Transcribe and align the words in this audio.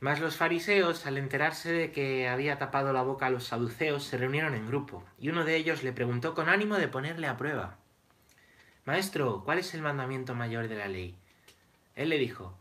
Mas 0.00 0.18
los 0.18 0.36
fariseos, 0.36 1.04
al 1.06 1.18
enterarse 1.18 1.72
de 1.72 1.92
que 1.92 2.26
había 2.26 2.58
tapado 2.58 2.92
la 2.92 3.02
boca 3.02 3.26
a 3.26 3.30
los 3.30 3.44
saduceos, 3.44 4.04
se 4.04 4.16
reunieron 4.16 4.54
en 4.54 4.66
grupo, 4.66 5.04
y 5.18 5.28
uno 5.28 5.44
de 5.44 5.56
ellos 5.56 5.82
le 5.82 5.92
preguntó 5.92 6.34
con 6.34 6.48
ánimo 6.48 6.76
de 6.76 6.88
ponerle 6.88 7.26
a 7.26 7.36
prueba. 7.36 7.76
Maestro, 8.86 9.42
¿cuál 9.44 9.58
es 9.58 9.74
el 9.74 9.82
mandamiento 9.82 10.34
mayor 10.34 10.68
de 10.68 10.76
la 10.76 10.88
ley? 10.88 11.14
Él 11.94 12.08
le 12.08 12.18
dijo, 12.18 12.56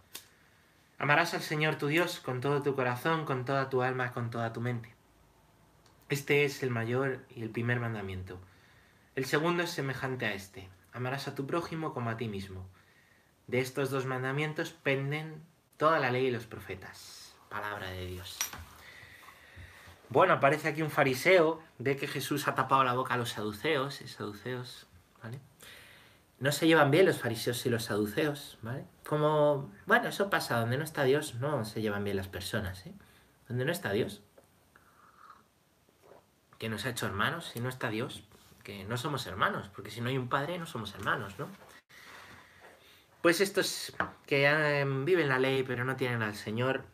Amarás 0.98 1.34
al 1.34 1.42
Señor 1.42 1.78
tu 1.78 1.88
Dios 1.88 2.20
con 2.20 2.42
todo 2.42 2.62
tu 2.62 2.76
corazón, 2.76 3.24
con 3.24 3.46
toda 3.46 3.70
tu 3.70 3.82
alma, 3.82 4.12
con 4.12 4.30
toda 4.30 4.52
tu 4.52 4.60
mente. 4.60 4.94
Este 6.10 6.44
es 6.44 6.62
el 6.62 6.72
mayor 6.72 7.26
y 7.34 7.42
el 7.42 7.50
primer 7.50 7.80
mandamiento. 7.80 8.38
El 9.16 9.24
segundo 9.24 9.64
es 9.64 9.70
semejante 9.70 10.26
a 10.26 10.34
este. 10.34 10.68
Amarás 10.92 11.30
a 11.30 11.36
tu 11.36 11.48
prójimo 11.48 11.94
como 11.94 12.10
a 12.10 12.18
ti 12.18 12.28
mismo. 12.28 12.68
De 13.48 13.60
estos 13.60 13.92
dos 13.92 14.06
mandamientos 14.06 14.72
penden 14.72 15.42
toda 15.78 16.00
la 16.00 16.12
ley 16.12 16.28
y 16.28 16.32
los 16.32 16.48
profetas. 16.48 17.19
Palabra 17.50 17.90
de 17.90 18.06
Dios. 18.06 18.38
Bueno, 20.10 20.34
aparece 20.34 20.68
aquí 20.68 20.82
un 20.82 20.90
fariseo, 20.90 21.62
ve 21.78 21.96
que 21.96 22.08
Jesús 22.08 22.48
ha 22.48 22.56
tapado 22.56 22.84
la 22.84 22.94
boca 22.94 23.14
a 23.14 23.18
los 23.18 23.30
saduceos, 23.30 24.02
y 24.02 24.08
saduceos, 24.08 24.88
¿vale? 25.22 25.40
No 26.40 26.52
se 26.52 26.68
llevan 26.68 26.90
bien 26.90 27.06
los 27.06 27.20
fariseos 27.20 27.64
y 27.66 27.70
los 27.70 27.84
saduceos, 27.84 28.58
¿vale? 28.62 28.86
Como, 29.08 29.72
bueno, 29.86 30.10
eso 30.10 30.30
pasa, 30.30 30.60
donde 30.60 30.78
no 30.78 30.84
está 30.84 31.04
Dios 31.04 31.36
no 31.36 31.64
se 31.66 31.82
llevan 31.82 32.04
bien 32.04 32.18
las 32.18 32.28
personas, 32.28 32.86
¿eh? 32.88 32.94
Donde 33.48 33.66
no 33.66 33.72
está 33.72 33.92
Dios, 33.92 34.22
que 36.58 36.70
nos 36.70 36.86
ha 36.86 36.90
hecho 36.90 37.06
hermanos, 37.06 37.50
si 37.54 37.60
no 37.60 37.70
está 37.70 37.90
Dios, 37.90 38.24
que 38.64 38.86
no 38.86 38.98
somos 38.98 39.26
hermanos, 39.28 39.70
porque 39.70 39.92
si 39.92 40.02
no 40.02 40.10
hay 40.10 40.18
un 40.18 40.30
padre 40.30 40.58
no 40.58 40.66
somos 40.66 40.94
hermanos, 40.96 41.38
¿no? 41.38 41.48
Pues 43.22 43.42
estos 43.42 43.94
que 44.26 44.46
eh, 44.46 44.86
viven 44.86 45.30
la 45.30 45.40
ley 45.40 45.64
pero 45.64 45.84
no 45.86 45.96
tienen 45.96 46.22
al 46.22 46.36
Señor, 46.36 46.86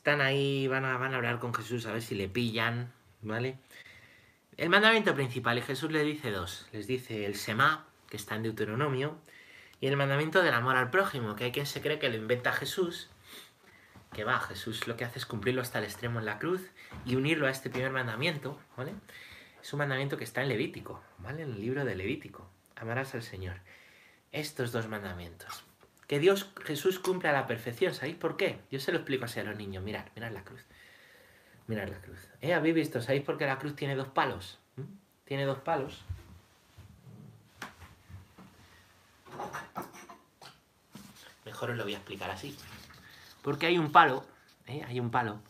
están 0.00 0.22
ahí, 0.22 0.66
van 0.66 0.86
a, 0.86 0.96
van 0.96 1.12
a 1.12 1.18
hablar 1.18 1.38
con 1.38 1.52
Jesús 1.52 1.84
a 1.84 1.92
ver 1.92 2.00
si 2.00 2.14
le 2.14 2.26
pillan, 2.26 2.90
¿vale? 3.20 3.58
El 4.56 4.70
mandamiento 4.70 5.14
principal, 5.14 5.58
y 5.58 5.60
Jesús 5.60 5.92
le 5.92 6.02
dice 6.02 6.30
dos, 6.30 6.66
les 6.72 6.86
dice 6.86 7.26
el 7.26 7.34
Semá, 7.34 7.84
que 8.08 8.16
está 8.16 8.34
en 8.34 8.44
Deuteronomio, 8.44 9.18
y 9.78 9.88
el 9.88 9.98
mandamiento 9.98 10.42
del 10.42 10.54
amor 10.54 10.76
al 10.76 10.88
prójimo, 10.88 11.36
que 11.36 11.44
hay 11.44 11.52
quien 11.52 11.66
se 11.66 11.82
cree 11.82 11.98
que 11.98 12.08
lo 12.08 12.16
inventa 12.16 12.50
Jesús, 12.50 13.10
que 14.14 14.24
va, 14.24 14.40
Jesús 14.40 14.88
lo 14.88 14.96
que 14.96 15.04
hace 15.04 15.18
es 15.18 15.26
cumplirlo 15.26 15.60
hasta 15.60 15.80
el 15.80 15.84
extremo 15.84 16.18
en 16.18 16.24
la 16.24 16.38
cruz 16.38 16.62
y 17.04 17.16
unirlo 17.16 17.46
a 17.46 17.50
este 17.50 17.68
primer 17.68 17.92
mandamiento, 17.92 18.58
¿vale? 18.78 18.94
Es 19.62 19.70
un 19.74 19.80
mandamiento 19.80 20.16
que 20.16 20.24
está 20.24 20.40
en 20.40 20.48
Levítico, 20.48 21.02
¿vale? 21.18 21.42
En 21.42 21.50
el 21.52 21.60
libro 21.60 21.84
de 21.84 21.94
Levítico. 21.94 22.48
Amarás 22.74 23.14
al 23.14 23.22
Señor. 23.22 23.56
Estos 24.32 24.72
dos 24.72 24.88
mandamientos. 24.88 25.69
Que 26.10 26.18
Dios, 26.18 26.50
Jesús 26.64 26.98
cumple 26.98 27.28
a 27.28 27.32
la 27.32 27.46
perfección. 27.46 27.94
¿Sabéis 27.94 28.16
por 28.16 28.36
qué? 28.36 28.58
Yo 28.68 28.80
se 28.80 28.90
lo 28.90 28.98
explico 28.98 29.26
así 29.26 29.38
a 29.38 29.44
los 29.44 29.56
niños. 29.56 29.84
Mirad, 29.84 30.06
mirad 30.16 30.32
la 30.32 30.42
cruz. 30.42 30.60
Mirad 31.68 31.86
la 31.86 32.00
cruz. 32.00 32.18
¿Eh? 32.40 32.52
¿Habéis 32.52 32.74
visto? 32.74 33.00
¿Sabéis 33.00 33.22
por 33.22 33.38
qué 33.38 33.46
la 33.46 33.60
cruz 33.60 33.76
tiene 33.76 33.94
dos 33.94 34.08
palos? 34.08 34.58
¿Mm? 34.74 34.82
Tiene 35.24 35.44
dos 35.44 35.60
palos. 35.60 36.02
Mejor 41.44 41.70
os 41.70 41.76
lo 41.76 41.84
voy 41.84 41.94
a 41.94 41.98
explicar 41.98 42.28
así. 42.28 42.58
Porque 43.40 43.66
hay 43.66 43.78
un 43.78 43.92
palo, 43.92 44.26
¿eh? 44.66 44.82
hay 44.88 44.98
un 44.98 45.12
palo 45.12 45.40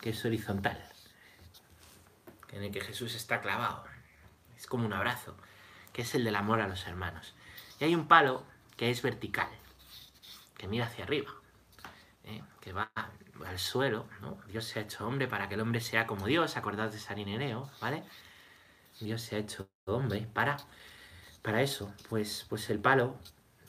que 0.00 0.10
es 0.10 0.24
horizontal, 0.24 0.84
en 2.50 2.64
el 2.64 2.72
que 2.72 2.80
Jesús 2.80 3.14
está 3.14 3.40
clavado. 3.40 3.84
Es 4.56 4.66
como 4.66 4.84
un 4.84 4.92
abrazo, 4.92 5.36
que 5.92 6.02
es 6.02 6.12
el 6.16 6.24
del 6.24 6.34
amor 6.34 6.60
a 6.60 6.66
los 6.66 6.88
hermanos. 6.88 7.36
Y 7.78 7.84
hay 7.84 7.94
un 7.94 8.08
palo 8.08 8.52
que 8.76 8.90
es 8.90 9.02
vertical, 9.02 9.48
que 10.56 10.66
mira 10.66 10.86
hacia 10.86 11.04
arriba, 11.04 11.32
¿eh? 12.24 12.42
que 12.60 12.72
va 12.72 12.90
al 13.46 13.58
suelo. 13.58 14.06
¿no? 14.20 14.38
Dios 14.48 14.64
se 14.64 14.78
ha 14.78 14.82
hecho 14.82 15.06
hombre 15.06 15.28
para 15.28 15.48
que 15.48 15.54
el 15.54 15.60
hombre 15.60 15.80
sea 15.80 16.06
como 16.06 16.26
Dios, 16.26 16.56
acordad 16.56 16.90
de 16.90 16.98
San 16.98 17.18
Ireneo, 17.18 17.70
¿vale? 17.80 18.02
Dios 19.00 19.22
se 19.22 19.36
ha 19.36 19.38
hecho 19.38 19.68
hombre 19.86 20.26
para, 20.32 20.56
para 21.42 21.62
eso. 21.62 21.92
Pues, 22.08 22.46
pues 22.48 22.70
el 22.70 22.78
palo, 22.78 23.16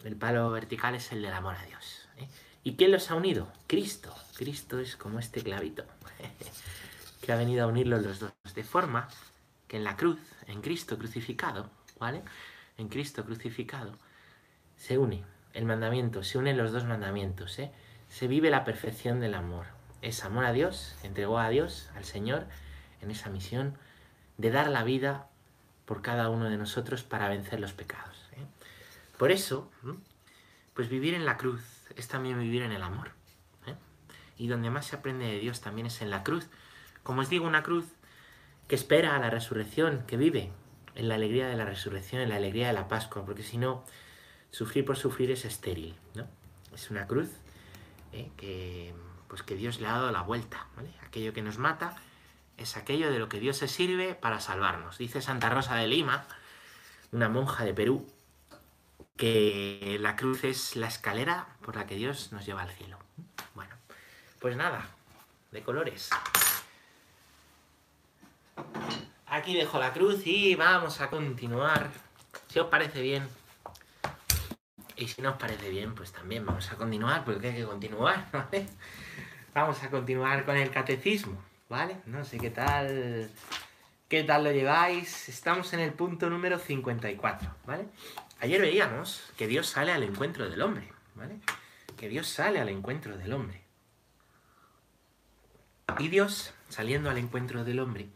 el 0.03 0.15
palo 0.15 0.51
vertical 0.51 0.95
es 0.95 1.11
el 1.11 1.21
del 1.21 1.33
amor 1.33 1.55
a 1.55 1.63
Dios. 1.63 2.07
¿eh? 2.17 2.27
¿Y 2.63 2.75
quién 2.75 2.91
los 2.91 3.11
ha 3.11 3.15
unido? 3.15 3.51
Cristo. 3.67 4.13
Cristo 4.35 4.79
es 4.79 4.95
como 4.95 5.19
este 5.19 5.41
clavito 5.41 5.85
que 7.21 7.31
ha 7.31 7.35
venido 7.35 7.63
a 7.63 7.67
unirlos 7.67 8.03
los 8.03 8.19
dos. 8.19 8.33
De 8.53 8.63
forma 8.63 9.07
que 9.67 9.77
en 9.77 9.83
la 9.83 9.95
cruz, 9.95 10.19
en 10.47 10.61
Cristo 10.61 10.97
crucificado, 10.97 11.69
¿vale? 11.99 12.21
En 12.77 12.87
Cristo 12.89 13.25
crucificado, 13.25 13.97
se 14.77 14.97
une 14.97 15.23
el 15.53 15.65
mandamiento, 15.65 16.23
se 16.23 16.37
unen 16.37 16.57
los 16.57 16.71
dos 16.71 16.85
mandamientos, 16.85 17.57
¿eh? 17.59 17.71
Se 18.09 18.27
vive 18.27 18.49
la 18.49 18.65
perfección 18.65 19.19
del 19.19 19.33
amor. 19.33 19.65
Es 20.01 20.23
amor 20.23 20.45
a 20.45 20.51
Dios, 20.51 20.95
entregó 21.03 21.39
a 21.39 21.49
Dios, 21.49 21.89
al 21.95 22.05
Señor, 22.05 22.45
en 23.01 23.09
esa 23.09 23.29
misión 23.29 23.77
de 24.37 24.51
dar 24.51 24.67
la 24.69 24.83
vida 24.83 25.27
por 25.85 26.01
cada 26.01 26.29
uno 26.29 26.49
de 26.49 26.57
nosotros 26.57 27.03
para 27.03 27.29
vencer 27.29 27.59
los 27.59 27.73
pecados. 27.73 28.29
¿eh? 28.33 28.45
Por 29.17 29.31
eso, 29.31 29.71
pues 30.73 30.89
vivir 30.89 31.13
en 31.13 31.25
la 31.25 31.37
cruz 31.37 31.63
es 31.95 32.07
también 32.07 32.39
vivir 32.39 32.63
en 32.63 32.71
el 32.71 32.83
amor. 32.83 33.11
¿eh? 33.65 33.75
Y 34.37 34.47
donde 34.47 34.69
más 34.69 34.87
se 34.87 34.97
aprende 34.97 35.25
de 35.25 35.39
Dios 35.39 35.61
también 35.61 35.87
es 35.87 36.01
en 36.01 36.09
la 36.09 36.23
cruz. 36.23 36.47
Como 37.03 37.21
os 37.21 37.29
digo, 37.29 37.47
una 37.47 37.63
cruz 37.63 37.85
que 38.67 38.75
espera 38.75 39.15
a 39.15 39.19
la 39.19 39.29
resurrección, 39.29 40.03
que 40.07 40.17
vive 40.17 40.51
en 40.95 41.07
la 41.07 41.15
alegría 41.15 41.47
de 41.47 41.55
la 41.55 41.65
resurrección, 41.65 42.21
en 42.21 42.29
la 42.29 42.37
alegría 42.37 42.67
de 42.67 42.73
la 42.73 42.87
Pascua, 42.87 43.25
porque 43.25 43.43
si 43.43 43.57
no, 43.57 43.83
sufrir 44.55 44.85
por 44.85 44.95
sufrir 44.95 45.31
es 45.31 45.43
estéril. 45.43 45.93
¿no? 46.13 46.25
Es 46.73 46.89
una 46.89 47.07
cruz 47.07 47.29
¿eh? 48.13 48.31
que, 48.37 48.93
pues 49.27 49.43
que 49.43 49.55
Dios 49.55 49.81
le 49.81 49.87
ha 49.87 49.91
dado 49.91 50.11
la 50.11 50.21
vuelta. 50.21 50.67
Aquello 51.05 51.33
que 51.33 51.41
nos 51.41 51.57
mata 51.57 51.97
es 52.57 52.77
aquello 52.77 53.11
de 53.11 53.19
lo 53.19 53.27
que 53.27 53.41
Dios 53.41 53.57
se 53.57 53.67
sirve 53.67 54.15
para 54.15 54.39
salvarnos. 54.39 54.97
Dice 54.97 55.21
Santa 55.21 55.49
Rosa 55.49 55.75
de 55.75 55.87
Lima, 55.87 56.25
una 57.11 57.27
monja 57.27 57.65
de 57.65 57.73
Perú, 57.73 58.07
que 59.17 59.97
la 59.99 60.15
cruz 60.15 60.45
es 60.45 60.77
la 60.77 60.87
escalera 60.87 61.47
por 61.61 61.75
la 61.75 61.85
que 61.85 61.95
Dios 61.95 62.31
nos 62.31 62.45
lleva 62.45 62.61
al 62.61 62.71
cielo. 62.71 62.97
Bueno, 63.55 63.75
pues 64.39 64.55
nada, 64.55 64.87
de 65.51 65.63
colores. 65.63 66.09
Aquí 69.27 69.53
dejo 69.53 69.79
la 69.79 69.91
cruz 69.91 70.25
y 70.25 70.55
vamos 70.55 71.01
a 71.01 71.09
continuar. 71.09 71.91
Si 72.47 72.59
os 72.59 72.67
parece 72.67 73.01
bien. 73.01 73.27
Y 74.95 75.07
si 75.07 75.21
no 75.21 75.31
os 75.31 75.37
parece 75.37 75.69
bien, 75.69 75.93
pues 75.93 76.11
también 76.11 76.45
vamos 76.45 76.71
a 76.71 76.75
continuar, 76.75 77.25
porque 77.25 77.49
hay 77.49 77.55
que 77.55 77.65
continuar, 77.65 78.27
¿vale? 78.31 78.67
Vamos 79.53 79.81
a 79.83 79.89
continuar 79.89 80.45
con 80.45 80.57
el 80.57 80.71
catecismo, 80.71 81.41
¿vale? 81.69 81.97
No 82.05 82.23
sé 82.23 82.37
qué 82.37 82.49
tal... 82.49 83.29
¿Qué 84.07 84.23
tal 84.23 84.43
lo 84.43 84.51
lleváis? 84.51 85.29
Estamos 85.29 85.73
en 85.73 85.79
el 85.79 85.91
punto 85.91 86.29
número 86.29 86.59
54, 86.59 87.55
¿vale? 87.65 87.87
Ayer 88.39 88.61
veíamos 88.61 89.23
que 89.35 89.47
Dios 89.47 89.67
sale 89.67 89.91
al 89.91 90.03
encuentro 90.03 90.47
del 90.47 90.61
hombre, 90.61 90.93
¿vale? 91.15 91.39
Que 91.97 92.07
Dios 92.07 92.27
sale 92.27 92.59
al 92.59 92.69
encuentro 92.69 93.17
del 93.17 93.33
hombre. 93.33 93.61
Y 95.97 96.09
Dios, 96.09 96.53
saliendo 96.69 97.09
al 97.09 97.17
encuentro 97.17 97.63
del 97.63 97.79
hombre, 97.79 98.07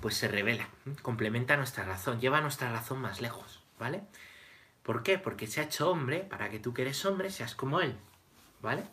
pues 0.00 0.16
se 0.16 0.26
revela, 0.26 0.68
complementa 1.02 1.56
nuestra 1.56 1.84
razón, 1.84 2.20
lleva 2.20 2.40
nuestra 2.40 2.72
razón 2.72 3.00
más 3.00 3.20
lejos, 3.20 3.62
¿vale? 3.78 4.02
¿Por 4.88 5.02
qué? 5.02 5.18
Porque 5.18 5.46
se 5.46 5.60
ha 5.60 5.64
hecho 5.64 5.90
hombre 5.90 6.20
para 6.20 6.48
que 6.48 6.58
tú 6.58 6.72
que 6.72 6.80
eres 6.80 7.04
hombre 7.04 7.28
seas 7.28 7.54
como 7.54 7.82
Él, 7.82 7.94
¿vale? 8.62 8.84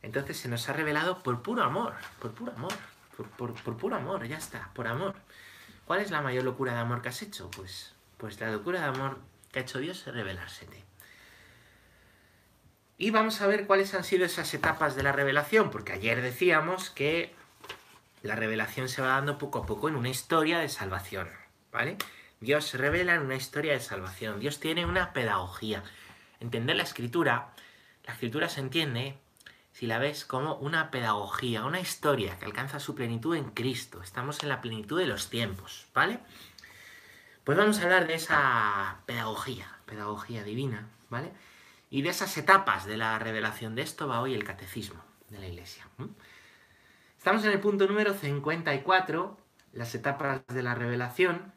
Entonces 0.00 0.36
se 0.36 0.48
nos 0.48 0.68
ha 0.68 0.72
revelado 0.72 1.20
por 1.24 1.42
puro 1.42 1.64
amor, 1.64 1.94
por 2.20 2.30
puro 2.30 2.52
amor, 2.52 2.72
por, 3.16 3.28
por, 3.30 3.52
por 3.54 3.76
puro 3.76 3.96
amor, 3.96 4.24
ya 4.28 4.38
está, 4.38 4.70
por 4.72 4.86
amor. 4.86 5.16
¿Cuál 5.84 5.98
es 5.98 6.12
la 6.12 6.22
mayor 6.22 6.44
locura 6.44 6.74
de 6.74 6.78
amor 6.78 7.02
que 7.02 7.08
has 7.08 7.22
hecho? 7.22 7.50
Pues, 7.50 7.92
pues 8.18 8.38
la 8.38 8.52
locura 8.52 8.82
de 8.82 8.86
amor 8.86 9.18
que 9.50 9.58
ha 9.58 9.62
hecho 9.62 9.80
Dios 9.80 10.06
es 10.06 10.14
revelársete. 10.14 10.84
Y 12.96 13.10
vamos 13.10 13.40
a 13.40 13.48
ver 13.48 13.66
cuáles 13.66 13.94
han 13.94 14.04
sido 14.04 14.24
esas 14.24 14.54
etapas 14.54 14.94
de 14.94 15.02
la 15.02 15.10
revelación, 15.10 15.72
porque 15.72 15.92
ayer 15.92 16.22
decíamos 16.22 16.88
que 16.88 17.34
la 18.22 18.36
revelación 18.36 18.88
se 18.88 19.02
va 19.02 19.08
dando 19.08 19.38
poco 19.38 19.58
a 19.58 19.66
poco 19.66 19.88
en 19.88 19.96
una 19.96 20.08
historia 20.08 20.60
de 20.60 20.68
salvación, 20.68 21.28
¿vale? 21.72 21.96
Dios 22.42 22.74
revela 22.74 23.20
una 23.20 23.36
historia 23.36 23.72
de 23.72 23.78
salvación. 23.78 24.40
Dios 24.40 24.58
tiene 24.58 24.84
una 24.84 25.12
pedagogía. 25.12 25.84
Entender 26.40 26.74
la 26.74 26.82
escritura, 26.82 27.54
la 28.04 28.14
escritura 28.14 28.48
se 28.48 28.58
entiende, 28.58 29.16
si 29.72 29.86
la 29.86 30.00
ves, 30.00 30.24
como 30.24 30.56
una 30.56 30.90
pedagogía, 30.90 31.64
una 31.64 31.78
historia 31.78 32.36
que 32.40 32.44
alcanza 32.44 32.80
su 32.80 32.96
plenitud 32.96 33.36
en 33.36 33.50
Cristo. 33.50 34.02
Estamos 34.02 34.42
en 34.42 34.48
la 34.48 34.60
plenitud 34.60 34.98
de 34.98 35.06
los 35.06 35.30
tiempos, 35.30 35.86
¿vale? 35.94 36.18
Pues 37.44 37.56
vamos 37.56 37.78
a 37.78 37.84
hablar 37.84 38.08
de 38.08 38.14
esa 38.14 39.02
pedagogía, 39.06 39.78
pedagogía 39.86 40.42
divina, 40.42 40.88
¿vale? 41.10 41.30
Y 41.90 42.02
de 42.02 42.08
esas 42.08 42.36
etapas 42.36 42.86
de 42.86 42.96
la 42.96 43.20
revelación. 43.20 43.76
De 43.76 43.82
esto 43.82 44.08
va 44.08 44.20
hoy 44.20 44.34
el 44.34 44.42
catecismo 44.42 45.00
de 45.28 45.38
la 45.38 45.46
Iglesia. 45.46 45.86
Estamos 47.16 47.44
en 47.44 47.52
el 47.52 47.60
punto 47.60 47.86
número 47.86 48.14
54, 48.14 49.38
las 49.74 49.94
etapas 49.94 50.44
de 50.48 50.62
la 50.64 50.74
revelación. 50.74 51.52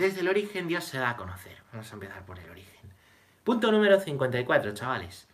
Desde 0.00 0.20
el 0.20 0.28
origen 0.28 0.66
Dios 0.66 0.84
se 0.84 0.96
da 0.96 1.10
a 1.10 1.16
conocer. 1.18 1.58
Vamos 1.72 1.90
a 1.90 1.92
empezar 1.92 2.24
por 2.24 2.38
el 2.38 2.48
origen. 2.48 2.90
Punto 3.44 3.70
número 3.70 4.00
54, 4.00 4.72
chavales. 4.72 5.28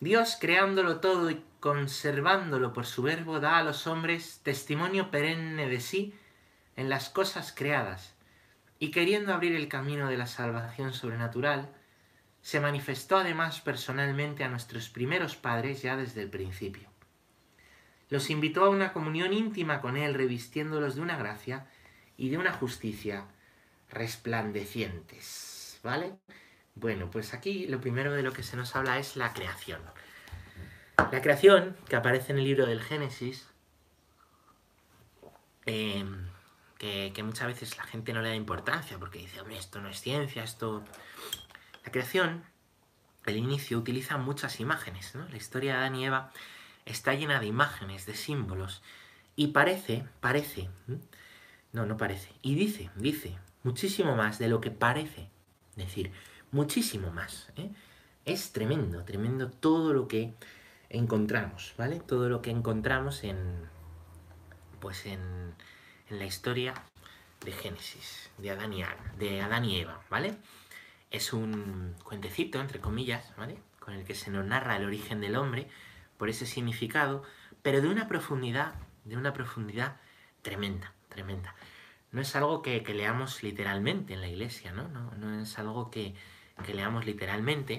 Dios 0.00 0.36
creándolo 0.40 0.98
todo 0.98 1.30
y 1.30 1.40
conservándolo 1.60 2.72
por 2.72 2.84
su 2.84 3.02
verbo 3.02 3.38
da 3.38 3.58
a 3.58 3.62
los 3.62 3.86
hombres 3.86 4.40
testimonio 4.42 5.12
perenne 5.12 5.68
de 5.68 5.78
sí 5.78 6.12
en 6.74 6.88
las 6.88 7.10
cosas 7.10 7.54
creadas, 7.56 8.16
y 8.80 8.90
queriendo 8.90 9.32
abrir 9.32 9.54
el 9.54 9.68
camino 9.68 10.08
de 10.08 10.16
la 10.16 10.26
salvación 10.26 10.94
sobrenatural, 10.94 11.68
se 12.42 12.58
manifestó 12.58 13.18
además 13.18 13.60
personalmente 13.60 14.42
a 14.42 14.48
nuestros 14.48 14.88
primeros 14.88 15.36
padres 15.36 15.82
ya 15.82 15.96
desde 15.96 16.22
el 16.22 16.30
principio. 16.30 16.89
Los 18.10 18.28
invitó 18.28 18.64
a 18.64 18.70
una 18.70 18.92
comunión 18.92 19.32
íntima 19.32 19.80
con 19.80 19.96
Él, 19.96 20.14
revistiéndolos 20.14 20.96
de 20.96 21.00
una 21.00 21.16
gracia 21.16 21.66
y 22.16 22.28
de 22.28 22.38
una 22.38 22.52
justicia 22.52 23.26
resplandecientes. 23.88 25.78
¿Vale? 25.82 26.18
Bueno, 26.74 27.10
pues 27.10 27.32
aquí 27.34 27.66
lo 27.66 27.80
primero 27.80 28.12
de 28.12 28.22
lo 28.22 28.32
que 28.32 28.42
se 28.42 28.56
nos 28.56 28.74
habla 28.74 28.98
es 28.98 29.16
la 29.16 29.32
creación. 29.32 29.80
La 31.10 31.22
creación, 31.22 31.76
que 31.88 31.96
aparece 31.96 32.32
en 32.32 32.38
el 32.38 32.44
libro 32.44 32.66
del 32.66 32.82
Génesis, 32.82 33.46
em, 35.64 36.28
que, 36.78 37.12
que, 37.14 37.22
muchas 37.22 37.46
veces 37.46 37.76
la 37.78 37.84
gente 37.84 38.12
no 38.12 38.22
le 38.22 38.30
da 38.30 38.34
importancia 38.34 38.98
porque 38.98 39.20
dice, 39.20 39.40
hombre, 39.40 39.56
esto 39.56 39.80
no 39.80 39.88
es 39.88 40.00
ciencia, 40.00 40.42
esto... 40.42 40.84
La 41.84 41.92
creación, 41.92 42.44
el 43.24 43.36
inicio, 43.36 43.78
utiliza 43.78 44.18
muchas 44.18 44.60
imágenes, 44.60 45.14
¿no? 45.14 45.26
La 45.28 45.36
historia 45.36 45.72
de 45.72 45.78
Adán 45.78 45.94
y 45.94 46.06
Eva 46.06 46.32
está 46.84 47.14
llena 47.14 47.40
de 47.40 47.46
imágenes, 47.46 48.06
de 48.06 48.14
símbolos, 48.14 48.82
y 49.36 49.48
parece, 49.48 50.04
parece, 50.20 50.68
no, 51.72 51.86
no 51.86 51.96
parece, 51.96 52.30
y 52.42 52.54
dice, 52.54 52.90
dice, 52.96 53.38
muchísimo 53.62 54.16
más 54.16 54.38
de 54.38 54.48
lo 54.48 54.60
que 54.60 54.70
parece 54.70 55.28
decir, 55.76 56.12
muchísimo 56.52 57.10
más. 57.10 57.50
¿eh? 57.56 57.70
Es 58.24 58.52
tremendo, 58.52 59.04
tremendo 59.04 59.50
todo 59.50 59.92
lo 59.92 60.08
que 60.08 60.34
encontramos, 60.88 61.74
¿vale? 61.78 62.00
Todo 62.00 62.28
lo 62.28 62.42
que 62.42 62.50
encontramos 62.50 63.24
en, 63.24 63.38
pues 64.80 65.06
en, 65.06 65.54
en 66.08 66.18
la 66.18 66.26
historia 66.26 66.74
de 67.44 67.52
Génesis, 67.52 68.30
de 68.38 68.50
Adán, 68.50 68.72
y, 68.72 68.84
de 69.18 69.40
Adán 69.40 69.64
y 69.64 69.80
Eva, 69.80 70.02
¿vale? 70.10 70.36
Es 71.10 71.32
un 71.32 71.94
cuentecito, 72.04 72.60
entre 72.60 72.80
comillas, 72.80 73.32
¿vale? 73.36 73.56
Con 73.78 73.94
el 73.94 74.04
que 74.04 74.14
se 74.14 74.30
nos 74.30 74.44
narra 74.44 74.76
el 74.76 74.84
origen 74.84 75.20
del 75.20 75.36
hombre, 75.36 75.68
por 76.20 76.28
ese 76.28 76.44
significado, 76.44 77.22
pero 77.62 77.80
de 77.80 77.88
una 77.88 78.06
profundidad, 78.06 78.74
de 79.06 79.16
una 79.16 79.32
profundidad 79.32 79.96
tremenda, 80.42 80.92
tremenda. 81.08 81.54
No 82.12 82.20
es 82.20 82.36
algo 82.36 82.60
que, 82.60 82.82
leamos 82.82 83.42
literalmente 83.42 84.12
en 84.12 84.20
la 84.20 84.28
iglesia, 84.28 84.70
¿no? 84.70 84.86
No, 85.16 85.40
es 85.40 85.58
algo 85.58 85.90
que, 85.90 86.14
que 86.62 86.74
leamos 86.74 87.06
literalmente, 87.06 87.78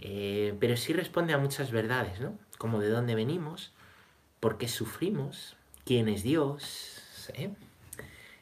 eh, 0.00 0.56
pero 0.58 0.76
sí 0.76 0.92
responde 0.92 1.34
a 1.34 1.38
muchas 1.38 1.70
verdades, 1.70 2.18
¿no? 2.18 2.36
Como 2.58 2.80
de 2.80 2.88
dónde 2.88 3.14
venimos, 3.14 3.72
por 4.40 4.58
qué 4.58 4.66
sufrimos, 4.66 5.56
quién 5.84 6.08
es 6.08 6.24
Dios, 6.24 7.30
¿eh? 7.34 7.50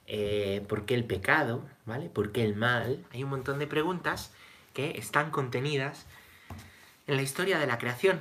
Eh, 0.06 0.64
por 0.66 0.86
qué 0.86 0.94
el 0.94 1.04
pecado, 1.04 1.62
¿vale? 1.84 2.08
¿Por 2.08 2.32
qué 2.32 2.42
el 2.42 2.56
mal? 2.56 3.04
Hay 3.12 3.22
un 3.22 3.28
montón 3.28 3.58
de 3.58 3.66
preguntas 3.66 4.32
que 4.72 4.92
están 4.96 5.30
contenidas 5.30 6.06
en 7.06 7.16
la 7.16 7.22
historia 7.22 7.58
de 7.58 7.66
la 7.66 7.76
creación, 7.76 8.20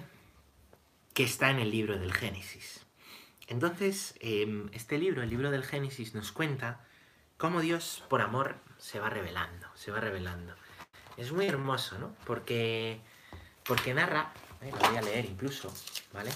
que 1.13 1.23
está 1.23 1.49
en 1.49 1.59
el 1.59 1.71
libro 1.71 1.97
del 1.97 2.13
Génesis. 2.13 2.85
Entonces, 3.47 4.15
em, 4.19 4.69
este 4.73 4.97
libro, 4.97 5.21
el 5.21 5.29
libro 5.29 5.51
del 5.51 5.63
Génesis, 5.63 6.15
nos 6.15 6.31
cuenta 6.31 6.85
cómo 7.37 7.61
Dios, 7.61 8.03
por 8.09 8.21
amor, 8.21 8.55
se 8.77 8.99
va 8.99 9.09
revelando, 9.09 9.67
se 9.75 9.91
va 9.91 9.99
revelando. 9.99 10.55
Es 11.17 11.31
muy 11.31 11.45
hermoso, 11.45 11.97
¿no? 11.99 12.15
Porque, 12.25 12.99
porque 13.65 13.93
narra, 13.93 14.33
eh, 14.61 14.71
lo 14.71 14.89
voy 14.89 14.97
a 14.97 15.01
leer 15.01 15.25
incluso, 15.25 15.71
¿vale? 16.11 16.31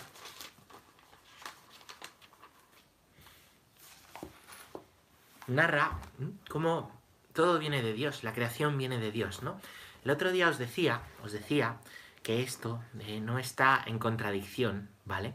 Narra 5.47 5.99
cómo 6.49 6.91
todo 7.33 7.57
viene 7.57 7.81
de 7.81 7.93
Dios, 7.93 8.23
la 8.23 8.33
creación 8.33 8.77
viene 8.77 8.99
de 8.99 9.11
Dios, 9.11 9.41
¿no? 9.43 9.59
El 10.03 10.11
otro 10.11 10.31
día 10.31 10.49
os 10.49 10.57
decía, 10.57 11.01
os 11.23 11.31
decía 11.31 11.77
que 12.27 12.43
esto 12.43 12.83
eh, 12.99 13.21
no 13.21 13.39
está 13.39 13.81
en 13.85 13.99
contradicción, 13.99 14.89
¿vale? 15.05 15.33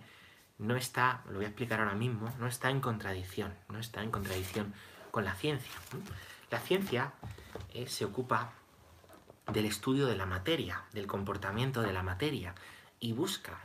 No 0.59 0.77
está, 0.77 1.23
lo 1.25 1.37
voy 1.37 1.47
a 1.47 1.49
explicar 1.49 1.81
ahora 1.81 1.95
mismo, 1.95 2.31
no 2.39 2.47
está 2.47 2.69
en 2.69 2.83
contradicción, 2.83 3.55
no 3.71 3.79
está 3.79 4.03
en 4.03 4.11
contradicción 4.11 4.75
con 5.11 5.25
la 5.25 5.35
ciencia. 5.35 5.73
La 6.51 6.59
ciencia 6.59 7.15
eh, 7.73 7.89
se 7.89 8.05
ocupa 8.05 8.53
del 9.51 9.65
estudio 9.65 10.07
de 10.07 10.17
la 10.17 10.27
materia, 10.27 10.83
del 10.93 11.07
comportamiento 11.07 11.81
de 11.81 11.95
la 11.95 12.03
materia, 12.03 12.55
y 13.01 13.15
busca 13.15 13.59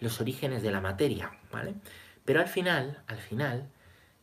los 0.00 0.22
orígenes 0.22 0.62
de 0.62 0.70
la 0.70 0.80
materia, 0.80 1.30
¿vale? 1.52 1.74
Pero 2.24 2.40
al 2.40 2.48
final, 2.48 3.02
al 3.06 3.18
final, 3.18 3.68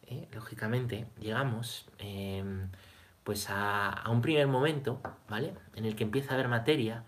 eh, 0.07 0.27
lógicamente, 0.33 1.05
llegamos 1.19 1.87
em, 1.99 2.71
pues 3.23 3.45
a, 3.51 4.05
un 4.09 4.23
primer 4.23 4.47
momento, 4.47 5.03
¿vale? 5.29 5.53
En 5.75 5.85
el 5.85 5.95
que 5.95 6.03
empieza 6.03 6.31
a 6.31 6.33
haber 6.33 6.47
materia, 6.47 7.03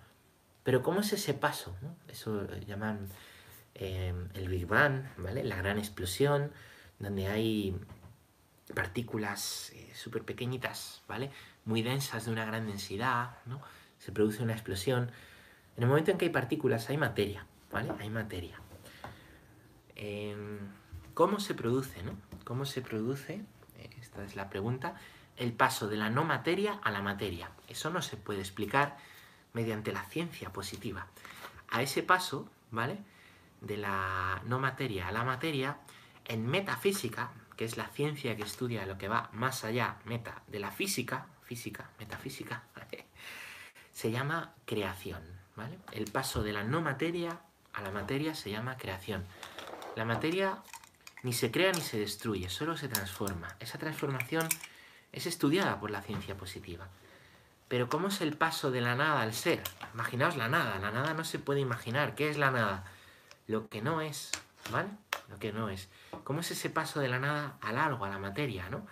pero 0.63 0.83
¿cómo 0.83 1.01
es 1.01 1.13
ese 1.13 1.33
paso? 1.33 1.75
Eso 2.07 2.47
llaman 2.65 3.07
em, 3.73 4.29
el 4.33 4.47
Big 4.47 4.67
Bang, 4.67 5.03
¿vale? 5.17 5.43
La 5.43 5.57
gran 5.57 5.77
explosión, 5.77 6.51
donde 6.99 7.27
hay 7.27 7.75
partículas 8.73 9.71
eh, 9.73 9.91
súper 9.93 10.23
pequeñitas, 10.23 11.01
¿vale? 11.07 11.31
Muy 11.65 11.81
densas, 11.81 12.25
de 12.25 12.31
una 12.31 12.45
gran 12.45 12.67
densidad, 12.67 13.37
¿no? 13.45 13.61
se 14.01 14.11
produce 14.11 14.41
una 14.41 14.53
explosión. 14.53 15.11
En 15.77 15.83
el 15.83 15.89
momento 15.89 16.11
en 16.11 16.17
que 16.17 16.25
hay 16.25 16.31
partículas 16.31 16.89
hay 16.89 16.97
materia, 16.97 17.45
¿vale? 17.71 17.91
Hay 17.99 18.09
materia. 18.09 18.59
Em, 19.95 20.59
¿Cómo 21.13 21.39
se 21.39 21.53
produce, 21.53 22.01
no? 22.01 22.17
¿Cómo 22.43 22.65
se 22.65 22.81
produce, 22.81 23.45
esta 23.99 24.23
es 24.23 24.35
la 24.35 24.49
pregunta, 24.49 24.95
el 25.37 25.53
paso 25.53 25.87
de 25.87 25.97
la 25.97 26.09
no 26.09 26.23
materia 26.23 26.79
a 26.81 26.89
la 26.89 27.01
materia? 27.01 27.51
Eso 27.67 27.91
no 27.91 28.01
se 28.01 28.17
puede 28.17 28.39
explicar 28.39 28.97
mediante 29.53 29.92
la 29.92 30.03
ciencia 30.03 30.51
positiva. 30.51 31.07
A 31.69 31.81
ese 31.81 32.03
paso, 32.03 32.50
¿vale? 32.71 32.98
De 33.62 33.77
la 33.77 34.42
no 34.45 34.59
materia 34.59 35.07
a 35.07 35.12
la 35.12 35.24
materia, 35.24 35.77
en 36.25 36.48
metafísica, 36.48 37.31
que 37.56 37.65
es 37.65 37.77
la 37.77 37.88
ciencia 37.88 38.36
que 38.36 38.44
estudia 38.44 38.86
lo 38.86 38.98
que 38.98 39.07
va 39.07 39.30
más 39.33 39.63
allá, 39.63 39.98
meta, 40.06 40.42
de 40.48 40.59
la 40.59 40.71
física, 40.71 41.27
física, 41.44 41.89
metafísica, 42.00 42.63
se 43.94 44.12
llama 44.12 44.53
creación. 44.65 45.22
¿vale? 45.55 45.77
El 45.91 46.12
paso 46.12 46.43
de 46.43 46.53
la 46.53 46.63
no 46.63 46.81
materia 46.81 47.39
a 47.74 47.81
la 47.81 47.91
materia 47.91 48.36
se 48.36 48.51
llama 48.51 48.77
creación. 48.77 49.25
La 49.96 50.05
materia 50.05 50.63
ni 51.24 51.34
se 51.34 51.51
crea 51.51 51.72
ni 51.72 51.81
se 51.81 52.00
destruye, 52.00 52.50
solo 52.50 52.77
se 52.77 52.88
transforma. 52.88 53.55
Esa 53.60 53.77
transformación 53.77 54.48
es 55.12 55.25
estudiada 55.25 55.79
por 55.79 55.91
la 55.91 56.01
ciencia 56.01 56.36
positiva. 56.36 56.88
Pero 57.71 57.87
¿cómo 57.87 58.09
es 58.09 58.19
el 58.19 58.35
paso 58.35 58.69
de 58.69 58.81
la 58.81 58.95
nada 58.95 59.21
al 59.21 59.31
ser? 59.31 59.63
Imaginaos 59.93 60.35
la 60.35 60.49
nada. 60.49 60.77
La 60.79 60.91
nada 60.91 61.13
no 61.13 61.23
se 61.23 61.39
puede 61.39 61.61
imaginar. 61.61 62.15
¿Qué 62.15 62.29
es 62.29 62.37
la 62.37 62.51
nada? 62.51 62.83
Lo 63.47 63.69
que 63.69 63.81
no 63.81 64.01
es, 64.01 64.29
¿vale? 64.73 64.89
Lo 65.29 65.39
que 65.39 65.53
no 65.53 65.69
es. 65.69 65.87
¿Cómo 66.25 66.41
es 66.41 66.51
ese 66.51 66.69
paso 66.69 66.99
de 66.99 67.07
la 67.07 67.19
nada 67.19 67.55
al 67.61 67.77
algo, 67.77 68.03
a 68.03 68.09
la 68.09 68.19
materia, 68.19 68.67
no? 68.69 68.85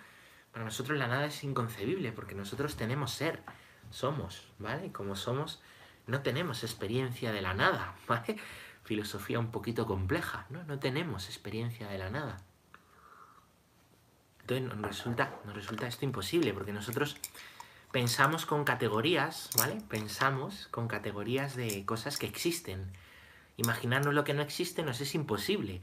Para 0.50 0.64
nosotros 0.64 0.98
la 0.98 1.08
nada 1.08 1.26
es 1.26 1.44
inconcebible 1.44 2.10
porque 2.12 2.34
nosotros 2.34 2.74
tenemos 2.76 3.10
ser 3.10 3.42
somos, 3.90 4.48
¿vale? 4.58 4.90
Como 4.92 5.14
somos, 5.14 5.60
no 6.06 6.22
tenemos 6.22 6.64
experiencia 6.64 7.32
de 7.32 7.42
la 7.42 7.52
nada, 7.52 7.96
¿vale? 8.08 8.38
Filosofía 8.84 9.38
un 9.38 9.50
poquito 9.50 9.84
compleja, 9.84 10.46
¿no? 10.48 10.64
No 10.64 10.78
tenemos 10.78 11.26
experiencia 11.26 11.86
de 11.86 11.98
la 11.98 12.08
nada. 12.08 12.38
Entonces 14.40 14.66
nos 14.66 14.80
resulta, 14.80 15.38
nos 15.44 15.54
resulta 15.54 15.86
esto 15.86 16.06
imposible, 16.06 16.54
porque 16.54 16.72
nosotros 16.72 17.18
pensamos 17.92 18.46
con 18.46 18.64
categorías, 18.64 19.50
¿vale? 19.56 19.80
Pensamos 19.88 20.68
con 20.70 20.88
categorías 20.88 21.56
de 21.56 21.84
cosas 21.84 22.18
que 22.18 22.26
existen. 22.26 22.90
Imaginarnos 23.56 24.14
lo 24.14 24.24
que 24.24 24.34
no 24.34 24.42
existe 24.42 24.82
nos 24.82 25.00
es 25.00 25.14
imposible, 25.14 25.82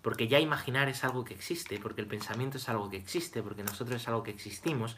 porque 0.00 0.28
ya 0.28 0.40
imaginar 0.40 0.88
es 0.88 1.04
algo 1.04 1.24
que 1.24 1.34
existe, 1.34 1.78
porque 1.78 2.00
el 2.00 2.06
pensamiento 2.06 2.56
es 2.58 2.68
algo 2.68 2.90
que 2.90 2.96
existe, 2.96 3.42
porque 3.42 3.62
nosotros 3.62 4.00
es 4.00 4.08
algo 4.08 4.22
que 4.22 4.30
existimos, 4.30 4.96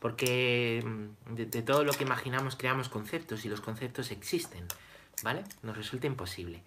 porque 0.00 0.82
mm, 0.84 1.34
de, 1.34 1.62
todo 1.62 1.84
lo 1.84 1.92
que 1.92 2.04
imaginamos 2.04 2.56
creamos 2.56 2.88
conceptos 2.88 3.44
y 3.44 3.48
los 3.48 3.60
conceptos 3.60 4.10
existen, 4.10 4.66
¿vale? 5.22 5.44
Nos 5.62 5.76
resulta 5.76 6.06
imposible. 6.06 6.62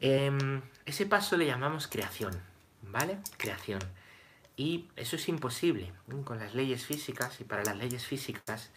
Em, 0.00 0.62
ese 0.86 1.06
paso 1.06 1.36
le 1.36 1.46
llamamos 1.46 1.88
creación, 1.88 2.40
¿vale? 2.82 3.18
Creación. 3.36 3.80
Y 4.60 4.90
eso 4.94 5.16
es 5.16 5.26
imposible 5.30 5.90
con 6.26 6.38
las 6.38 6.54
leyes 6.54 6.84
físicas 6.84 7.40
y 7.40 7.44
para 7.44 7.64
las 7.64 7.78
leyes 7.78 8.04
físicas 8.04 8.68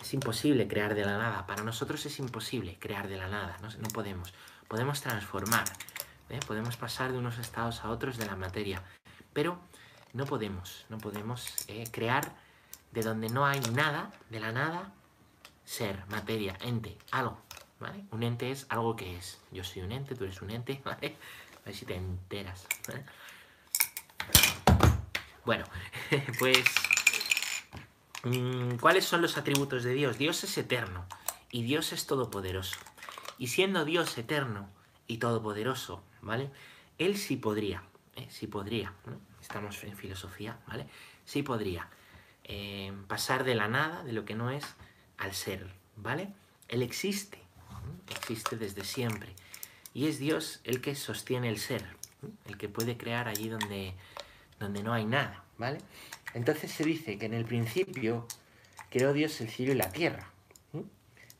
es 0.00 0.12
imposible 0.12 0.66
crear 0.66 0.96
de 0.96 1.04
la 1.04 1.18
nada. 1.18 1.46
Para 1.46 1.62
nosotros 1.62 2.04
es 2.04 2.18
imposible 2.18 2.76
crear 2.80 3.06
de 3.06 3.16
la 3.16 3.28
nada, 3.28 3.56
no, 3.60 3.88
podemos. 3.90 4.34
Podemos 4.66 5.00
transformar, 5.02 5.66
¿eh? 6.30 6.40
podemos 6.48 6.76
pasar 6.76 7.12
de 7.12 7.18
unos 7.18 7.38
estados 7.38 7.84
a 7.84 7.90
otros 7.90 8.16
de 8.16 8.26
la 8.26 8.34
materia, 8.34 8.82
pero 9.32 9.60
no 10.14 10.26
podemos, 10.26 10.84
no 10.88 10.98
podemos 10.98 11.54
eh, 11.68 11.84
crear 11.92 12.34
de 12.90 13.02
donde 13.02 13.28
no 13.28 13.46
hay 13.46 13.60
nada, 13.72 14.10
de 14.30 14.40
la 14.40 14.50
nada, 14.50 14.92
ser, 15.64 16.04
materia, 16.08 16.58
ente, 16.60 16.98
algo. 17.12 17.40
Un 18.10 18.24
ente 18.24 18.50
es 18.50 18.66
algo 18.68 18.96
que 18.96 19.16
es. 19.16 19.38
Yo 19.52 19.62
soy 19.62 19.82
un 19.82 19.92
ente, 19.92 20.16
tú 20.16 20.24
eres 20.24 20.42
un 20.42 20.50
ente. 20.50 20.82
A 20.84 20.96
ver 20.96 21.16
si 21.72 21.86
te 21.86 21.94
enteras. 21.94 22.66
Bueno, 25.44 25.64
pues... 26.38 26.64
Mm, 28.22 28.76
¿Cuáles 28.76 29.04
son 29.04 29.22
los 29.22 29.38
atributos 29.38 29.82
de 29.82 29.94
Dios? 29.94 30.18
Dios 30.18 30.44
es 30.44 30.58
eterno 30.58 31.06
y 31.50 31.62
Dios 31.62 31.92
es 31.92 32.06
todopoderoso. 32.06 32.76
Y 33.38 33.46
siendo 33.46 33.84
Dios 33.84 34.16
eterno 34.18 34.68
y 35.06 35.18
todopoderoso, 35.18 36.02
¿vale? 36.20 36.50
Él 36.98 37.16
sí 37.16 37.36
podría, 37.36 37.82
¿eh? 38.16 38.26
sí 38.30 38.46
podría, 38.46 38.92
estamos 39.40 39.82
en 39.84 39.96
filosofía, 39.96 40.58
¿vale? 40.66 40.86
Sí 41.24 41.42
podría 41.42 41.88
eh, 42.44 42.92
pasar 43.08 43.44
de 43.44 43.54
la 43.54 43.68
nada, 43.68 44.04
de 44.04 44.12
lo 44.12 44.24
que 44.24 44.34
no 44.34 44.50
es, 44.50 44.64
al 45.16 45.34
ser, 45.34 45.72
¿vale? 45.96 46.32
Él 46.68 46.82
existe, 46.82 47.38
existe 48.10 48.56
desde 48.56 48.84
siempre. 48.84 49.34
Y 49.94 50.06
es 50.06 50.18
Dios 50.18 50.60
el 50.64 50.80
que 50.80 50.94
sostiene 50.94 51.48
el 51.48 51.58
ser, 51.58 51.84
el 52.46 52.58
que 52.58 52.68
puede 52.68 52.96
crear 52.96 53.28
allí 53.28 53.48
donde, 53.48 53.94
donde 54.60 54.82
no 54.84 54.92
hay 54.92 55.06
nada, 55.06 55.42
¿vale? 55.58 55.78
Entonces 56.34 56.70
se 56.70 56.84
dice 56.84 57.18
que 57.18 57.26
en 57.26 57.34
el 57.34 57.44
principio 57.44 58.28
creó 58.90 59.12
Dios 59.12 59.40
el 59.40 59.48
cielo 59.48 59.72
y 59.72 59.76
la 59.76 59.90
tierra. 59.90 60.30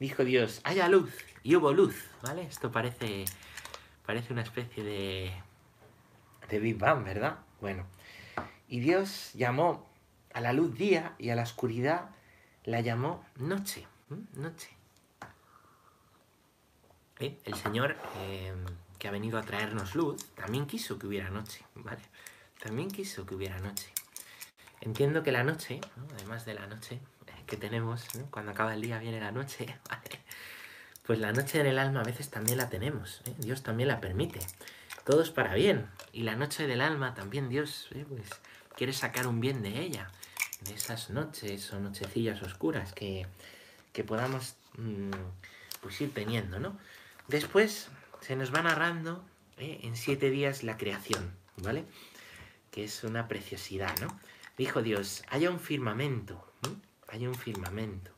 Dijo 0.00 0.24
Dios, 0.24 0.62
haya 0.64 0.88
luz, 0.88 1.12
y 1.42 1.54
hubo 1.56 1.72
luz, 1.72 1.94
¿vale? 2.22 2.42
Esto 2.42 2.72
parece, 2.72 3.26
parece 4.06 4.32
una 4.32 4.40
especie 4.40 4.82
de, 4.82 5.30
de 6.48 6.58
Big 6.58 6.78
Bang, 6.78 7.04
¿verdad? 7.04 7.38
Bueno, 7.60 7.84
y 8.66 8.80
Dios 8.80 9.32
llamó 9.34 9.86
a 10.32 10.40
la 10.40 10.54
luz 10.54 10.74
día 10.74 11.14
y 11.18 11.28
a 11.28 11.34
la 11.34 11.42
oscuridad 11.42 12.08
la 12.64 12.80
llamó 12.80 13.24
noche, 13.36 13.86
noche. 14.34 14.70
¿Eh? 17.18 17.38
El 17.44 17.54
Señor, 17.54 17.96
eh, 18.16 18.54
que 18.98 19.08
ha 19.08 19.10
venido 19.10 19.38
a 19.38 19.42
traernos 19.42 19.94
luz, 19.94 20.24
también 20.34 20.66
quiso 20.66 20.98
que 20.98 21.06
hubiera 21.06 21.28
noche, 21.28 21.62
¿vale? 21.74 22.00
También 22.62 22.90
quiso 22.90 23.26
que 23.26 23.34
hubiera 23.34 23.58
noche. 23.58 23.88
Entiendo 24.80 25.22
que 25.22 25.32
la 25.32 25.44
noche, 25.44 25.80
además 26.14 26.44
de 26.44 26.54
la 26.54 26.66
noche 26.66 27.00
que 27.46 27.56
tenemos, 27.56 28.06
cuando 28.30 28.52
acaba 28.52 28.74
el 28.74 28.80
día 28.80 28.98
viene 28.98 29.20
la 29.20 29.32
noche. 29.32 29.66
Pues 31.06 31.18
la 31.18 31.32
noche 31.32 31.58
en 31.58 31.66
el 31.66 31.80
alma 31.80 32.02
a 32.02 32.04
veces 32.04 32.30
también 32.30 32.58
la 32.58 32.68
tenemos, 32.68 33.22
¿eh? 33.24 33.34
Dios 33.38 33.64
también 33.64 33.88
la 33.88 34.00
permite. 34.00 34.38
Todo 35.04 35.22
es 35.22 35.30
para 35.30 35.54
bien. 35.54 35.88
Y 36.12 36.22
la 36.22 36.36
noche 36.36 36.68
del 36.68 36.80
alma 36.80 37.14
también 37.14 37.48
Dios 37.48 37.88
pues, 38.08 38.28
quiere 38.76 38.92
sacar 38.92 39.26
un 39.26 39.40
bien 39.40 39.60
de 39.60 39.80
ella, 39.80 40.08
de 40.60 40.74
esas 40.74 41.10
noches 41.10 41.72
o 41.72 41.80
nochecillas 41.80 42.42
oscuras 42.42 42.92
que, 42.92 43.26
podamos 44.06 44.54
mm, 44.78 45.10
pues 45.80 46.00
ir 46.00 46.14
teniendo, 46.14 46.60
¿no? 46.60 46.78
Después 47.26 47.88
se 48.20 48.36
nos 48.36 48.54
va 48.54 48.62
narrando 48.62 49.24
¿eh? 49.58 49.80
en 49.82 49.96
siete 49.96 50.30
días 50.30 50.62
la 50.62 50.76
creación, 50.76 51.34
¿vale? 51.56 51.86
Es 52.84 53.04
una 53.04 53.28
preciosidad, 53.28 53.98
¿no? 54.00 54.08
Dijo 54.56 54.82
Dios, 54.82 55.22
haya 55.28 55.50
un 55.50 55.60
firmamento, 55.60 56.52
hay 57.08 57.26
un 57.26 57.34
firmamento. 57.34 58.10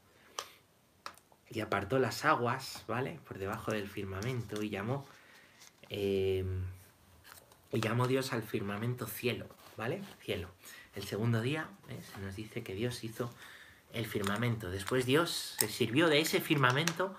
Y 1.50 1.60
apartó 1.60 1.98
las 1.98 2.24
aguas, 2.24 2.84
¿vale? 2.86 3.18
Por 3.26 3.38
debajo 3.38 3.72
del 3.72 3.88
firmamento 3.88 4.62
y 4.62 4.70
llamó, 4.70 5.06
eh, 5.90 6.44
y 7.72 7.80
llamó 7.80 8.06
Dios 8.06 8.32
al 8.32 8.42
firmamento 8.42 9.06
cielo, 9.06 9.46
¿vale? 9.76 10.02
Cielo. 10.20 10.48
El 10.94 11.04
segundo 11.04 11.40
día 11.40 11.68
¿eh? 11.88 12.00
se 12.14 12.20
nos 12.20 12.36
dice 12.36 12.62
que 12.62 12.74
Dios 12.74 13.02
hizo 13.04 13.32
el 13.92 14.06
firmamento. 14.06 14.70
Después 14.70 15.06
Dios 15.06 15.56
se 15.58 15.68
sirvió 15.68 16.08
de 16.08 16.20
ese 16.20 16.40
firmamento 16.40 17.16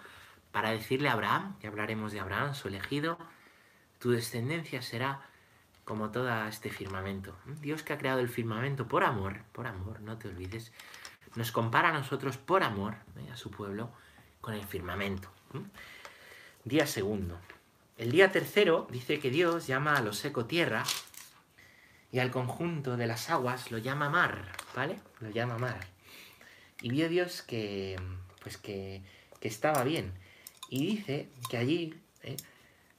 para 0.51 0.71
decirle 0.71 1.09
a 1.09 1.13
Abraham, 1.13 1.57
ya 1.61 1.69
hablaremos 1.69 2.11
de 2.11 2.19
Abraham, 2.19 2.55
su 2.55 2.67
elegido, 2.67 3.17
tu 3.99 4.11
descendencia 4.11 4.81
será 4.81 5.21
como 5.85 6.11
todo 6.11 6.47
este 6.47 6.69
firmamento. 6.69 7.35
Dios 7.61 7.83
que 7.83 7.93
ha 7.93 7.97
creado 7.97 8.19
el 8.19 8.29
firmamento 8.29 8.87
por 8.87 9.03
amor, 9.03 9.41
por 9.51 9.67
amor, 9.67 10.01
no 10.01 10.17
te 10.17 10.27
olvides, 10.27 10.71
nos 11.35 11.51
compara 11.51 11.89
a 11.89 11.93
nosotros 11.93 12.37
por 12.37 12.63
amor, 12.63 12.95
¿eh? 13.17 13.31
a 13.31 13.35
su 13.35 13.51
pueblo, 13.51 13.91
con 14.41 14.53
el 14.53 14.63
firmamento. 14.63 15.29
Día 16.63 16.87
segundo. 16.87 17.39
El 17.97 18.11
día 18.11 18.31
tercero 18.31 18.87
dice 18.91 19.19
que 19.19 19.29
Dios 19.29 19.67
llama 19.67 19.95
a 19.95 20.01
lo 20.01 20.13
seco 20.13 20.45
tierra 20.45 20.83
y 22.11 22.19
al 22.19 22.31
conjunto 22.31 22.97
de 22.97 23.07
las 23.07 23.29
aguas 23.29 23.71
lo 23.71 23.77
llama 23.77 24.09
mar, 24.09 24.51
¿vale? 24.75 24.99
Lo 25.19 25.29
llama 25.29 25.57
mar. 25.57 25.79
Y 26.81 26.89
vio 26.89 27.09
Dios 27.09 27.41
que, 27.41 27.99
pues 28.41 28.57
que, 28.57 29.01
estaba 29.41 29.83
bien. 29.83 30.13
Y 30.69 30.85
dice 30.85 31.29
que 31.49 31.57
allí, 31.57 31.93
¿eh? 32.21 32.37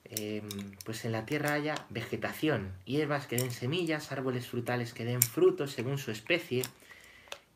Em, 0.04 0.48
pues 0.84 1.04
en 1.04 1.12
la 1.12 1.26
tierra 1.26 1.54
haya 1.54 1.86
vegetación, 1.90 2.72
hierbas 2.84 3.26
que 3.26 3.36
den 3.36 3.50
semillas, 3.50 4.12
árboles 4.12 4.46
frutales 4.46 4.92
que 4.92 5.04
den 5.04 5.22
frutos 5.22 5.72
según 5.72 5.98
su 5.98 6.10
especie, 6.10 6.64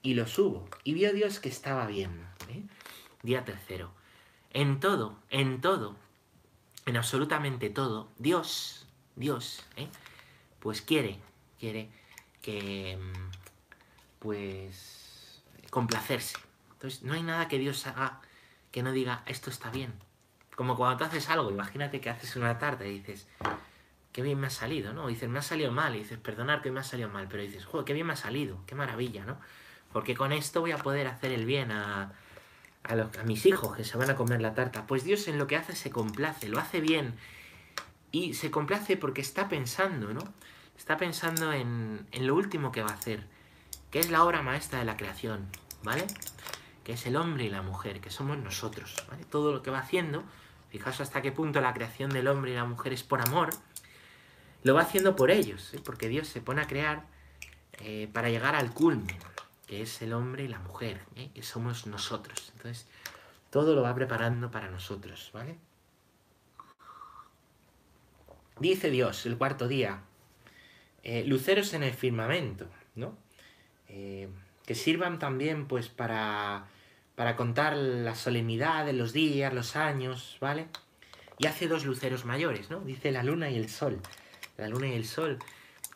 y 0.03 0.15
los 0.15 0.39
hubo. 0.39 0.69
Y 0.85 0.95
vio 0.95 1.13
Dios 1.13 1.41
que 1.41 1.49
estaba 1.49 1.87
bien. 1.87 2.11
¿eh? 2.51 2.63
Día 3.23 3.45
tercero. 3.45 3.93
En 4.53 4.81
todo, 4.81 5.19
en 5.31 5.61
todo, 5.61 5.97
en 6.87 6.97
absolutamente 6.97 7.69
todo, 7.69 8.09
Dios, 8.19 8.87
Dios, 9.17 9.65
¿eh? 9.77 9.89
pues 10.61 10.81
quiere, 10.81 11.19
quiere 11.59 11.91
que, 12.41 12.97
mm, 12.97 13.31
pues, 14.21 15.43
complacerse. 15.71 16.39
Entonces, 16.73 17.03
no 17.03 17.13
hay 17.13 17.23
nada 17.23 17.49
que 17.49 17.59
Dios 17.59 17.87
haga 17.87 18.21
que 18.71 18.83
no 18.83 18.93
diga, 18.93 19.23
esto 19.27 19.51
está 19.51 19.71
bien. 19.71 19.93
Como 20.59 20.77
cuando 20.77 20.97
tú 20.97 21.05
haces 21.05 21.31
algo, 21.31 21.53
imagínate 21.53 22.01
que 22.01 22.11
haces 22.11 22.35
una 22.35 22.59
tarta 22.59 22.85
y 22.85 22.99
dices, 22.99 23.29
qué 24.11 24.23
bien 24.23 24.41
me 24.41 24.49
ha 24.49 24.51
salido, 24.51 24.93
¿no? 24.93 25.07
dices, 25.07 25.29
me 25.29 25.39
ha 25.39 25.43
salido 25.43 25.71
mal, 25.71 25.95
y 25.95 26.01
dices, 26.01 26.19
perdonar 26.19 26.63
que 26.63 26.73
me 26.73 26.81
ha 26.81 26.83
salido 26.83 27.09
mal, 27.09 27.29
pero 27.31 27.45
dices, 27.45 27.65
joder, 27.65 27.85
qué 27.85 27.93
bien 27.93 28.09
me 28.09 28.15
ha 28.15 28.17
salido, 28.17 28.59
qué 28.67 28.75
maravilla, 28.75 29.25
¿no? 29.25 29.39
porque 29.93 30.17
con 30.17 30.33
esto 30.33 30.61
voy 30.61 30.73
a 30.73 30.79
poder 30.79 31.07
hacer 31.07 31.31
el 31.31 31.47
bien 31.47 31.71
a, 31.71 32.13
a, 32.85 33.23
mis 33.25 33.47
hijos 33.47 33.77
que 33.77 33.85
se 33.85 33.97
van 33.97 34.11
a 34.11 34.17
comer 34.17 34.41
la 34.41 34.55
tarta. 34.55 34.87
Pues 34.87 35.05
Dios 35.05 35.29
en 35.29 35.39
lo 35.39 35.47
que 35.47 35.57
hace 35.57 35.75
se 35.75 35.91
complace, 35.91 36.49
lo 36.49 36.59
hace 36.59 36.81
bien 36.81 37.15
y 38.11 38.35
se 38.35 38.51
complace 38.51 38.97
porque 38.97 39.21
está 39.21 39.49
pensando, 39.49 40.13
¿no? 40.13 40.23
Está 40.77 40.97
pensando 40.97 41.53
en, 41.53 42.07
en 42.13 42.27
lo 42.27 42.35
último 42.35 42.71
que 42.71 42.83
va 42.83 42.91
a 42.91 42.95
hacer, 42.95 43.25
que 43.91 43.99
es 43.99 44.11
la 44.11 44.25
obra 44.25 44.43
maestra 44.43 44.79
de 44.79 44.85
la 44.85 44.97
creación, 44.97 45.47
¿vale? 45.83 46.07
Que 46.85 46.93
es 46.93 47.07
el 47.07 47.17
hombre 47.17 47.45
y 47.45 47.51
la 47.51 47.63
mujer, 47.63 48.01
que 48.01 48.11
somos 48.11 48.39
nosotros, 48.39 48.95
¿vale? 49.11 49.25
Todo 49.25 49.53
lo 49.53 49.63
que 49.63 49.71
va 49.71 49.81
haciendo, 49.81 50.25
fijaos 50.71 51.01
hasta 51.01 51.23
qué 51.23 51.33
punto 51.33 51.61
la 51.61 51.75
creación 51.75 52.11
del 52.11 52.29
hombre 52.29 52.53
y 52.53 52.55
la 52.55 52.65
mujer 52.65 52.93
es 52.93 53.03
por 53.03 53.21
amor, 53.21 53.51
lo 54.63 54.75
va 54.75 54.83
haciendo 54.83 55.17
por 55.17 55.31
ellos, 55.31 55.73
¿eh? 55.75 55.81
porque 55.85 56.09
Dios 56.09 56.29
se 56.29 56.41
pone 56.41 56.63
a 56.63 56.67
crear 56.67 57.07
eh, 57.81 58.09
para 58.13 58.29
llegar 58.29 58.55
al 58.55 58.73
culmen, 58.73 59.17
que 59.67 59.83
es 59.83 60.03
el 60.03 60.13
hombre 60.13 60.45
y 60.45 60.49
la 60.49 60.59
mujer, 60.59 61.01
¿eh? 61.17 61.31
que 61.35 61.43
somos 61.43 61.87
nosotros. 61.87 62.53
Entonces, 62.57 62.87
todo 63.51 63.75
lo 63.75 63.83
va 63.83 63.95
preparando 63.95 64.51
para 64.51 64.69
nosotros, 64.69 65.31
¿vale? 65.33 65.57
Dice 68.59 68.91
Dios, 68.91 69.25
el 69.25 69.39
cuarto 69.39 69.69
día, 69.69 70.03
luceros 71.25 71.73
en 71.75 71.85
el 71.85 71.95
firmamento, 71.95 72.69
¿no? 72.97 73.17
Que 73.87 74.75
sirvan 74.75 75.21
también, 75.21 75.69
pues, 75.69 75.89
para, 75.89 76.67
para 77.19 77.35
contar 77.35 77.77
la 77.77 78.15
solemnidad 78.15 78.87
de 78.87 78.93
los 78.93 79.13
días, 79.13 79.53
los 79.53 79.75
años, 79.75 80.37
¿vale? 80.41 80.69
Y 81.37 81.49
hace 81.49 81.67
dos 81.67 81.85
luceros 81.85 82.25
mayores, 82.25 82.71
¿no? 82.71 82.79
Dice 82.79 83.11
la 83.11 83.25
luna 83.25 83.51
y 83.51 83.57
el 83.57 83.69
sol. 83.69 84.01
La 84.57 84.69
luna 84.69 84.87
y 84.87 84.93
el 84.93 85.05
sol 85.05 85.37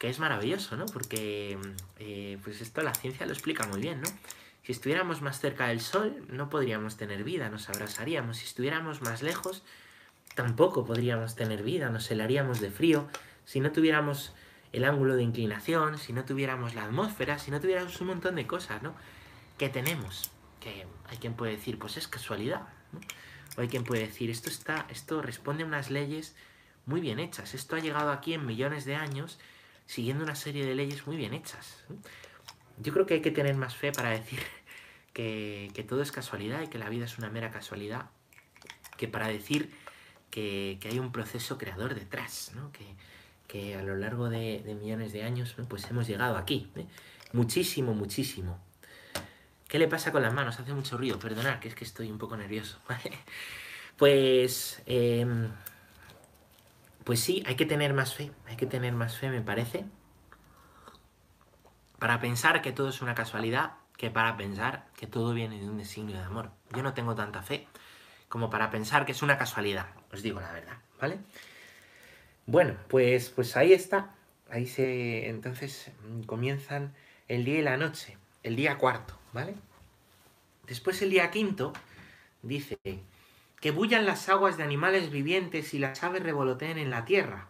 que 0.00 0.08
es 0.08 0.18
maravilloso, 0.18 0.76
¿no? 0.76 0.86
Porque 0.86 1.56
eh, 2.00 2.36
pues 2.42 2.60
esto 2.60 2.82
la 2.82 2.92
ciencia 2.92 3.24
lo 3.24 3.32
explica 3.32 3.68
muy 3.68 3.80
bien, 3.80 4.00
¿no? 4.00 4.08
Si 4.64 4.72
estuviéramos 4.72 5.22
más 5.22 5.38
cerca 5.38 5.68
del 5.68 5.80
Sol, 5.80 6.24
no 6.28 6.50
podríamos 6.50 6.96
tener 6.96 7.22
vida, 7.22 7.48
nos 7.50 7.68
abrazaríamos. 7.68 8.38
Si 8.38 8.46
estuviéramos 8.46 9.00
más 9.00 9.22
lejos, 9.22 9.62
tampoco 10.34 10.84
podríamos 10.84 11.36
tener 11.36 11.62
vida, 11.62 11.88
nos 11.88 12.10
helaríamos 12.10 12.60
de 12.60 12.72
frío. 12.72 13.06
Si 13.44 13.60
no 13.60 13.70
tuviéramos 13.70 14.32
el 14.72 14.84
ángulo 14.84 15.14
de 15.14 15.22
inclinación, 15.22 15.98
si 15.98 16.12
no 16.12 16.24
tuviéramos 16.24 16.74
la 16.74 16.82
atmósfera, 16.82 17.38
si 17.38 17.52
no 17.52 17.60
tuviéramos 17.60 18.00
un 18.00 18.08
montón 18.08 18.34
de 18.34 18.48
cosas, 18.48 18.82
¿no? 18.82 18.96
Que 19.56 19.68
tenemos. 19.68 20.32
Que 20.62 20.86
hay 21.08 21.16
quien 21.18 21.34
puede 21.34 21.52
decir, 21.52 21.78
pues 21.78 21.96
es 21.96 22.08
casualidad, 22.08 22.68
¿no? 22.92 23.00
O 23.56 23.60
hay 23.60 23.68
quien 23.68 23.84
puede 23.84 24.02
decir, 24.06 24.30
esto 24.30 24.48
está, 24.48 24.86
esto 24.88 25.20
responde 25.20 25.62
a 25.62 25.66
unas 25.66 25.90
leyes 25.90 26.34
muy 26.86 27.00
bien 27.00 27.18
hechas. 27.18 27.54
Esto 27.54 27.76
ha 27.76 27.80
llegado 27.80 28.10
aquí 28.10 28.34
en 28.34 28.46
millones 28.46 28.84
de 28.84 28.96
años 28.96 29.38
siguiendo 29.86 30.24
una 30.24 30.34
serie 30.34 30.64
de 30.64 30.74
leyes 30.74 31.06
muy 31.06 31.16
bien 31.16 31.34
hechas. 31.34 31.84
Yo 32.78 32.92
creo 32.92 33.06
que 33.06 33.14
hay 33.14 33.20
que 33.20 33.30
tener 33.30 33.54
más 33.56 33.76
fe 33.76 33.92
para 33.92 34.10
decir 34.10 34.40
que, 35.12 35.86
todo 35.88 36.02
es 36.02 36.12
casualidad 36.12 36.62
y 36.62 36.68
que 36.68 36.78
la 36.78 36.88
vida 36.88 37.04
es 37.04 37.18
una 37.18 37.28
mera 37.28 37.50
casualidad, 37.50 38.06
que 38.96 39.08
para 39.08 39.28
decir 39.28 39.70
que, 40.30 40.78
hay 40.84 40.98
un 40.98 41.12
proceso 41.12 41.58
creador 41.58 41.94
detrás, 41.94 42.52
¿no? 42.54 42.72
que, 42.72 43.76
a 43.76 43.82
lo 43.82 43.96
largo 43.96 44.30
de, 44.30 44.62
millones 44.80 45.12
de 45.12 45.24
años 45.24 45.54
pues 45.68 45.84
hemos 45.90 46.06
llegado 46.06 46.38
aquí. 46.38 46.70
¿eh? 46.74 46.86
Muchísimo, 47.34 47.92
muchísimo. 47.92 48.58
¿Qué 49.72 49.78
le 49.78 49.88
pasa 49.88 50.12
con 50.12 50.20
las 50.20 50.34
manos? 50.34 50.60
Hace 50.60 50.74
mucho 50.74 50.98
ruido, 50.98 51.18
perdonad, 51.18 51.58
que 51.58 51.68
es 51.68 51.74
que 51.74 51.84
estoy 51.84 52.10
un 52.10 52.18
poco 52.18 52.36
nervioso. 52.36 52.78
Pues, 53.96 54.82
em, 54.84 55.50
pues 57.04 57.20
sí, 57.20 57.42
hay 57.46 57.54
que 57.54 57.64
tener 57.64 57.94
más 57.94 58.14
fe, 58.14 58.32
hay 58.46 58.56
que 58.56 58.66
tener 58.66 58.92
más 58.92 59.16
fe, 59.16 59.30
me 59.30 59.40
parece, 59.40 59.86
para 61.98 62.20
pensar 62.20 62.60
que 62.60 62.72
todo 62.72 62.90
es 62.90 63.00
una 63.00 63.14
casualidad, 63.14 63.74
que 63.96 64.10
para 64.10 64.36
pensar 64.36 64.88
que 64.94 65.06
todo 65.06 65.32
viene 65.32 65.58
de 65.58 65.70
un 65.70 65.78
designio 65.78 66.18
de 66.18 66.24
amor. 66.24 66.50
Yo 66.74 66.82
no 66.82 66.92
tengo 66.92 67.14
tanta 67.14 67.42
fe 67.42 67.66
como 68.28 68.50
para 68.50 68.70
pensar 68.70 69.06
que 69.06 69.12
es 69.12 69.22
una 69.22 69.38
casualidad, 69.38 69.86
os 70.12 70.22
digo 70.22 70.40
la 70.40 70.52
verdad, 70.52 70.76
¿vale? 71.00 71.18
Bueno, 72.44 72.74
pues, 72.88 73.30
pues 73.30 73.56
ahí 73.56 73.72
está. 73.72 74.14
Ahí 74.50 74.66
se. 74.66 75.28
Entonces 75.30 75.92
mm, 76.06 76.22
comienzan 76.24 76.94
el 77.28 77.44
día 77.46 77.58
y 77.60 77.62
la 77.62 77.78
noche. 77.78 78.18
El 78.42 78.56
día 78.56 78.76
cuarto, 78.76 79.21
¿vale? 79.32 79.54
Después 80.66 81.02
el 81.02 81.10
día 81.10 81.30
quinto 81.30 81.72
dice 82.42 82.78
que 83.60 83.70
bullan 83.70 84.06
las 84.06 84.28
aguas 84.28 84.56
de 84.56 84.64
animales 84.64 85.10
vivientes 85.10 85.74
y 85.74 85.78
las 85.78 86.02
aves 86.02 86.22
revoloteen 86.22 86.78
en 86.78 86.90
la 86.90 87.04
tierra. 87.04 87.48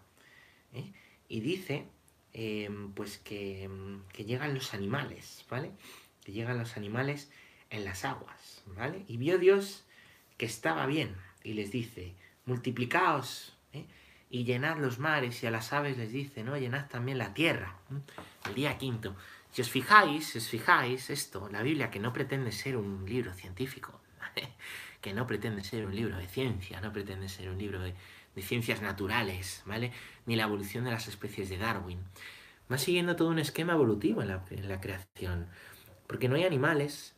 ¿eh? 0.74 0.92
Y 1.28 1.40
dice, 1.40 1.86
em, 2.32 2.92
pues 2.92 3.18
que, 3.18 3.64
em, 3.64 4.02
que, 4.12 4.24
llegan 4.24 4.54
los 4.54 4.74
animales, 4.74 5.44
¿vale? 5.48 5.72
Que 6.24 6.32
llegan 6.32 6.58
los 6.58 6.76
animales 6.76 7.30
en 7.70 7.84
las 7.84 8.04
aguas, 8.04 8.62
¿vale? 8.66 9.04
Y 9.08 9.16
vio 9.16 9.38
Dios 9.38 9.84
que 10.36 10.46
estaba 10.46 10.86
bien 10.86 11.16
y 11.44 11.54
les 11.54 11.70
dice, 11.70 12.14
multiplicaos 12.44 13.56
¿eh? 13.72 13.86
y 14.30 14.44
llenad 14.44 14.78
los 14.78 14.98
mares 14.98 15.42
y 15.42 15.46
a 15.46 15.50
las 15.50 15.72
aves 15.72 15.96
les 15.96 16.12
dice, 16.12 16.42
¿no? 16.42 16.56
Llenad 16.56 16.88
también 16.88 17.18
la 17.18 17.34
tierra. 17.34 17.78
El 18.46 18.54
día 18.54 18.78
quinto. 18.78 19.16
Si 19.52 19.60
os 19.60 19.68
fijáis, 19.68 20.28
si 20.28 20.38
os 20.38 20.48
fijáis, 20.48 21.10
esto, 21.10 21.46
la 21.50 21.62
Biblia 21.62 21.90
que 21.90 22.00
no 22.00 22.10
pretende 22.10 22.52
ser 22.52 22.74
un 22.74 23.04
libro 23.04 23.34
científico, 23.34 24.00
que 25.02 25.12
no 25.12 25.26
pretende 25.26 25.62
ser 25.62 25.84
un 25.84 25.94
libro 25.94 26.16
de 26.16 26.26
ciencia, 26.26 26.80
no 26.80 26.90
pretende 26.90 27.28
ser 27.28 27.50
un 27.50 27.58
libro 27.58 27.80
de, 27.80 27.94
ciencias 28.40 28.80
naturales, 28.80 29.62
¿vale? 29.66 29.92
Ni 30.24 30.36
la 30.36 30.44
evolución 30.44 30.84
de 30.84 30.90
las 30.90 31.06
especies 31.06 31.50
de 31.50 31.58
Darwin. 31.58 32.00
Va 32.72 32.78
siguiendo 32.78 33.14
todo 33.14 33.28
un 33.28 33.38
esquema 33.38 33.74
evolutivo 33.74 34.22
en 34.22 34.28
la, 34.28 34.80
creación. 34.80 35.48
Porque 36.06 36.30
no 36.30 36.36
hay 36.36 36.44
animales 36.44 37.14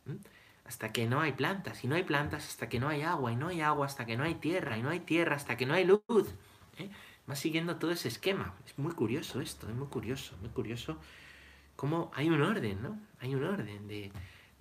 hasta 0.65 0.91
que 0.91 1.05
no 1.05 1.21
hay 1.21 1.31
plantas, 1.31 1.85
y 1.85 1.87
no 1.87 1.95
hay 1.95 2.03
plantas 2.03 2.49
hasta 2.49 2.67
que 2.67 2.81
no 2.81 2.89
hay 2.89 3.03
agua, 3.03 3.31
y 3.31 3.37
no 3.37 3.47
hay 3.47 3.61
agua 3.61 3.85
hasta 3.85 4.05
que 4.05 4.17
no 4.17 4.25
hay 4.25 4.35
tierra, 4.35 4.77
y 4.77 4.81
no 4.81 4.89
hay 4.89 4.99
tierra 4.99 5.37
hasta 5.37 5.55
que 5.55 5.65
no 5.65 5.73
hay 5.73 5.85
luz. 5.85 6.35
¿eh? 6.79 6.89
Va 7.29 7.37
siguiendo 7.37 7.77
todo 7.77 7.91
ese 7.91 8.09
esquema. 8.09 8.55
Es 8.65 8.77
muy 8.77 8.91
curioso 8.91 9.39
esto, 9.39 9.69
es 9.69 9.75
muy 9.75 9.87
curioso, 9.87 10.35
muy 10.41 10.49
curioso 10.49 10.99
cómo 11.75 12.11
hay 12.13 12.29
un 12.29 12.41
orden, 12.41 12.81
¿no? 12.81 12.99
Hay 13.19 13.35
un 13.35 13.43
orden 13.43 13.87
de, 13.87 14.11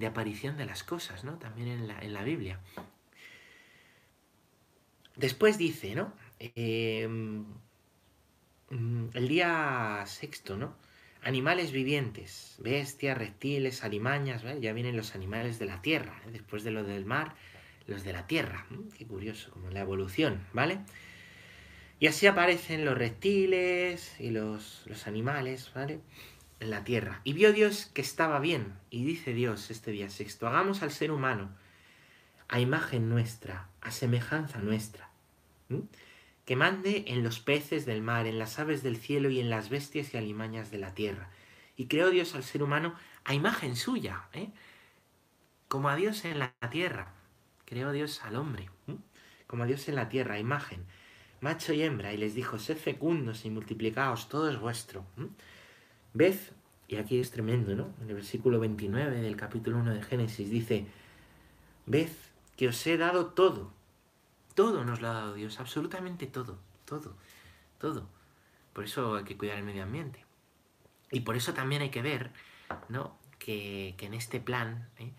aparición 0.06 0.56
de 0.56 0.66
las 0.66 0.84
cosas, 0.84 1.24
¿no? 1.24 1.38
También 1.38 1.68
en 1.68 1.88
la, 1.88 1.98
en 2.00 2.12
la 2.12 2.22
Biblia. 2.22 2.60
Después 5.16 5.58
dice, 5.58 5.94
¿no? 5.94 6.12
Em, 6.38 7.44
el 9.14 9.28
día 9.28 10.02
sexto, 10.06 10.56
¿no? 10.56 10.76
Animales 11.22 11.72
vivientes, 11.72 12.56
bestias, 12.58 13.16
reptiles, 13.16 13.84
alimañas, 13.84 14.44
¿vale? 14.44 14.60
Ya 14.60 14.72
vienen 14.72 14.96
los 14.96 15.14
animales 15.14 15.58
de 15.58 15.66
la 15.66 15.80
tierra, 15.80 16.20
¿eh? 16.26 16.30
después 16.32 16.64
de 16.64 16.70
lo 16.70 16.84
del 16.84 17.06
mar, 17.06 17.34
los 17.86 18.04
de 18.04 18.12
la 18.12 18.26
tierra. 18.26 18.66
Qué 18.98 19.06
curioso, 19.06 19.50
como 19.52 19.70
la 19.70 19.80
evolución, 19.80 20.46
¿vale? 20.52 20.80
Y 22.00 22.08
así 22.08 22.26
aparecen 22.26 22.84
los 22.84 22.98
reptiles 22.98 24.20
y 24.20 24.30
los, 24.30 24.82
los 24.86 25.06
animales, 25.06 25.70
¿vale? 25.74 26.00
En 26.64 26.70
la 26.70 26.82
tierra. 26.82 27.20
Y 27.24 27.34
vio 27.34 27.52
Dios 27.52 27.90
que 27.92 28.00
estaba 28.00 28.40
bien. 28.40 28.72
Y 28.88 29.04
dice 29.04 29.34
Dios 29.34 29.70
este 29.70 29.90
día 29.90 30.08
sexto, 30.08 30.48
hagamos 30.48 30.82
al 30.82 30.90
ser 30.90 31.10
humano 31.10 31.50
a 32.48 32.58
imagen 32.58 33.10
nuestra, 33.10 33.68
a 33.82 33.90
semejanza 33.90 34.60
nuestra. 34.60 35.10
Que 36.46 36.56
mande 36.56 37.04
en 37.08 37.22
los 37.22 37.40
peces 37.40 37.84
del 37.84 38.00
mar, 38.00 38.26
en 38.26 38.38
las 38.38 38.58
aves 38.58 38.82
del 38.82 38.96
cielo 38.96 39.28
y 39.28 39.40
en 39.40 39.50
las 39.50 39.68
bestias 39.68 40.14
y 40.14 40.16
alimañas 40.16 40.70
de 40.70 40.78
la 40.78 40.94
tierra. 40.94 41.28
Y 41.76 41.86
creó 41.86 42.08
Dios 42.08 42.34
al 42.34 42.44
ser 42.44 42.62
humano 42.62 42.94
a 43.24 43.34
imagen 43.34 43.76
suya, 43.76 44.28
¿eh? 44.32 44.48
como 45.68 45.90
a 45.90 45.96
Dios 45.96 46.24
en 46.24 46.38
la 46.38 46.54
tierra. 46.70 47.12
Creó 47.66 47.92
Dios 47.92 48.22
al 48.24 48.36
hombre, 48.36 48.70
como 49.46 49.64
a 49.64 49.66
Dios 49.66 49.86
en 49.88 49.96
la 49.96 50.08
tierra, 50.08 50.36
a 50.36 50.38
imagen 50.38 50.86
macho 51.44 51.74
y 51.74 51.82
hembra, 51.82 52.14
y 52.14 52.16
les 52.16 52.34
dijo, 52.34 52.58
sed 52.58 52.78
fecundos 52.78 53.44
y 53.44 53.50
multiplicaos, 53.50 54.30
todo 54.30 54.50
es 54.50 54.58
vuestro. 54.58 55.04
Ved, 56.14 56.36
y 56.86 56.96
aquí 56.96 57.18
es 57.18 57.32
tremendo, 57.32 57.74
¿no? 57.74 57.92
En 58.00 58.08
el 58.08 58.14
versículo 58.14 58.60
29 58.60 59.20
del 59.20 59.36
capítulo 59.36 59.78
1 59.78 59.94
de 59.94 60.02
Génesis 60.02 60.48
dice, 60.48 60.86
ved 61.86 62.08
que 62.56 62.68
os 62.68 62.86
he 62.86 62.96
dado 62.96 63.26
todo, 63.26 63.72
todo 64.54 64.84
nos 64.84 65.00
lo 65.00 65.08
ha 65.08 65.12
dado 65.12 65.34
Dios, 65.34 65.58
absolutamente 65.58 66.28
todo, 66.28 66.56
todo, 66.84 67.16
todo. 67.78 68.08
Por 68.72 68.84
eso 68.84 69.16
hay 69.16 69.24
que 69.24 69.36
cuidar 69.36 69.58
el 69.58 69.64
medio 69.64 69.82
ambiente. 69.82 70.24
Y 71.10 71.20
por 71.20 71.34
eso 71.34 71.52
también 71.52 71.82
hay 71.82 71.90
que 71.90 72.02
ver, 72.02 72.30
¿no? 72.88 73.18
Que, 73.40 73.96
en 73.98 74.14
este 74.14 74.38
plan, 74.38 74.88
¿eh? 74.98 75.12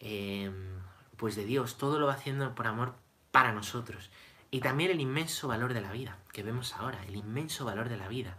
Em, 0.00 0.80
pues 1.16 1.36
de 1.36 1.44
Dios, 1.44 1.78
todo 1.78 2.00
lo 2.00 2.06
va 2.06 2.14
haciendo 2.14 2.54
por 2.56 2.66
amor 2.66 2.96
para 3.30 3.52
nosotros. 3.52 4.10
Y 4.50 4.60
también 4.60 4.90
el 4.90 5.00
inmenso 5.00 5.46
valor 5.46 5.74
de 5.74 5.80
la 5.80 5.92
vida, 5.92 6.18
que 6.32 6.42
vemos 6.42 6.74
ahora, 6.74 7.04
el 7.06 7.14
inmenso 7.14 7.64
valor 7.64 7.88
de 7.88 7.96
la 7.96 8.08
vida. 8.08 8.36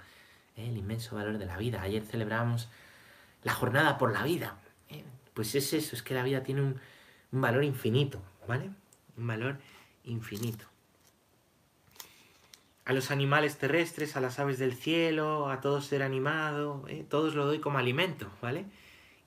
El 0.68 0.78
inmenso 0.78 1.16
valor 1.16 1.38
de 1.38 1.46
la 1.46 1.58
vida. 1.58 1.82
Ayer 1.82 2.04
celebramos 2.04 2.70
la 3.44 3.54
jornada 3.54 3.98
por 3.98 4.12
la 4.12 4.24
vida. 4.24 4.58
¿eh? 4.90 5.04
Pues 5.34 5.56
es 5.56 5.74
eso, 5.74 5.96
es 5.96 6.04
que 6.04 6.14
la 6.14 6.24
vida 6.24 6.44
tiene 6.44 6.62
un, 6.62 6.80
valor 7.32 7.64
infinito, 7.64 8.22
¿vale? 8.48 8.72
Un 9.18 9.28
valor 9.28 9.60
infinito. 10.04 10.66
A 12.86 12.94
los 12.94 13.12
animales 13.12 13.58
terrestres, 13.58 14.16
a 14.16 14.22
las 14.22 14.40
aves 14.40 14.58
del 14.58 14.74
cielo, 14.74 15.50
a 15.50 15.62
todo 15.62 15.80
ser 15.82 16.02
animado, 16.02 16.84
¿eh? 16.88 17.06
todos 17.08 17.36
lo 17.36 17.46
doy 17.46 17.60
como 17.60 17.78
alimento, 17.78 18.30
¿vale? 18.42 18.66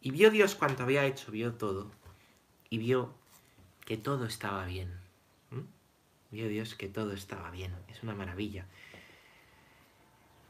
Y 0.00 0.10
vio 0.10 0.30
Dios 0.30 0.56
cuanto 0.56 0.82
había 0.82 1.06
hecho, 1.06 1.30
vio 1.30 1.54
todo. 1.54 1.90
Y 2.68 2.78
vio 2.78 3.14
que 3.86 3.96
todo 3.96 4.26
estaba 4.26 4.66
bien. 4.66 5.02
Vio 6.32 6.48
Dios 6.48 6.74
que 6.74 6.88
todo 6.88 7.12
estaba 7.12 7.50
bien. 7.50 7.74
Es 7.88 8.02
una 8.02 8.14
maravilla. 8.14 8.66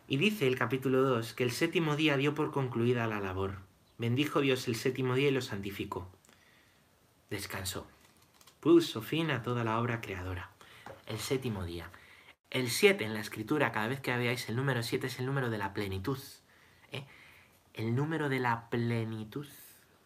Y 0.08 0.16
dice 0.16 0.46
el 0.46 0.58
capítulo 0.58 1.02
2 1.02 1.34
que 1.34 1.44
el 1.44 1.52
séptimo 1.52 1.96
día 1.96 2.16
dio 2.16 2.34
por 2.34 2.50
concluida 2.50 3.06
la 3.06 3.20
labor. 3.20 3.58
Bendijo 3.98 4.40
Dios 4.40 4.68
el 4.68 4.76
séptimo 4.76 5.14
día 5.14 5.28
y 5.28 5.32
lo 5.32 5.40
santificó. 5.40 6.08
Descansó. 7.30 7.86
Puso 8.60 9.02
fin 9.02 9.30
a 9.30 9.42
toda 9.42 9.64
la 9.64 9.78
obra 9.78 10.00
creadora. 10.00 10.50
El 11.06 11.18
séptimo 11.18 11.64
día. 11.64 11.90
El 12.50 12.68
7 12.68 13.04
en 13.04 13.14
la 13.14 13.20
escritura, 13.20 13.72
cada 13.72 13.88
vez 13.88 14.00
que 14.00 14.16
veáis 14.16 14.48
el 14.48 14.56
número 14.56 14.82
7 14.82 15.06
es 15.06 15.18
el 15.18 15.26
número 15.26 15.50
de 15.50 15.58
la 15.58 15.72
plenitud. 15.72 16.18
¿eh? 16.90 17.04
El 17.74 17.94
número 17.94 18.28
de 18.28 18.40
la 18.40 18.68
plenitud. 18.68 19.46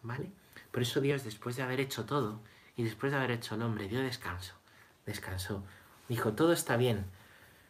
¿Vale? 0.03 0.31
Por 0.71 0.83
eso 0.83 1.01
Dios, 1.01 1.23
después 1.23 1.55
de 1.55 1.63
haber 1.63 1.79
hecho 1.79 2.05
todo 2.05 2.41
y 2.75 2.83
después 2.83 3.11
de 3.11 3.17
haber 3.17 3.31
hecho 3.31 3.55
el 3.55 3.63
hombre, 3.63 3.87
dio 3.87 4.01
descanso 4.01 4.53
descansó. 5.07 5.63
Dijo, 6.07 6.33
todo 6.33 6.53
está 6.53 6.77
bien, 6.77 7.05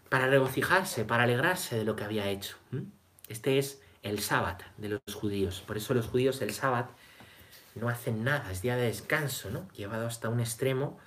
para 0.10 0.28
regocijarse, 0.28 1.06
para 1.06 1.24
alegrarse 1.24 1.78
de 1.78 1.86
lo 1.86 1.96
que 1.96 2.04
había 2.04 2.30
hecho. 2.30 2.58
Este 3.28 3.58
es 3.58 3.82
el 4.04 4.20
sábado 4.20 4.64
de 4.78 4.90
los 4.90 5.16
judíos. 5.16 5.62
Por 5.66 5.78
eso 5.78 5.94
los 5.94 6.08
judíos 6.08 6.42
el 6.42 6.54
sábado 6.54 6.90
no 7.76 7.90
hacen 7.90 8.24
nada, 8.24 8.52
es 8.52 8.62
día 8.62 8.76
de 8.76 8.86
descanso, 8.86 9.50
¿no? 9.50 9.68
Llevado 9.74 10.08
hasta 10.08 10.30
un 10.30 10.40
extremo 10.40 10.98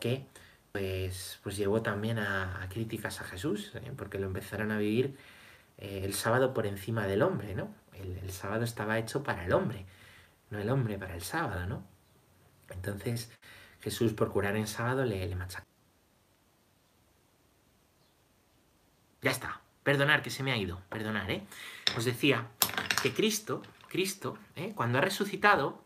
que 0.00 0.26
pues, 0.72 1.38
pues 1.42 1.56
llevó 1.56 1.82
también 1.82 2.18
a, 2.18 2.66
críticas 2.68 3.20
a 3.20 3.24
Jesús, 3.24 3.72
¿eh? 3.74 3.92
porque 3.96 4.18
lo 4.18 4.26
empezaron 4.26 4.72
a 4.72 4.78
vivir 4.78 5.16
eh, 5.78 6.02
el 6.04 6.14
sábado 6.14 6.52
por 6.52 6.66
encima 6.66 7.06
del 7.06 7.22
hombre, 7.22 7.54
¿no? 7.54 7.72
El, 7.92 8.30
sábado 8.32 8.64
estaba 8.64 8.98
hecho 8.98 9.22
para 9.22 9.44
el 9.44 9.52
hombre, 9.52 9.86
no 10.50 10.58
el 10.58 10.68
hombre 10.70 10.98
para 10.98 11.14
el 11.14 11.22
sábado, 11.22 11.66
¿no? 11.66 11.84
Entonces 12.70 13.30
Jesús 13.80 14.14
por 14.14 14.32
curar 14.32 14.56
en 14.56 14.66
sábado 14.66 15.04
le, 15.04 15.26
le 15.28 15.36
machacó. 15.36 15.73
Ya 19.24 19.30
está. 19.30 19.62
Perdonar 19.82 20.22
que 20.22 20.28
se 20.28 20.42
me 20.42 20.52
ha 20.52 20.56
ido. 20.58 20.82
Perdonar, 20.90 21.30
¿eh? 21.30 21.42
Os 21.96 22.04
decía 22.04 22.46
que 23.02 23.14
Cristo, 23.14 23.62
Cristo, 23.88 24.36
¿eh? 24.54 24.72
cuando 24.74 24.98
ha 24.98 25.00
resucitado, 25.00 25.82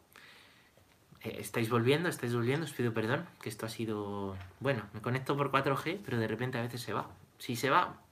eh, 1.23 1.37
estáis 1.39 1.71
volviendo, 1.71 2.09
estáis 2.09 2.35
volviendo, 2.35 2.67
os 2.67 2.73
pido 2.73 2.93
perdón, 2.93 3.27
que 3.41 3.49
esto 3.49 3.65
ha 3.65 3.69
sido... 3.69 4.37
Bueno, 4.59 4.83
me 4.93 5.01
conecto 5.01 5.37
por 5.37 5.53
4G, 5.53 6.01
pero 6.05 6.19
de 6.19 6.27
repente 6.27 6.59
a 6.59 6.63
veces 6.63 6.83
se 6.83 6.93
va. 6.93 7.11
Si 7.39 7.55
se 7.55 7.71
va, 7.71 8.03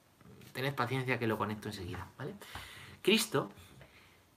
tened 0.53 0.75
paciencia 0.77 1.19
que 1.19 1.27
lo 1.27 1.39
conecto 1.39 1.69
enseguida, 1.71 2.07
¿vale? 2.19 2.35
Cristo, 3.03 3.51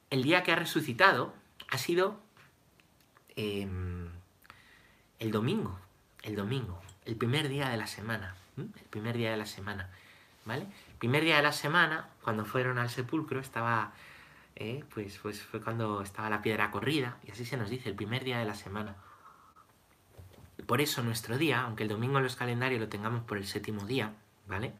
el 0.09 0.23
día 0.23 0.41
que 0.41 0.53
ha 0.53 0.55
resucitado, 0.55 1.35
ha 1.69 1.77
sido 1.77 2.19
em, 3.35 4.09
el 5.19 5.29
domingo, 5.29 5.79
el 6.23 6.35
domingo, 6.35 6.81
el 7.05 7.15
primer 7.15 7.47
día 7.47 7.69
de 7.69 7.77
la 7.77 7.85
semana, 7.85 8.35
el 8.57 8.89
primer 8.89 9.17
día 9.17 9.29
de 9.29 9.37
la 9.37 9.45
semana. 9.45 9.91
¿Vale? 10.45 10.67
primer 10.99 11.23
día 11.23 11.37
de 11.37 11.43
la 11.43 11.53
semana, 11.53 12.09
cuando 12.23 12.45
fueron 12.45 12.77
al 12.77 12.89
sepulcro, 12.89 13.39
estaba, 13.39 13.93
eh, 14.55 14.83
pues, 14.93 15.17
pues 15.19 15.41
fue 15.41 15.61
cuando 15.61 16.01
estaba 16.01 16.29
la 16.29 16.41
piedra 16.41 16.71
corrida, 16.71 17.17
y 17.25 17.31
así 17.31 17.45
se 17.45 17.57
nos 17.57 17.69
dice, 17.69 17.89
el 17.89 17.95
primer 17.95 18.23
día 18.23 18.37
de 18.37 18.45
la 18.45 18.55
semana. 18.55 18.95
Por 20.67 20.81
eso 20.81 21.01
nuestro 21.01 21.37
día, 21.37 21.61
aunque 21.61 21.83
el 21.83 21.89
domingo 21.89 22.17
en 22.17 22.25
los 22.25 22.35
calendarios 22.35 22.81
lo 22.81 22.89
tengamos 22.89 23.23
por 23.23 23.37
el 23.37 23.47
séptimo 23.47 23.85
día, 23.85 24.13
¿vale? 24.47 24.73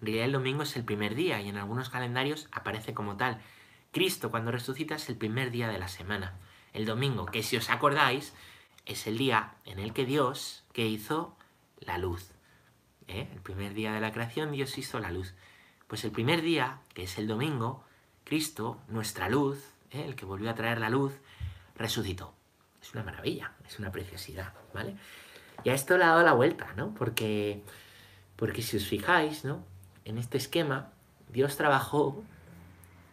En 0.00 0.06
realidad 0.06 0.26
el 0.26 0.32
domingo 0.32 0.64
es 0.64 0.76
el 0.76 0.84
primer 0.84 1.14
día 1.14 1.40
y 1.40 1.48
en 1.48 1.56
algunos 1.56 1.88
calendarios 1.88 2.48
aparece 2.52 2.94
como 2.94 3.16
tal. 3.16 3.40
Cristo 3.92 4.30
cuando 4.30 4.50
resucita 4.50 4.96
es 4.96 5.08
el 5.08 5.16
primer 5.16 5.50
día 5.50 5.68
de 5.68 5.78
la 5.78 5.88
semana. 5.88 6.34
El 6.72 6.86
domingo, 6.86 7.26
que 7.26 7.42
si 7.42 7.56
os 7.56 7.70
acordáis, 7.70 8.34
es 8.86 9.06
el 9.06 9.18
día 9.18 9.54
en 9.64 9.78
el 9.78 9.92
que 9.92 10.04
Dios 10.04 10.64
que 10.72 10.86
hizo 10.86 11.36
la 11.80 11.98
luz. 11.98 12.30
¿Eh? 13.10 13.28
El 13.32 13.40
primer 13.40 13.74
día 13.74 13.92
de 13.92 14.00
la 14.00 14.12
creación 14.12 14.52
Dios 14.52 14.78
hizo 14.78 14.98
la 14.98 15.10
luz. 15.10 15.34
Pues 15.86 16.04
el 16.04 16.10
primer 16.10 16.42
día, 16.42 16.80
que 16.94 17.02
es 17.02 17.18
el 17.18 17.26
domingo, 17.26 17.84
Cristo, 18.24 18.80
nuestra 18.88 19.28
luz, 19.28 19.58
¿eh? 19.90 20.04
el 20.06 20.14
que 20.14 20.24
volvió 20.24 20.50
a 20.50 20.54
traer 20.54 20.78
la 20.78 20.90
luz, 20.90 21.12
resucitó. 21.76 22.34
Es 22.80 22.94
una 22.94 23.02
maravilla, 23.02 23.52
es 23.66 23.78
una 23.78 23.90
preciosidad, 23.90 24.52
¿vale? 24.72 24.96
Y 25.64 25.70
a 25.70 25.74
esto 25.74 25.98
le 25.98 26.04
ha 26.04 26.08
dado 26.08 26.22
la 26.22 26.32
vuelta, 26.32 26.72
¿no? 26.76 26.94
Porque, 26.94 27.62
porque 28.36 28.62
si 28.62 28.76
os 28.76 28.86
fijáis, 28.86 29.44
¿no? 29.44 29.64
En 30.04 30.16
este 30.16 30.38
esquema, 30.38 30.90
Dios 31.28 31.56
trabajó, 31.56 32.22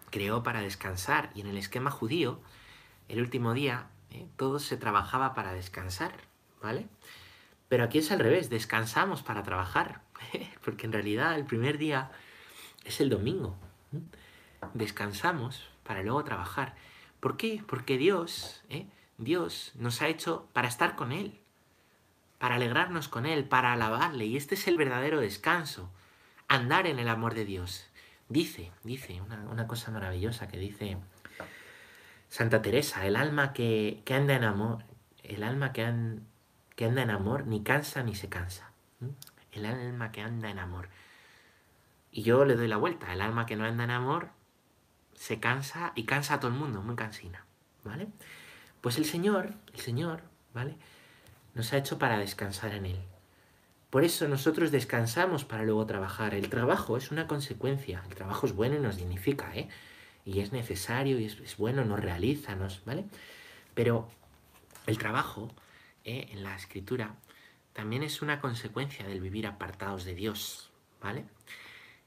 creó 0.10 0.44
para 0.44 0.62
descansar, 0.62 1.32
y 1.36 1.42
en 1.42 1.48
el 1.48 1.58
esquema 1.58 1.92
judío, 1.92 2.40
el 3.10 3.20
último 3.20 3.54
día, 3.54 3.88
¿eh? 4.12 4.28
todo 4.38 4.60
se 4.60 4.78
trabajaba 4.78 5.34
para 5.34 5.54
descansar, 5.54 6.14
¿vale? 6.62 6.88
Pero 7.70 7.84
aquí 7.84 8.00
es 8.00 8.12
al 8.12 8.20
revés, 8.20 8.50
descansamos 8.50 9.24
para 9.24 9.44
trabajar, 9.44 10.02
porque 10.64 10.86
en 10.86 10.94
realidad 10.94 11.36
el 11.36 11.46
primer 11.46 11.78
día 11.78 12.12
es 12.86 13.02
el 13.02 13.10
domingo. 13.10 13.56
Descansamos 14.74 15.68
para 15.84 16.04
luego 16.04 16.24
trabajar. 16.24 16.76
¿Por 17.20 17.38
qué? 17.38 17.64
Porque 17.68 17.98
Dios, 17.98 18.64
¿eh? 18.70 18.88
Dios 19.18 19.72
nos 19.76 20.02
ha 20.02 20.08
hecho 20.08 20.48
para 20.54 20.68
estar 20.68 20.96
con 20.96 21.12
Él, 21.12 21.40
para 22.38 22.56
alegrarnos 22.56 23.08
con 23.08 23.26
Él, 23.26 23.46
para 23.46 23.74
alabarle. 23.74 24.26
Y 24.26 24.38
este 24.38 24.56
es 24.56 24.68
el 24.68 24.78
verdadero 24.78 25.20
descanso, 25.20 25.92
andar 26.48 26.86
en 26.88 27.00
el 27.00 27.10
amor 27.10 27.34
de 27.34 27.46
Dios. 27.46 27.88
Dice, 28.30 28.72
dice, 28.84 29.22
una, 29.22 29.68
cosa 29.68 29.90
maravillosa 29.90 30.48
que 30.48 30.58
dice 30.58 30.98
Santa 32.30 32.62
Teresa, 32.62 33.06
el 33.08 33.16
alma 33.16 33.54
que, 33.54 34.04
anda 34.10 34.36
en 34.36 34.44
amor, 34.44 34.84
el 35.24 35.44
alma 35.44 35.72
que, 35.72 35.82
que 36.78 36.86
anda 36.86 37.02
en 37.02 37.10
amor 37.10 37.46
ni 37.48 37.64
cansa 37.64 38.04
ni 38.04 38.16
se 38.16 38.30
cansa. 38.30 38.72
El 39.52 39.66
alma 39.66 40.14
que 40.14 40.22
anda 40.22 40.50
en 40.50 40.60
amor. 40.60 40.88
Y 42.12 42.22
yo 42.22 42.46
le 42.46 42.56
doy 42.56 42.70
la 42.70 42.78
vuelta, 42.78 43.12
el 43.12 43.20
alma 43.20 43.46
que 43.46 43.58
no 43.58 43.66
anda 43.66 43.84
en 43.84 43.92
amor 43.92 44.30
se 45.14 45.40
cansa 45.40 45.92
y 45.96 46.04
cansa 46.04 46.36
a 46.36 46.40
todo 46.40 46.52
el 46.52 46.58
mundo, 46.58 46.82
muy 46.84 46.96
cansina, 46.96 47.44
¿vale? 47.84 48.08
Pues 48.82 48.98
el 49.00 49.06
Señor, 49.06 49.56
el 49.74 49.80
Señor, 49.80 50.22
¿vale? 50.54 50.78
Nos 51.56 51.74
ha 51.74 51.78
hecho 51.78 51.98
para 51.98 52.20
descansar 52.20 52.74
en 52.76 52.86
Él. 52.86 53.00
Por 53.90 54.04
eso 54.04 54.28
nosotros 54.28 54.70
descansamos 54.70 55.46
para 55.46 55.64
luego 55.64 55.86
trabajar. 55.88 56.36
El 56.36 56.50
trabajo 56.50 56.98
es 56.98 57.10
una 57.10 57.26
consecuencia. 57.26 58.04
El 58.08 58.16
trabajo 58.16 58.46
es 58.46 58.54
bueno 58.54 58.76
y 58.76 58.80
nos 58.80 58.98
dignifica, 58.98 59.56
¿eh? 59.56 59.68
Y 60.26 60.42
es 60.42 60.52
necesario 60.52 61.20
y 61.20 61.26
es, 61.26 61.58
bueno, 61.58 61.84
nos 61.86 62.00
realiza, 62.00 62.56
nos, 62.56 62.86
¿vale? 62.86 63.06
Pero 63.74 64.10
el 64.86 65.00
trabajo, 65.00 65.50
¿eh? 66.08 66.30
en 66.32 66.42
la 66.42 66.56
escritura, 66.56 67.16
también 67.74 68.02
es 68.02 68.24
una 68.24 68.42
consecuencia 68.42 69.06
del 69.06 69.22
vivir 69.22 69.46
apartados 69.46 70.04
de 70.04 70.16
Dios, 70.16 70.72
¿vale? 71.00 71.26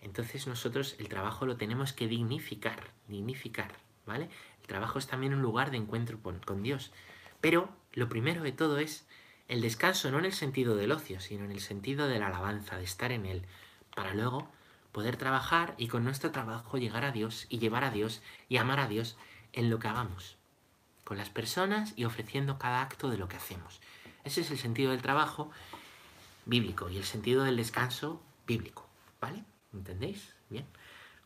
Entonces 0.01 0.49
nosotros 0.49 0.97
el 0.99 1.09
trabajo 1.09 1.47
lo 1.47 1.57
tenemos 1.57 1.93
que 1.93 2.09
dignificar, 2.09 2.91
dignificar, 3.07 3.73
¿vale? 4.07 4.29
El 4.61 4.67
trabajo 4.67 4.99
es 4.99 5.07
también 5.07 5.35
un 5.35 5.43
lugar 5.43 5.71
de 5.71 5.77
encuentro 5.77 6.19
con, 6.21 6.63
Dios. 6.63 6.91
Pero 7.41 7.69
lo 7.93 8.09
primero 8.09 8.43
de 8.43 8.53
todo 8.53 8.79
es 8.79 9.07
el 9.47 9.61
descanso, 9.61 10.11
no 10.11 10.19
en 10.19 10.25
el 10.25 10.33
sentido 10.33 10.75
del 10.75 10.93
ocio, 10.93 11.21
sino 11.21 11.45
en 11.45 11.53
el 11.53 11.61
sentido 11.61 12.09
de 12.09 12.19
la 12.19 12.29
alabanza, 12.29 12.77
de 12.77 12.85
estar 12.85 13.13
en 13.13 13.27
Él, 13.27 13.45
para 13.95 14.15
luego 14.15 14.51
poder 14.93 15.17
trabajar 15.17 15.75
y 15.77 15.89
con 15.89 16.03
nuestro 16.03 16.33
trabajo 16.33 16.79
llegar 16.79 17.05
a 17.05 17.13
Dios 17.13 17.47
y 17.49 17.59
llevar 17.59 17.85
a 17.85 17.91
Dios 17.91 18.23
y 18.49 18.57
amar 18.57 18.81
a 18.81 18.89
Dios 18.89 19.17
en 19.53 19.71
lo 19.71 19.79
que 19.79 19.89
hagamos, 19.89 20.37
con 21.05 21.17
las 21.17 21.31
personas 21.31 21.93
y 21.97 22.05
ofreciendo 22.05 22.59
cada 22.59 22.83
acto 22.83 23.11
de 23.11 23.19
lo 23.19 23.29
que 23.29 23.37
hacemos. 23.37 23.81
Ese 24.25 24.43
es 24.43 24.51
el 24.51 24.59
sentido 24.59 24.91
del 24.91 25.03
trabajo 25.03 25.51
bíblico 26.47 26.91
y 26.91 26.97
el 26.97 27.05
sentido 27.05 27.45
del 27.45 27.57
descanso 27.57 28.23
bíblico, 28.47 28.89
¿vale? 29.21 29.45
¿Entendéis? 29.73 30.35
Bien. 30.49 30.67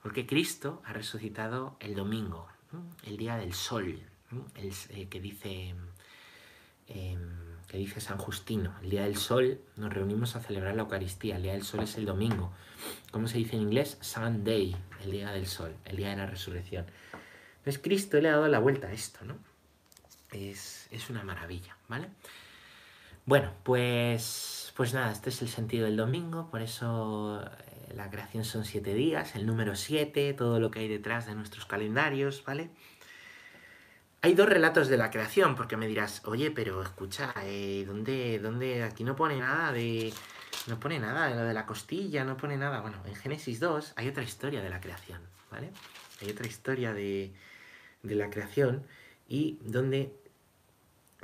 Porque 0.02 0.26
Cristo 0.26 0.83
ha 0.85 0.92
resucitado 0.92 1.76
el 1.80 1.94
domingo, 1.94 2.48
el 3.04 3.16
día 3.16 3.37
del 3.37 3.54
sol, 3.54 4.02
el, 4.57 4.72
eh, 4.90 5.09
que 5.09 5.20
dice 5.20 5.74
em, 6.88 7.44
que 7.68 7.78
dice 7.78 8.00
San 8.00 8.18
Justino. 8.18 8.74
El 8.83 8.90
día 8.90 9.02
del 9.02 9.16
sol 9.16 9.61
nos 9.76 9.92
reunimos 9.92 10.37
a 10.37 10.40
celebrar 10.40 10.76
la 10.76 10.83
Eucaristía. 10.83 11.37
El 11.37 11.42
día 11.42 11.52
del 11.52 11.64
sol 11.64 11.80
es 11.80 11.96
el 11.96 12.04
domingo. 12.04 12.52
¿Cómo 13.11 13.26
se 13.26 13.38
dice 13.38 13.57
en 13.57 13.62
inglés? 13.62 13.98
Sunday, 14.00 14.76
el 15.02 15.11
día 15.11 15.33
del 15.33 15.46
sol, 15.46 15.74
el 15.85 15.96
día 15.96 16.11
de 16.11 16.16
la 16.16 16.26
resurrección. 16.26 16.87
Pues 17.64 17.78
Cristo 17.78 18.20
le 18.20 18.28
ha 18.28 18.33
dado 18.33 18.48
la 18.48 18.59
vuelta 18.59 18.88
a 18.88 18.92
esto, 18.92 19.24
¿no? 19.24 19.38
Es, 20.30 20.88
es 20.90 21.11
una 21.11 21.24
maravilla, 21.24 21.76
¿vale? 21.88 22.11
Bueno, 23.26 23.52
pues, 23.62 24.72
pues 24.76 24.92
nada, 24.92 25.10
este 25.10 25.30
es 25.30 25.40
el 25.40 25.48
sentido 25.48 25.87
del 25.87 25.96
domingo, 25.96 26.50
por 26.50 26.60
eso 26.60 27.42
la 27.94 28.10
creación 28.10 28.44
son 28.44 28.66
siete 28.66 28.92
días, 28.92 29.34
el 29.34 29.46
número 29.46 29.76
siete, 29.76 30.34
todo 30.34 30.60
lo 30.60 30.70
que 30.70 30.80
hay 30.80 30.88
detrás 30.88 31.26
de 31.26 31.34
nuestros 31.34 31.64
calendarios, 31.64 32.44
¿vale? 32.44 32.68
Hay 34.20 34.34
dos 34.34 34.46
relatos 34.46 34.88
de 34.88 34.98
la 34.98 35.10
creación, 35.10 35.54
porque 35.54 35.78
me 35.78 35.87
dirás, 35.87 36.22
oye, 36.26 36.50
pero 36.50 36.82
escucha, 36.82 37.34
eh, 37.44 37.84
¿dónde, 37.87 38.38
¿dónde? 38.40 38.82
Aquí 38.82 39.04
no 39.04 39.16
pone 39.16 39.38
nada 39.38 39.72
de... 39.72 40.12
No 40.66 40.80
pone 40.80 40.98
nada 40.98 41.28
de 41.28 41.34
lo 41.34 41.44
de 41.44 41.52
la 41.52 41.66
costilla, 41.66 42.24
no 42.24 42.38
pone 42.38 42.56
nada. 42.56 42.80
Bueno, 42.80 42.96
en 43.06 43.14
Génesis 43.14 43.60
2 43.60 43.94
hay 43.96 44.08
otra 44.08 44.22
historia 44.22 44.62
de 44.62 44.70
la 44.70 44.80
creación, 44.80 45.20
¿vale? 45.50 45.70
Hay 46.22 46.30
otra 46.30 46.46
historia 46.46 46.94
de, 46.94 47.34
de 48.02 48.14
la 48.14 48.30
creación 48.30 48.87
y 49.28 49.58
donde 49.62 50.14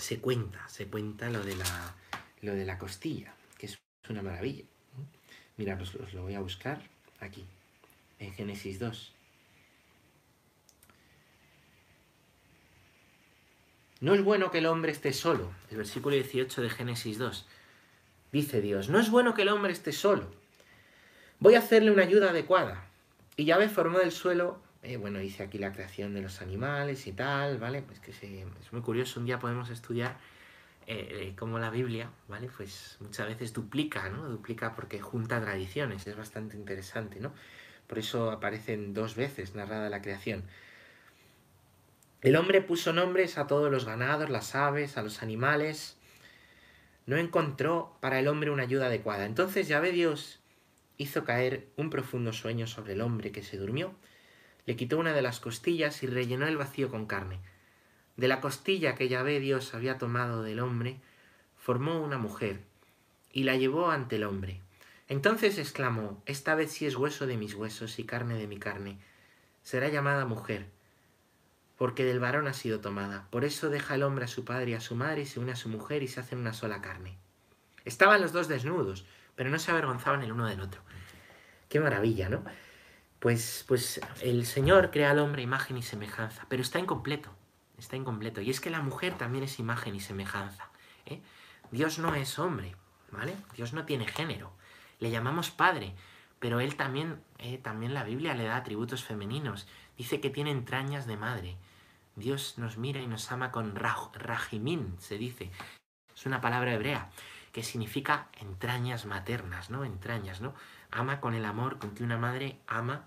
se 0.00 0.18
cuenta, 0.18 0.68
se 0.68 0.86
cuenta 0.86 1.30
lo 1.30 1.42
de 1.42 1.56
la, 1.56 1.94
lo 2.42 2.54
de 2.54 2.64
la 2.64 2.78
costilla, 2.78 3.34
que 3.58 3.66
es 3.66 3.78
una 4.08 4.22
maravilla. 4.22 4.64
Mira, 5.56 5.78
os, 5.80 5.94
lo 6.14 6.22
voy 6.22 6.34
a 6.34 6.40
buscar 6.40 6.82
aquí, 7.20 7.44
en 8.18 8.32
Génesis 8.32 8.78
2. 8.78 9.12
No 14.00 14.14
es 14.14 14.24
bueno 14.24 14.50
que 14.50 14.58
el 14.58 14.66
hombre 14.66 14.92
esté 14.92 15.12
solo. 15.12 15.52
El 15.70 15.76
versículo 15.76 16.14
18 16.14 16.62
de 16.62 16.70
Génesis 16.70 17.18
2. 17.18 17.46
Dice 18.32 18.60
Dios, 18.62 18.88
no 18.88 18.98
es 18.98 19.10
bueno 19.10 19.34
que 19.34 19.42
el 19.42 19.48
hombre 19.48 19.72
esté 19.72 19.92
solo. 19.92 20.30
Voy 21.38 21.54
a 21.54 21.58
hacerle 21.58 21.90
una 21.90 22.04
ayuda 22.04 22.30
adecuada. 22.30 22.88
Y 23.36 23.44
Yahvé 23.44 23.68
formó 23.68 23.98
del 23.98 24.12
suelo, 24.12 24.58
eh, 24.82 24.96
bueno, 24.96 25.18
dice 25.18 25.42
aquí 25.42 25.58
la 25.58 25.72
creación 25.72 26.14
de 26.14 26.22
los 26.22 26.40
animales 26.40 27.06
y 27.06 27.12
tal, 27.12 27.58
¿vale? 27.58 27.82
Pues 27.82 28.00
que 28.00 28.10
es 28.10 28.72
muy 28.72 28.82
curioso, 28.82 29.20
un 29.20 29.26
día 29.26 29.38
podemos 29.38 29.70
estudiar 29.70 30.16
eh, 30.86 31.28
eh, 31.28 31.34
como 31.36 31.58
la 31.58 31.70
Biblia, 31.70 32.10
¿vale? 32.28 32.48
Pues 32.56 32.96
muchas 33.00 33.28
veces 33.28 33.52
duplica, 33.52 34.08
¿no? 34.08 34.28
Duplica 34.28 34.74
porque 34.74 35.00
junta 35.00 35.40
tradiciones, 35.40 36.06
es 36.06 36.16
bastante 36.16 36.56
interesante, 36.56 37.20
¿no? 37.20 37.32
Por 37.86 37.98
eso 37.98 38.30
aparecen 38.30 38.94
dos 38.94 39.14
veces 39.16 39.54
narrada 39.54 39.90
la 39.90 40.02
creación. 40.02 40.44
El 42.22 42.36
hombre 42.36 42.60
puso 42.60 42.92
nombres 42.92 43.38
a 43.38 43.46
todos 43.46 43.70
los 43.70 43.84
ganados, 43.84 44.30
las 44.30 44.54
aves, 44.54 44.96
a 44.96 45.02
los 45.02 45.22
animales. 45.22 45.96
No 47.06 47.16
encontró 47.16 47.96
para 48.00 48.18
el 48.18 48.28
hombre 48.28 48.50
una 48.50 48.64
ayuda 48.64 48.86
adecuada. 48.86 49.26
Entonces 49.26 49.68
ve 49.68 49.92
Dios 49.92 50.40
hizo 50.98 51.24
caer 51.24 51.68
un 51.76 51.88
profundo 51.88 52.32
sueño 52.32 52.66
sobre 52.66 52.92
el 52.92 53.00
hombre 53.00 53.32
que 53.32 53.42
se 53.42 53.56
durmió, 53.56 53.94
le 54.70 54.76
quitó 54.76 54.98
una 54.98 55.12
de 55.12 55.20
las 55.20 55.40
costillas 55.40 56.04
y 56.04 56.06
rellenó 56.06 56.46
el 56.46 56.56
vacío 56.56 56.90
con 56.90 57.06
carne. 57.06 57.40
De 58.16 58.28
la 58.28 58.40
costilla 58.40 58.94
que 58.94 59.08
Yahvé 59.08 59.40
Dios 59.40 59.74
había 59.74 59.98
tomado 59.98 60.44
del 60.44 60.60
hombre, 60.60 61.00
formó 61.56 62.00
una 62.00 62.18
mujer 62.18 62.60
y 63.32 63.42
la 63.42 63.56
llevó 63.56 63.90
ante 63.90 64.14
el 64.14 64.22
hombre. 64.22 64.60
Entonces 65.08 65.58
exclamó, 65.58 66.22
Esta 66.24 66.54
vez 66.54 66.70
sí 66.70 66.86
es 66.86 66.94
hueso 66.94 67.26
de 67.26 67.36
mis 67.36 67.56
huesos 67.56 67.98
y 67.98 68.04
carne 68.04 68.36
de 68.36 68.46
mi 68.46 68.60
carne. 68.60 69.00
Será 69.64 69.88
llamada 69.88 70.24
mujer, 70.24 70.66
porque 71.76 72.04
del 72.04 72.20
varón 72.20 72.46
ha 72.46 72.52
sido 72.52 72.78
tomada. 72.78 73.26
Por 73.30 73.44
eso 73.44 73.70
deja 73.70 73.96
el 73.96 74.04
hombre 74.04 74.26
a 74.26 74.28
su 74.28 74.44
padre 74.44 74.70
y 74.70 74.74
a 74.74 74.80
su 74.80 74.94
madre 74.94 75.22
y 75.22 75.26
se 75.26 75.40
une 75.40 75.50
a 75.50 75.56
su 75.56 75.68
mujer 75.68 76.04
y 76.04 76.06
se 76.06 76.20
hacen 76.20 76.38
una 76.38 76.52
sola 76.52 76.80
carne. 76.80 77.18
Estaban 77.84 78.20
los 78.20 78.30
dos 78.30 78.46
desnudos, 78.46 79.04
pero 79.34 79.50
no 79.50 79.58
se 79.58 79.72
avergonzaban 79.72 80.22
el 80.22 80.30
uno 80.30 80.46
del 80.46 80.60
otro. 80.60 80.80
Qué 81.68 81.80
maravilla, 81.80 82.28
¿no? 82.28 82.44
Pues, 83.20 83.64
pues 83.68 84.00
el 84.22 84.44
Señor 84.46 84.90
crea 84.90 85.10
al 85.10 85.18
hombre 85.20 85.42
imagen 85.42 85.76
y 85.76 85.82
semejanza, 85.82 86.46
pero 86.48 86.62
está 86.62 86.78
incompleto 86.78 87.30
está 87.80 87.96
incompleto. 87.96 88.40
Y 88.40 88.50
es 88.50 88.60
que 88.60 88.70
la 88.70 88.80
mujer 88.80 89.18
también 89.18 89.44
es 89.44 89.58
imagen 89.58 89.94
y 89.94 90.00
semejanza. 90.00 90.70
¿eh? 91.06 91.20
Dios 91.70 91.98
no 91.98 92.14
es 92.14 92.38
hombre, 92.38 92.76
¿vale? 93.10 93.34
Dios 93.56 93.72
no 93.72 93.84
tiene 93.84 94.06
género. 94.06 94.52
Le 95.00 95.10
llamamos 95.10 95.50
padre, 95.50 95.94
pero 96.38 96.60
él 96.60 96.76
también, 96.76 97.20
eh, 97.38 97.58
también 97.58 97.94
la 97.94 98.04
Biblia 98.04 98.34
le 98.34 98.44
da 98.44 98.56
atributos 98.56 99.02
femeninos. 99.02 99.66
Dice 99.96 100.20
que 100.20 100.30
tiene 100.30 100.50
entrañas 100.50 101.06
de 101.06 101.16
madre. 101.16 101.56
Dios 102.16 102.58
nos 102.58 102.76
mira 102.76 103.00
y 103.00 103.06
nos 103.06 103.32
ama 103.32 103.50
con 103.50 103.74
raj, 103.74 104.14
rajimín, 104.14 104.96
se 104.98 105.18
dice. 105.18 105.50
Es 106.14 106.26
una 106.26 106.40
palabra 106.40 106.74
hebrea. 106.74 107.10
que 107.50 107.64
significa 107.64 108.28
entrañas 108.38 109.06
maternas, 109.06 109.70
¿no? 109.70 109.84
Entrañas, 109.84 110.40
¿no? 110.40 110.54
Ama 110.90 111.20
con 111.20 111.34
el 111.34 111.44
amor 111.44 111.78
con 111.78 111.94
que 111.94 112.04
una 112.04 112.18
madre 112.18 112.58
ama 112.66 113.04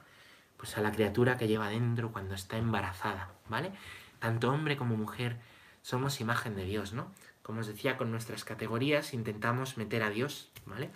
pues 0.57 0.77
a 0.77 0.81
la 0.81 0.93
criatura 0.93 1.37
que 1.37 1.47
lleva 1.47 1.67
dentro 1.67 2.11
cuando 2.13 2.35
está 2.35 2.57
embarazada, 2.57 3.29
¿vale? 3.49 3.73
Tanto 4.19 4.49
hombre 4.49 4.77
como 4.77 4.95
mujer 4.95 5.35
somos 5.81 6.21
imagen 6.21 6.55
de 6.55 6.63
Dios, 6.63 6.93
¿no? 6.93 7.11
Como 7.41 7.59
os 7.59 7.67
decía, 7.67 7.97
con 7.97 8.11
nuestras 8.11 8.45
categorías 8.45 9.13
intentamos 9.13 9.75
meter 9.77 10.01
a 10.03 10.09
Dios, 10.09 10.49
¿vale? 10.65 10.89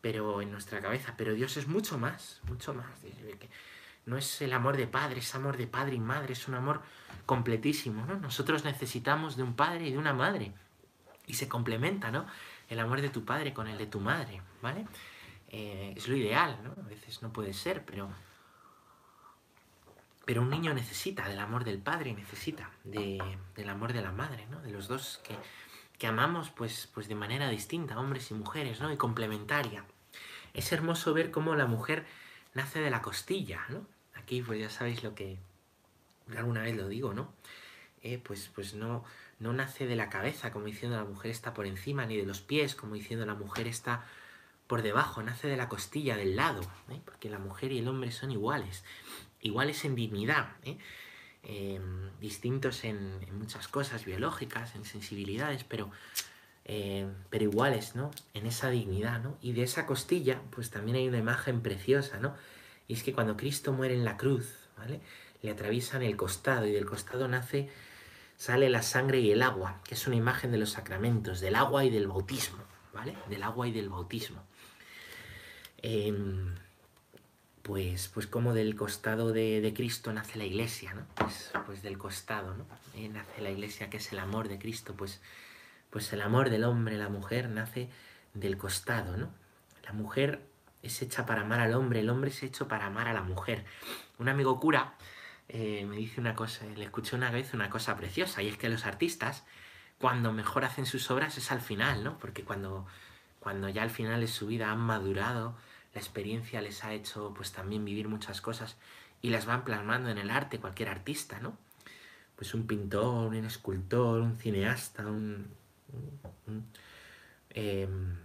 Pero 0.00 0.40
en 0.40 0.50
nuestra 0.50 0.80
cabeza, 0.80 1.14
pero 1.18 1.34
Dios 1.34 1.58
es 1.58 1.68
mucho 1.68 1.98
más, 1.98 2.40
mucho 2.48 2.72
más. 2.72 2.86
No 4.06 4.16
es 4.16 4.40
el 4.40 4.54
amor 4.54 4.78
de 4.78 4.86
padre, 4.86 5.20
es 5.20 5.34
amor 5.34 5.58
de 5.58 5.66
padre 5.66 5.96
y 5.96 6.00
madre, 6.00 6.32
es 6.32 6.48
un 6.48 6.54
amor 6.54 6.80
completísimo, 7.26 8.06
¿no? 8.06 8.16
Nosotros 8.16 8.64
necesitamos 8.64 9.36
de 9.36 9.42
un 9.42 9.54
padre 9.54 9.88
y 9.88 9.92
de 9.92 9.98
una 9.98 10.14
madre. 10.14 10.52
Y 11.26 11.34
se 11.34 11.48
complementa, 11.48 12.10
¿no? 12.10 12.26
El 12.68 12.80
amor 12.80 13.02
de 13.02 13.10
tu 13.10 13.26
padre 13.26 13.52
con 13.52 13.68
el 13.68 13.76
de 13.76 13.86
tu 13.86 14.00
madre, 14.00 14.40
¿vale? 14.62 14.86
Eh, 15.56 15.94
es 15.96 16.08
lo 16.08 16.16
ideal, 16.16 16.58
¿no? 16.64 16.74
A 16.82 16.88
veces 16.88 17.22
no 17.22 17.32
puede 17.32 17.52
ser, 17.52 17.84
pero 17.84 18.10
pero 20.24 20.42
un 20.42 20.50
niño 20.50 20.74
necesita 20.74 21.28
del 21.28 21.38
amor 21.38 21.62
del 21.62 21.78
padre, 21.78 22.12
necesita 22.12 22.70
del 22.82 23.68
amor 23.68 23.92
de 23.92 24.02
la 24.02 24.10
madre, 24.10 24.46
¿no? 24.50 24.60
De 24.62 24.72
los 24.72 24.88
dos 24.88 25.20
que, 25.98 26.06
amamos 26.08 26.50
pues, 26.50 26.90
pues 26.92 27.06
de 27.08 27.14
manera 27.14 27.48
distinta, 27.48 28.00
hombres 28.00 28.32
y 28.32 28.34
mujeres, 28.34 28.80
¿no? 28.80 28.92
Y 28.92 28.96
complementaria. 28.96 29.84
Es 30.54 30.72
hermoso 30.72 31.14
ver 31.14 31.30
cómo 31.30 31.54
la 31.54 31.66
mujer 31.66 32.04
nace 32.54 32.80
de 32.80 32.90
la 32.90 33.00
costilla, 33.00 33.64
¿no? 33.68 33.86
Aquí 34.14 34.42
pues 34.42 34.58
ya 34.58 34.70
sabéis 34.70 35.04
lo 35.04 35.14
que 35.14 35.38
alguna 36.36 36.62
vez 36.62 36.74
lo 36.76 36.88
digo, 36.88 37.14
¿no? 37.14 37.32
Eh, 38.02 38.18
pues, 38.18 38.50
pues 38.52 38.74
no, 38.74 39.04
no 39.38 39.52
nace 39.52 39.86
de 39.86 39.94
la 39.94 40.10
cabeza, 40.10 40.50
como 40.50 40.66
diciendo 40.66 40.96
la 40.96 41.04
mujer 41.04 41.30
está 41.30 41.54
por 41.54 41.66
encima, 41.66 42.06
ni 42.06 42.16
de 42.16 42.26
los 42.26 42.40
pies, 42.40 42.74
como 42.74 42.94
diciendo 42.94 43.24
la 43.24 43.34
mujer 43.34 43.68
está 43.68 44.04
por 44.66 44.82
debajo, 44.82 45.22
nace 45.22 45.48
de 45.48 45.56
la 45.56 45.68
costilla, 45.68 46.16
del 46.16 46.36
lado, 46.36 46.62
¿eh? 46.90 47.00
porque 47.04 47.28
la 47.28 47.38
mujer 47.38 47.72
y 47.72 47.78
el 47.78 47.88
hombre 47.88 48.10
son 48.12 48.30
iguales 48.30 48.84
iguales 49.44 49.84
en 49.84 49.94
dignidad, 49.94 50.48
¿eh? 50.64 50.78
Em, 51.44 52.10
distintos 52.20 52.84
en, 52.84 53.20
muchas 53.38 53.68
cosas 53.68 54.06
biológicas, 54.06 54.74
en 54.74 54.84
sensibilidades, 54.86 55.62
pero, 55.62 55.90
em, 56.64 57.12
pero 57.28 57.44
iguales, 57.44 57.94
¿no? 57.94 58.10
En 58.32 58.46
esa 58.46 58.70
dignidad, 58.70 59.22
¿no? 59.22 59.36
Y 59.42 59.52
de 59.52 59.62
esa 59.62 59.84
costilla, 59.84 60.40
pues 60.50 60.70
también 60.70 60.96
hay 60.96 61.06
una 61.06 61.18
imagen 61.18 61.60
preciosa, 61.60 62.18
¿no? 62.18 62.34
Y 62.88 62.94
es 62.94 63.02
que 63.02 63.12
cuando 63.12 63.36
Cristo 63.36 63.72
muere 63.72 63.94
en 63.94 64.04
la 64.04 64.16
cruz, 64.16 64.70
¿vale? 64.78 65.00
Le 65.42 65.50
atraviesan 65.50 66.02
el 66.02 66.16
costado 66.16 66.66
y 66.66 66.72
del 66.72 66.86
costado 66.86 67.28
nace, 67.28 67.68
sale 68.36 68.70
la 68.70 68.80
sangre 68.82 69.20
y 69.20 69.30
el 69.30 69.42
agua, 69.42 69.80
que 69.84 69.94
es 69.94 70.06
una 70.06 70.16
imagen 70.16 70.50
de 70.50 70.58
los 70.58 70.70
sacramentos, 70.70 71.40
del 71.40 71.56
agua 71.56 71.84
y 71.84 71.90
del 71.90 72.06
bautismo, 72.06 72.64
¿vale? 72.94 73.14
Del 73.28 73.42
agua 73.42 73.68
y 73.68 73.72
del 73.72 73.90
bautismo. 73.90 74.42
Em, 75.86 76.54
pues, 77.60 78.08
pues 78.08 78.26
como 78.26 78.54
del 78.54 78.74
costado 78.74 79.34
de, 79.34 79.70
Cristo 79.76 80.14
nace 80.14 80.38
la 80.38 80.46
iglesia, 80.46 80.94
¿no? 80.94 81.04
Pues, 81.14 81.52
pues 81.66 81.82
del 81.82 81.98
costado, 81.98 82.54
¿no? 82.54 82.64
Eh, 82.94 83.10
nace 83.10 83.42
la 83.42 83.50
iglesia 83.50 83.90
que 83.90 83.98
es 83.98 84.10
el 84.10 84.18
amor 84.18 84.48
de 84.48 84.58
Cristo, 84.58 84.94
pues, 84.96 85.20
pues 85.90 86.10
el 86.14 86.22
amor 86.22 86.48
del 86.48 86.64
hombre, 86.64 86.96
la 86.96 87.10
mujer, 87.10 87.50
nace 87.50 87.90
del 88.32 88.56
costado, 88.56 89.18
¿no? 89.18 89.28
La 89.84 89.92
mujer 89.92 90.40
es 90.82 91.02
hecha 91.02 91.26
para 91.26 91.42
amar 91.42 91.60
al 91.60 91.74
hombre, 91.74 92.00
el 92.00 92.08
hombre 92.08 92.30
es 92.30 92.42
hecho 92.42 92.66
para 92.66 92.86
amar 92.86 93.06
a 93.06 93.12
la 93.12 93.22
mujer. 93.22 93.66
Un 94.18 94.30
amigo 94.30 94.58
cura 94.58 94.94
eh, 95.50 95.84
me 95.86 95.96
dice 95.96 96.18
una 96.18 96.34
cosa, 96.34 96.64
le 96.64 96.84
escuché 96.84 97.14
una 97.14 97.30
vez 97.30 97.52
una 97.52 97.68
cosa 97.68 97.94
preciosa, 97.94 98.42
y 98.42 98.48
es 98.48 98.56
que 98.56 98.70
los 98.70 98.86
artistas, 98.86 99.44
cuando 99.98 100.32
mejor 100.32 100.64
hacen 100.64 100.86
sus 100.86 101.10
obras 101.10 101.36
es 101.36 101.52
al 101.52 101.60
final, 101.60 102.04
¿no? 102.04 102.18
Porque 102.18 102.42
cuando, 102.42 102.86
cuando 103.38 103.68
ya 103.68 103.82
al 103.82 103.90
final 103.90 104.22
de 104.22 104.28
su 104.28 104.46
vida 104.46 104.70
han 104.70 104.80
madurado, 104.80 105.54
la 105.94 106.00
experiencia 106.00 106.60
les 106.60 106.84
ha 106.84 106.92
hecho 106.92 107.32
pues 107.34 107.52
también 107.52 107.84
vivir 107.84 108.08
muchas 108.08 108.40
cosas 108.40 108.76
y 109.22 109.30
las 109.30 109.46
van 109.46 109.64
plasmando 109.64 110.10
en 110.10 110.18
el 110.18 110.30
arte, 110.30 110.58
cualquier 110.58 110.88
artista, 110.88 111.38
¿no? 111.40 111.56
Pues 112.36 112.52
un 112.52 112.66
pintor, 112.66 113.28
un 113.28 113.44
escultor, 113.44 114.20
un 114.20 114.36
cineasta, 114.36 115.06
un... 115.06 115.46
Em, 117.50 118.16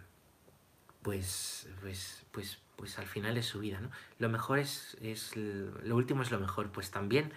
pues, 1.04 1.70
pues, 1.82 2.24
pues, 2.32 2.58
pues 2.76 2.98
al 3.00 3.06
final 3.06 3.36
de 3.36 3.44
su 3.44 3.60
vida, 3.60 3.80
¿no? 3.80 3.92
Lo 4.18 4.30
mejor 4.30 4.60
es, 4.60 4.98
es, 5.02 5.36
lo 5.38 5.96
último 5.96 6.24
es 6.24 6.32
lo 6.32 6.40
mejor, 6.40 6.72
pues 6.72 6.92
también 6.92 7.32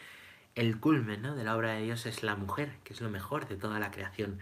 el 0.55 0.79
culmen 0.81 1.23
¿no? 1.23 1.35
de 1.35 1.45
la 1.45 1.57
obra 1.57 1.73
de 1.73 1.83
Dios 1.83 2.07
es 2.07 2.23
la 2.23 2.37
mujer, 2.37 2.75
que 2.85 2.93
es 2.93 3.01
lo 3.01 3.11
mejor 3.11 3.49
de 3.49 3.57
toda 3.57 3.79
la 3.79 3.91
creación, 3.91 4.39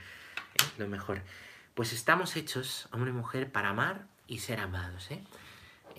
¿eh? 0.54 0.64
lo 0.78 0.88
mejor. 0.88 1.22
Pues 1.74 1.92
estamos 1.92 2.36
hechos, 2.36 2.88
hombre 2.92 3.10
y 3.10 3.14
mujer, 3.14 3.50
para 3.50 3.70
amar 3.70 4.06
y 4.26 4.38
ser 4.38 4.60
amados, 4.60 5.10
¿eh? 5.10 5.22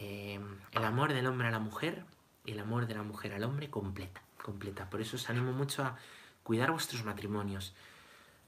Em, 0.03 0.57
el 0.71 0.83
amor 0.83 1.13
del 1.13 1.27
hombre 1.27 1.47
a 1.47 1.51
la 1.51 1.59
mujer 1.59 2.03
y 2.43 2.53
el 2.53 2.59
amor 2.59 2.87
de 2.87 2.95
la 2.95 3.03
mujer 3.03 3.33
al 3.33 3.43
hombre 3.43 3.69
completa, 3.69 4.23
completa. 4.43 4.89
Por 4.89 4.99
eso 4.99 5.15
os 5.15 5.29
animo 5.29 5.51
mucho 5.51 5.83
a 5.83 5.95
cuidar 6.41 6.71
vuestros 6.71 7.05
matrimonios, 7.05 7.75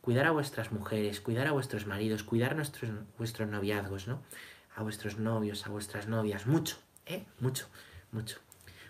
cuidar 0.02 0.26
a 0.26 0.32
vuestras 0.32 0.72
mujeres, 0.72 1.22
cuidar 1.22 1.46
a 1.46 1.52
vuestros 1.52 1.86
maridos, 1.86 2.24
cuidar 2.24 2.56
nuestros, 2.56 2.90
vuestros 3.20 3.48
noviazgos, 3.50 4.08
¿no? 4.08 4.24
A 4.76 4.82
vuestros 4.82 5.20
novios, 5.20 5.68
a 5.68 5.70
vuestras 5.70 6.08
novias, 6.08 6.48
mucho, 6.48 6.78
¿eh? 7.06 7.24
Mucho, 7.40 7.68
mucho. 8.12 8.40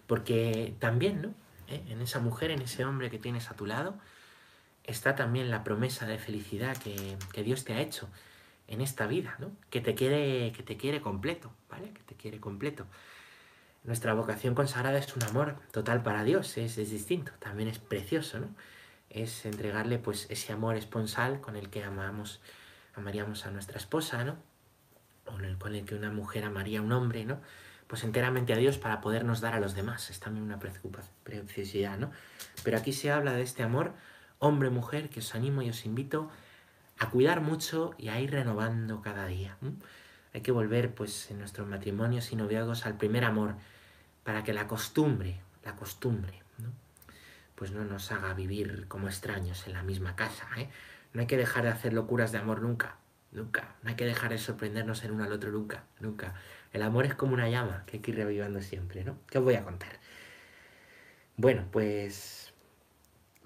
Porque 0.08 0.74
también, 0.80 1.22
¿no? 1.22 1.34
¿Eh? 1.68 1.84
En 1.90 2.02
esa 2.02 2.20
mujer, 2.20 2.50
en 2.52 2.62
ese 2.62 2.86
hombre 2.86 3.10
que 3.10 3.20
tienes 3.20 3.52
a 3.52 3.58
tu 3.58 3.66
lado, 3.66 3.96
está 4.86 5.16
también 5.16 5.52
la 5.52 5.66
promesa 5.66 6.06
de 6.06 6.18
felicidad 6.18 6.78
que 6.78 7.44
Dios 7.44 7.66
te 7.66 7.74
ha 7.74 7.82
hecho 7.82 8.08
en 8.74 8.82
esta 8.82 9.08
vida, 9.08 9.36
¿no? 9.40 9.52
Que 9.70 9.82
te 9.82 9.96
quiere, 9.96 10.52
que 10.52 10.64
te 10.64 10.78
quiere 10.78 11.02
completo, 11.02 11.52
¿vale? 11.70 11.92
Que 11.92 12.02
te 12.04 12.16
quiere 12.16 12.40
completo. 12.40 12.86
Nuestra 13.84 14.14
vocación 14.14 14.56
consagrada 14.56 14.98
es 14.98 15.14
un 15.16 15.24
amor 15.24 15.58
total 15.72 16.04
para 16.04 16.24
Dios, 16.24 16.58
es, 16.58 16.76
distinto, 16.76 17.32
también 17.40 17.70
es 17.70 17.80
precioso, 17.80 18.40
¿no? 18.40 18.48
Es 19.10 19.46
entregarle 19.46 20.00
pues 20.00 20.28
ese 20.30 20.54
amor 20.54 20.76
esponsal 20.76 21.42
con 21.42 21.56
el 21.56 21.70
que 21.70 21.84
amamos, 21.84 22.42
amaríamos 22.96 23.46
a 23.46 23.52
nuestra 23.52 23.78
esposa, 23.78 24.24
¿no? 24.24 24.38
O 25.26 25.38
con 25.60 25.76
el 25.76 25.86
que 25.86 25.96
una 25.96 26.12
mujer 26.12 26.46
amaría 26.46 26.80
a 26.80 26.82
un 26.82 26.92
hombre, 26.92 27.26
¿no? 27.26 27.40
Pues 27.88 28.04
enteramente 28.04 28.54
a 28.54 28.58
Dios 28.58 28.78
para 28.78 29.02
podernos 29.02 29.42
dar 29.42 29.54
a 29.54 29.60
los 29.60 29.76
demás. 29.76 30.10
Es 30.10 30.20
también 30.20 30.46
una 30.46 30.60
preciosidad, 30.60 31.98
¿no? 31.98 32.12
Pero 32.64 32.78
aquí 32.78 32.94
se 32.94 33.12
habla 33.12 33.34
de 33.34 33.44
este 33.44 33.64
amor 33.64 33.94
hombre-mujer 34.40 35.10
que 35.10 35.20
os 35.20 35.36
animo 35.36 35.62
y 35.62 35.70
os 35.70 35.86
invito 35.86 36.30
cuidar 37.14 37.42
mucho 37.42 37.94
y 37.98 38.10
a 38.10 38.20
ir 38.20 38.32
renovando 38.32 39.02
cada 39.02 39.28
día. 39.28 39.58
Hay 40.34 40.42
que 40.42 40.52
volver, 40.52 40.96
pues, 40.96 41.30
en 41.30 41.40
nuestros 41.40 41.68
matrimonios 41.68 42.32
y 42.32 42.36
noviazgos 42.36 42.86
al 42.86 42.98
primer 42.98 43.24
amor, 43.24 43.56
para 44.24 44.44
que 44.44 44.54
la 44.54 44.68
costumbre, 44.68 45.40
la 45.64 45.76
costumbre, 45.76 46.42
¿no? 46.58 46.72
pues 47.56 47.72
no 47.72 47.86
nos 47.86 48.12
haga 48.12 48.34
vivir 48.34 48.88
como 48.88 49.08
extraños 49.08 49.68
en 49.68 49.74
la 49.74 49.84
misma 49.84 50.16
casa. 50.16 50.48
¿eh? 50.58 50.70
No 51.14 51.22
hay 51.22 51.28
que 51.28 51.38
dejar 51.38 51.64
de 51.64 51.70
hacer 51.70 51.94
locuras 51.94 52.32
de 52.32 52.40
amor 52.40 52.62
nunca, 52.62 52.98
nunca. 53.32 53.76
No 53.84 53.90
hay 53.90 53.96
que 53.96 54.06
dejar 54.06 54.32
de 54.32 54.40
sorprendernos 54.40 55.04
el 55.04 55.12
uno 55.12 55.24
al 55.24 55.32
otro 55.32 55.52
nunca, 55.52 55.84
nunca. 56.00 56.34
El 56.72 56.82
amor 56.82 57.06
es 57.06 57.14
como 57.14 57.34
una 57.34 57.50
llama 57.50 57.84
que 57.86 57.98
hay 57.98 58.02
que 58.02 58.12
ir 58.12 58.18
revivando 58.18 58.62
siempre, 58.62 59.04
¿no? 59.04 59.18
¿Qué 59.30 59.38
os 59.38 59.44
voy 59.44 59.56
a 59.56 59.64
contar? 59.64 60.00
Bueno, 61.38 61.66
pues 61.72 62.43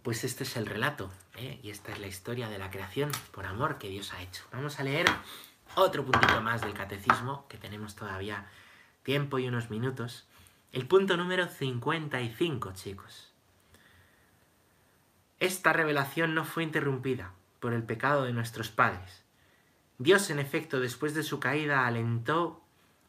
pues 0.07 0.23
este 0.23 0.45
es 0.45 0.55
el 0.55 0.65
relato 0.65 1.11
¿eh? 1.35 1.59
y 1.61 1.69
esta 1.69 1.91
es 1.91 1.99
la 1.99 2.07
historia 2.07 2.47
de 2.47 2.57
la 2.57 2.71
creación 2.71 3.11
por 3.33 3.45
amor 3.45 3.77
que 3.77 3.89
Dios 3.89 4.13
ha 4.13 4.21
hecho. 4.21 4.41
Vamos 4.53 4.79
a 4.79 4.83
leer 4.85 5.05
otro 5.75 6.05
puntito 6.05 6.39
más 6.39 6.61
del 6.61 6.73
catecismo, 6.73 7.45
que 7.49 7.57
tenemos 7.57 7.93
todavía 7.93 8.45
tiempo 9.03 9.37
y 9.37 9.49
unos 9.49 9.69
minutos. 9.69 10.25
El 10.71 10.87
punto 10.87 11.17
número 11.17 11.49
55, 11.49 12.71
chicos. 12.73 13.33
Esta 15.41 15.73
revelación 15.73 16.33
no 16.33 16.45
fue 16.45 16.63
interrumpida 16.63 17.33
por 17.59 17.73
el 17.73 17.83
pecado 17.83 18.23
de 18.23 18.31
nuestros 18.31 18.69
padres. 18.69 19.25
Dios, 19.97 20.29
en 20.29 20.39
efecto, 20.39 20.79
después 20.79 21.15
de 21.15 21.23
su 21.23 21.41
caída, 21.41 21.85
alentó 21.85 22.63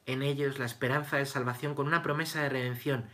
en 0.06 0.22
ellos 0.22 0.58
la 0.58 0.66
esperanza 0.66 1.18
de 1.18 1.26
salvación 1.26 1.76
con 1.76 1.86
una 1.86 2.02
promesa 2.02 2.42
de 2.42 2.48
redención 2.48 3.04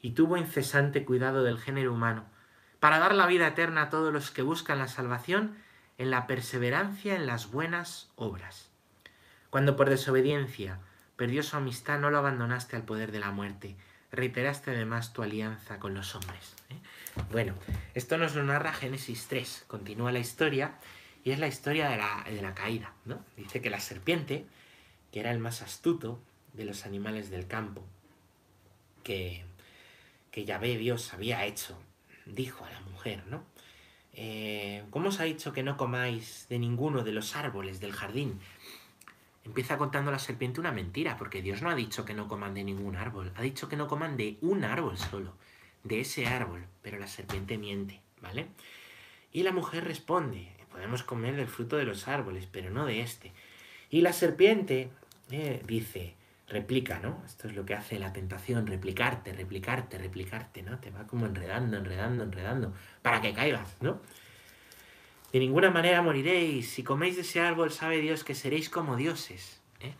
y 0.00 0.12
tuvo 0.12 0.38
incesante 0.38 1.04
cuidado 1.04 1.42
del 1.44 1.58
género 1.58 1.92
humano 1.92 2.24
para 2.80 2.98
dar 2.98 3.14
la 3.14 3.26
vida 3.26 3.46
eterna 3.46 3.82
a 3.82 3.90
todos 3.90 4.12
los 4.12 4.30
que 4.30 4.42
buscan 4.42 4.78
la 4.78 4.88
salvación 4.88 5.56
en 5.98 6.10
la 6.10 6.26
perseverancia 6.26 7.14
en 7.14 7.26
las 7.26 7.50
buenas 7.50 8.08
obras. 8.16 8.70
Cuando 9.50 9.76
por 9.76 9.90
desobediencia 9.90 10.78
perdió 11.16 11.42
su 11.42 11.56
amistad, 11.56 11.98
no 12.00 12.10
lo 12.10 12.18
abandonaste 12.18 12.76
al 12.76 12.84
poder 12.84 13.12
de 13.12 13.20
la 13.20 13.30
muerte, 13.30 13.76
reiteraste 14.10 14.70
además 14.70 15.12
tu 15.12 15.22
alianza 15.22 15.78
con 15.78 15.92
los 15.92 16.14
hombres. 16.14 16.56
¿eh? 16.70 16.76
Bueno, 17.30 17.54
esto 17.94 18.16
nos 18.16 18.34
lo 18.34 18.42
narra 18.42 18.72
Génesis 18.72 19.26
3, 19.28 19.64
continúa 19.66 20.10
la 20.10 20.18
historia, 20.18 20.78
y 21.22 21.32
es 21.32 21.38
la 21.38 21.48
historia 21.48 21.90
de 21.90 21.98
la, 21.98 22.24
de 22.24 22.40
la 22.40 22.54
caída. 22.54 22.94
¿no? 23.04 23.22
Dice 23.36 23.60
que 23.60 23.68
la 23.68 23.80
serpiente, 23.80 24.46
que 25.12 25.20
era 25.20 25.30
el 25.30 25.38
más 25.38 25.60
astuto 25.60 26.18
de 26.54 26.64
los 26.64 26.86
animales 26.86 27.28
del 27.28 27.46
campo, 27.46 27.84
que, 29.04 29.44
que 30.30 30.46
Yahvé 30.46 30.78
Dios 30.78 31.12
había 31.12 31.44
hecho 31.44 31.78
dijo 32.26 32.64
a 32.64 32.70
la 32.70 32.80
mujer, 32.80 33.24
¿no? 33.28 33.44
Eh, 34.12 34.84
¿Cómo 34.90 35.08
os 35.08 35.20
ha 35.20 35.24
dicho 35.24 35.52
que 35.52 35.62
no 35.62 35.76
comáis 35.76 36.46
de 36.48 36.58
ninguno 36.58 37.04
de 37.04 37.12
los 37.12 37.36
árboles 37.36 37.80
del 37.80 37.92
jardín? 37.92 38.40
empieza 39.44 39.78
contando 39.78 40.10
la 40.10 40.18
serpiente 40.18 40.60
una 40.60 40.72
mentira, 40.72 41.16
porque 41.16 41.42
Dios 41.42 41.62
no 41.62 41.70
ha 41.70 41.74
dicho 41.74 42.04
que 42.04 42.14
no 42.14 42.28
coman 42.28 42.54
de 42.54 42.64
ningún 42.64 42.96
árbol, 42.96 43.32
ha 43.36 43.42
dicho 43.42 43.68
que 43.68 43.76
no 43.76 43.88
coman 43.88 44.16
de 44.16 44.36
un 44.42 44.64
árbol 44.64 44.98
solo, 44.98 45.34
de 45.82 46.00
ese 46.00 46.26
árbol, 46.26 46.64
pero 46.82 46.98
la 46.98 47.08
serpiente 47.08 47.58
miente, 47.58 48.00
¿vale? 48.20 48.46
Y 49.32 49.42
la 49.42 49.52
mujer 49.52 49.84
responde, 49.84 50.48
podemos 50.70 51.02
comer 51.02 51.36
del 51.36 51.48
fruto 51.48 51.76
de 51.76 51.84
los 51.84 52.06
árboles, 52.08 52.46
pero 52.50 52.70
no 52.70 52.86
de 52.86 53.00
este. 53.00 53.32
Y 53.90 54.02
la 54.02 54.12
serpiente 54.12 54.90
eh, 55.30 55.62
dice, 55.66 56.14
replica, 56.50 56.98
¿no? 56.98 57.22
Esto 57.24 57.48
es 57.48 57.54
lo 57.54 57.64
que 57.64 57.74
hace 57.74 57.98
la 57.98 58.12
tentación, 58.12 58.66
replicarte, 58.66 59.32
replicarte, 59.32 59.96
replicarte, 59.96 60.62
¿no? 60.62 60.78
Te 60.78 60.90
va 60.90 61.06
como 61.06 61.26
enredando, 61.26 61.78
enredando, 61.78 62.24
enredando, 62.24 62.74
para 63.00 63.20
que 63.20 63.32
caigas, 63.32 63.76
¿no? 63.80 64.00
De 65.32 65.38
ninguna 65.38 65.70
manera 65.70 66.02
moriréis. 66.02 66.70
Si 66.70 66.82
coméis 66.82 67.14
de 67.14 67.22
ese 67.22 67.40
árbol, 67.40 67.70
sabe 67.70 68.00
Dios 68.00 68.24
que 68.24 68.34
seréis 68.34 68.68
como 68.68 68.96
dioses. 68.96 69.60
¿eh? 69.80 69.94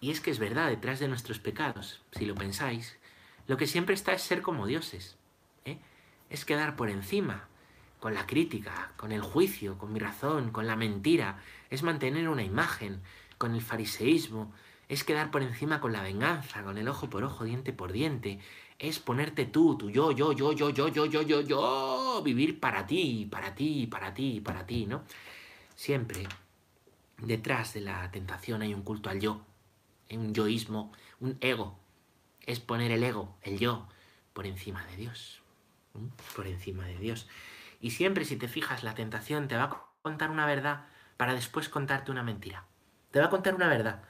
Y 0.00 0.10
es 0.10 0.20
que 0.20 0.30
es 0.30 0.38
verdad, 0.38 0.68
detrás 0.70 1.00
de 1.00 1.08
nuestros 1.08 1.38
pecados, 1.38 2.02
si 2.12 2.24
lo 2.24 2.34
pensáis, 2.34 2.98
lo 3.46 3.58
que 3.58 3.66
siempre 3.66 3.94
está 3.94 4.12
es 4.12 4.22
ser 4.22 4.40
como 4.40 4.66
dioses. 4.66 5.18
¿eh? 5.66 5.78
Es 6.30 6.46
quedar 6.46 6.76
por 6.76 6.88
encima, 6.88 7.48
con 8.00 8.14
la 8.14 8.26
crítica, 8.26 8.92
con 8.96 9.12
el 9.12 9.20
juicio, 9.20 9.76
con 9.76 9.92
mi 9.92 9.98
razón, 9.98 10.50
con 10.50 10.66
la 10.66 10.76
mentira. 10.76 11.42
Es 11.68 11.82
mantener 11.82 12.30
una 12.30 12.42
imagen, 12.42 13.02
con 13.36 13.54
el 13.54 13.60
fariseísmo. 13.60 14.52
Es 14.88 15.04
quedar 15.04 15.30
por 15.30 15.42
encima 15.42 15.80
con 15.80 15.92
la 15.92 16.02
venganza, 16.02 16.62
con 16.62 16.78
el 16.78 16.88
ojo 16.88 17.10
por 17.10 17.24
ojo, 17.24 17.44
diente 17.44 17.72
por 17.72 17.92
diente 17.92 18.40
es 18.78 19.00
ponerte 19.00 19.44
tú, 19.44 19.76
tú, 19.76 19.90
yo, 19.90 20.12
yo, 20.12 20.32
yo, 20.32 20.52
yo, 20.52 20.70
yo, 20.70 20.88
yo, 20.88 21.06
yo, 21.06 21.22
yo, 21.22 21.40
yo, 21.40 22.22
vivir 22.24 22.60
para 22.60 22.86
ti, 22.86 23.26
para 23.30 23.54
ti, 23.54 23.88
para 23.88 24.14
ti, 24.14 24.40
para 24.40 24.66
ti, 24.66 24.86
¿no? 24.86 25.02
Siempre 25.74 26.26
detrás 27.18 27.74
de 27.74 27.80
la 27.80 28.08
tentación 28.12 28.62
hay 28.62 28.72
un 28.74 28.82
culto 28.82 29.10
al 29.10 29.18
yo, 29.18 29.44
un 30.10 30.32
yoísmo, 30.32 30.92
un 31.18 31.36
ego. 31.40 31.78
Es 32.46 32.60
poner 32.60 32.92
el 32.92 33.02
ego, 33.02 33.36
el 33.42 33.58
yo, 33.58 33.88
por 34.32 34.46
encima 34.46 34.84
de 34.86 34.96
Dios. 34.96 35.42
Por 36.36 36.46
encima 36.46 36.86
de 36.86 36.98
Dios. 36.98 37.28
Y 37.80 37.90
siempre, 37.90 38.24
si 38.24 38.36
te 38.36 38.46
fijas, 38.46 38.84
la 38.84 38.94
tentación 38.94 39.48
te 39.48 39.56
va 39.56 39.64
a 39.64 39.82
contar 40.02 40.30
una 40.30 40.46
verdad 40.46 40.86
para 41.16 41.34
después 41.34 41.68
contarte 41.68 42.12
una 42.12 42.22
mentira. 42.22 42.64
Te 43.10 43.18
va 43.18 43.26
a 43.26 43.30
contar 43.30 43.56
una 43.56 43.68
verdad. 43.68 44.04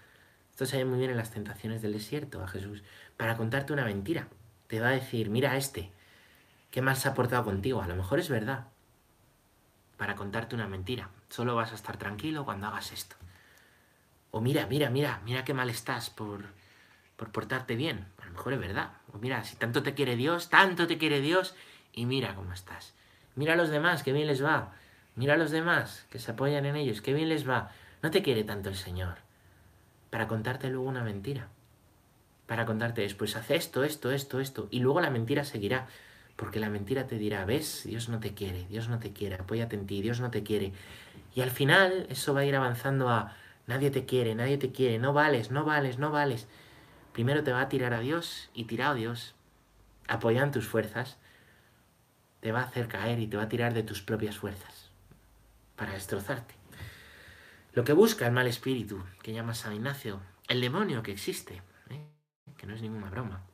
Esto 0.58 0.66
se 0.66 0.78
ve 0.78 0.84
muy 0.86 0.98
bien 0.98 1.12
en 1.12 1.16
las 1.16 1.30
tentaciones 1.30 1.82
del 1.82 1.92
desierto 1.92 2.42
a 2.42 2.48
Jesús. 2.48 2.82
Para 3.16 3.36
contarte 3.36 3.72
una 3.72 3.84
mentira 3.84 4.26
te 4.66 4.80
va 4.80 4.88
a 4.88 4.90
decir, 4.90 5.30
mira 5.30 5.56
este, 5.56 5.92
¿qué 6.72 6.82
más 6.82 6.98
se 6.98 7.08
ha 7.08 7.14
portado 7.14 7.44
contigo? 7.44 7.80
A 7.80 7.86
lo 7.86 7.94
mejor 7.94 8.18
es 8.18 8.28
verdad, 8.28 8.66
para 9.96 10.16
contarte 10.16 10.56
una 10.56 10.66
mentira. 10.66 11.10
Solo 11.28 11.54
vas 11.54 11.70
a 11.70 11.76
estar 11.76 11.96
tranquilo 11.96 12.44
cuando 12.44 12.66
hagas 12.66 12.90
esto. 12.90 13.14
O 14.32 14.40
mira, 14.40 14.66
mira, 14.66 14.90
mira, 14.90 15.20
mira 15.24 15.44
qué 15.44 15.54
mal 15.54 15.70
estás 15.70 16.10
por, 16.10 16.46
por 17.14 17.30
portarte 17.30 17.76
bien. 17.76 18.06
A 18.20 18.26
lo 18.26 18.32
mejor 18.32 18.54
es 18.54 18.58
verdad. 18.58 18.94
O 19.12 19.18
mira, 19.18 19.44
si 19.44 19.54
tanto 19.54 19.84
te 19.84 19.94
quiere 19.94 20.16
Dios, 20.16 20.48
tanto 20.48 20.88
te 20.88 20.98
quiere 20.98 21.20
Dios, 21.20 21.54
y 21.92 22.04
mira 22.04 22.34
cómo 22.34 22.52
estás. 22.52 22.94
Mira 23.36 23.52
a 23.52 23.56
los 23.56 23.68
demás, 23.68 24.02
qué 24.02 24.12
bien 24.12 24.26
les 24.26 24.44
va. 24.44 24.72
Mira 25.14 25.34
a 25.34 25.38
los 25.38 25.52
demás, 25.52 26.04
que 26.10 26.18
se 26.18 26.32
apoyan 26.32 26.66
en 26.66 26.74
ellos, 26.74 27.00
qué 27.00 27.14
bien 27.14 27.28
les 27.28 27.48
va. 27.48 27.70
No 28.02 28.10
te 28.10 28.24
quiere 28.24 28.42
tanto 28.42 28.68
el 28.68 28.74
Señor. 28.74 29.27
Para 30.10 30.28
contarte 30.28 30.68
luego 30.68 30.88
una 30.88 31.04
mentira 31.04 31.48
para 32.48 32.64
contarte 32.64 33.02
después, 33.02 33.36
haz 33.36 33.50
esto, 33.50 33.84
esto, 33.84 34.10
esto, 34.10 34.40
esto, 34.40 34.68
y 34.70 34.80
luego 34.80 35.02
la 35.02 35.10
mentira 35.10 35.44
seguirá, 35.44 35.86
porque 36.34 36.58
la 36.58 36.70
mentira 36.70 37.06
te 37.06 37.18
dirá, 37.18 37.44
ves, 37.44 37.82
Dios 37.84 38.08
no 38.08 38.20
te 38.20 38.32
quiere, 38.32 38.64
Dios 38.70 38.88
no 38.88 38.98
te 38.98 39.12
quiere, 39.12 39.34
apóyate 39.34 39.76
en 39.76 39.86
ti, 39.86 40.00
Dios 40.00 40.18
no 40.20 40.30
te 40.30 40.42
quiere. 40.42 40.72
Y 41.34 41.42
al 41.42 41.50
final 41.50 42.06
eso 42.08 42.32
va 42.32 42.40
a 42.40 42.44
ir 42.46 42.56
avanzando 42.56 43.10
a, 43.10 43.36
nadie 43.66 43.90
te 43.90 44.06
quiere, 44.06 44.34
nadie 44.34 44.56
te 44.56 44.72
quiere, 44.72 44.98
no 44.98 45.12
vales, 45.12 45.50
no 45.50 45.66
vales, 45.66 45.98
no 45.98 46.10
vales. 46.10 46.48
Primero 47.12 47.44
te 47.44 47.52
va 47.52 47.60
a 47.60 47.68
tirar 47.68 47.92
a 47.92 48.00
Dios 48.00 48.48
y 48.54 48.64
tirado 48.64 48.94
Dios, 48.94 49.34
apoyado 50.06 50.46
en 50.46 50.52
tus 50.52 50.66
fuerzas, 50.66 51.18
te 52.40 52.50
va 52.50 52.60
a 52.60 52.64
hacer 52.64 52.88
caer 52.88 53.18
y 53.18 53.26
te 53.26 53.36
va 53.36 53.42
a 53.42 53.48
tirar 53.50 53.74
de 53.74 53.82
tus 53.82 54.00
propias 54.00 54.38
fuerzas 54.38 54.90
para 55.76 55.92
destrozarte. 55.92 56.57
Lo 57.78 57.84
que 57.84 57.92
busca 57.92 58.26
el 58.26 58.32
mal 58.32 58.48
espíritu, 58.48 59.04
que 59.22 59.32
llama 59.32 59.54
San 59.54 59.72
Ignacio, 59.72 60.20
el 60.48 60.60
demonio 60.60 61.00
que 61.04 61.12
existe, 61.12 61.62
que 62.56 62.66
no 62.66 62.74
es 62.74 62.82
ninguna 62.82 63.08
broma. 63.08 63.44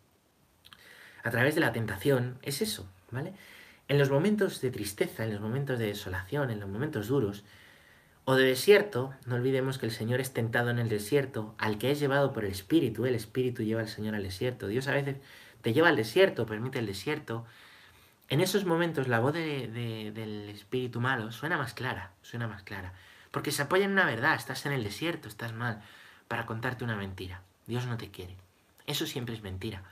A 1.22 1.30
través 1.30 1.54
de 1.54 1.60
la 1.60 1.72
tentación 1.72 2.38
es 2.40 2.62
eso, 2.62 2.88
¿vale? 3.10 3.34
En 3.86 3.98
los 3.98 4.08
momentos 4.08 4.62
de 4.62 4.70
tristeza, 4.70 5.24
en 5.24 5.32
los 5.32 5.42
momentos 5.42 5.78
de 5.78 5.88
desolación, 5.88 6.50
en 6.50 6.58
los 6.58 6.70
momentos 6.70 7.08
duros, 7.08 7.44
o 8.24 8.34
de 8.34 8.46
desierto, 8.46 9.12
no 9.26 9.34
olvidemos 9.34 9.76
que 9.76 9.84
el 9.84 9.92
Señor 9.92 10.22
es 10.22 10.32
tentado 10.32 10.70
en 10.70 10.78
el 10.78 10.88
desierto, 10.88 11.54
al 11.58 11.76
que 11.76 11.90
es 11.90 12.00
llevado 12.00 12.32
por 12.32 12.46
el 12.46 12.50
Espíritu, 12.50 13.04
el 13.04 13.16
Espíritu 13.16 13.62
lleva 13.62 13.82
al 13.82 13.88
Señor 13.88 14.14
al 14.14 14.22
desierto. 14.22 14.68
Dios 14.68 14.88
a 14.88 14.94
veces 14.94 15.18
te 15.60 15.74
lleva 15.74 15.88
al 15.88 15.96
desierto, 15.96 16.46
permite 16.46 16.78
el 16.78 16.86
desierto. 16.86 17.44
En 18.30 18.40
esos 18.40 18.64
momentos 18.64 19.06
la 19.06 19.20
voz 19.20 19.34
del 19.34 20.48
Espíritu 20.48 20.98
malo 20.98 21.30
suena 21.30 21.58
más 21.58 21.74
clara, 21.74 22.12
suena 22.22 22.48
más 22.48 22.62
clara, 22.62 22.94
porque 23.34 23.50
se 23.50 23.62
apoya 23.62 23.84
en 23.84 23.90
una 23.90 24.06
verdad, 24.06 24.36
estás 24.36 24.64
en 24.64 24.70
el 24.70 24.84
desierto, 24.84 25.26
estás 25.26 25.52
mal, 25.52 25.82
para 26.28 26.46
contarte 26.46 26.84
una 26.84 26.94
mentira. 26.94 27.42
Dios 27.66 27.84
no 27.84 27.96
te 27.96 28.12
quiere. 28.12 28.36
Eso 28.86 29.06
siempre 29.06 29.34
es 29.34 29.42
mentira. 29.42 29.82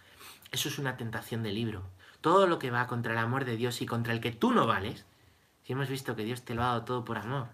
Eso 0.52 0.68
es 0.68 0.78
una 0.78 0.96
tentación 0.96 1.42
de 1.42 1.50
libro. 1.50 1.82
Todo 2.20 2.46
lo 2.46 2.60
que 2.60 2.70
va 2.70 2.86
contra 2.86 3.14
el 3.14 3.18
amor 3.18 3.44
de 3.44 3.56
Dios 3.56 3.82
y 3.82 3.86
contra 3.86 4.12
el 4.12 4.20
que 4.20 4.30
tú 4.30 4.52
no 4.52 4.68
vales, 4.68 5.06
si 5.64 5.72
hemos 5.72 5.88
visto 5.88 6.14
que 6.14 6.22
Dios 6.22 6.44
te 6.44 6.54
lo 6.54 6.62
ha 6.62 6.66
dado 6.66 6.84
todo 6.84 7.04
por 7.04 7.18
amor, 7.18 7.48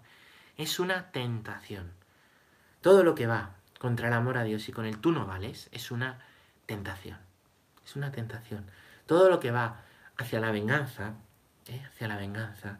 es 0.57 0.79
una 0.79 1.09
tentación. 1.09 1.91
Todo 2.81 3.03
lo 3.03 3.15
que 3.15 3.25
va 3.25 3.55
contra 3.79 4.09
el 4.09 4.13
amor 4.13 4.37
a 4.37 4.43
Dios 4.43 4.69
y 4.69 4.71
con 4.71 4.85
el 4.85 4.99
tú 4.99 5.11
no 5.11 5.25
vales 5.25 5.69
es 5.71 5.89
una 5.89 6.19
tentación. 6.67 7.17
Es 7.83 7.95
una 7.95 8.11
tentación. 8.11 8.69
Todo 9.07 9.27
lo 9.27 9.39
que 9.39 9.49
va 9.49 9.81
hacia 10.17 10.39
la 10.39 10.51
venganza, 10.51 11.15
¿eh? 11.65 11.83
hacia 11.87 12.07
la 12.07 12.17
venganza, 12.17 12.77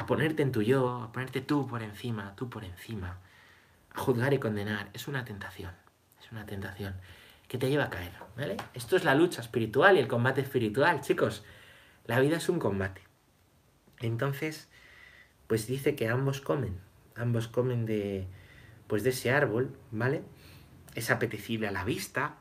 a 0.00 0.06
ponerte 0.06 0.42
en 0.42 0.50
tu 0.50 0.62
yo, 0.62 1.02
a 1.02 1.12
ponerte 1.12 1.42
tú 1.42 1.66
por 1.66 1.82
encima, 1.82 2.34
tú 2.34 2.48
por 2.48 2.64
encima, 2.64 3.18
a 3.92 4.00
juzgar 4.00 4.32
y 4.32 4.38
condenar, 4.38 4.88
es 4.94 5.08
una 5.08 5.26
tentación. 5.26 5.72
Es 6.22 6.32
una 6.32 6.46
tentación 6.46 6.94
que 7.48 7.58
te 7.58 7.68
lleva 7.68 7.84
a 7.84 7.90
caer, 7.90 8.12
¿vale? 8.34 8.56
Esto 8.72 8.96
es 8.96 9.04
la 9.04 9.14
lucha 9.14 9.42
espiritual 9.42 9.96
y 9.96 10.00
el 10.00 10.08
combate 10.08 10.40
espiritual, 10.40 11.02
chicos. 11.02 11.44
La 12.06 12.18
vida 12.18 12.38
es 12.38 12.48
un 12.48 12.58
combate. 12.58 13.02
Entonces, 13.98 14.70
pues 15.46 15.66
dice 15.66 15.94
que 15.96 16.08
ambos 16.08 16.40
comen, 16.40 16.80
ambos 17.14 17.48
comen 17.48 17.84
de 17.84 18.26
pues 18.86 19.02
de 19.02 19.10
ese 19.10 19.30
árbol, 19.30 19.76
¿vale? 19.90 20.22
Es 20.94 21.10
apetecible 21.10 21.68
a 21.68 21.72
la 21.72 21.84
vista, 21.84 22.36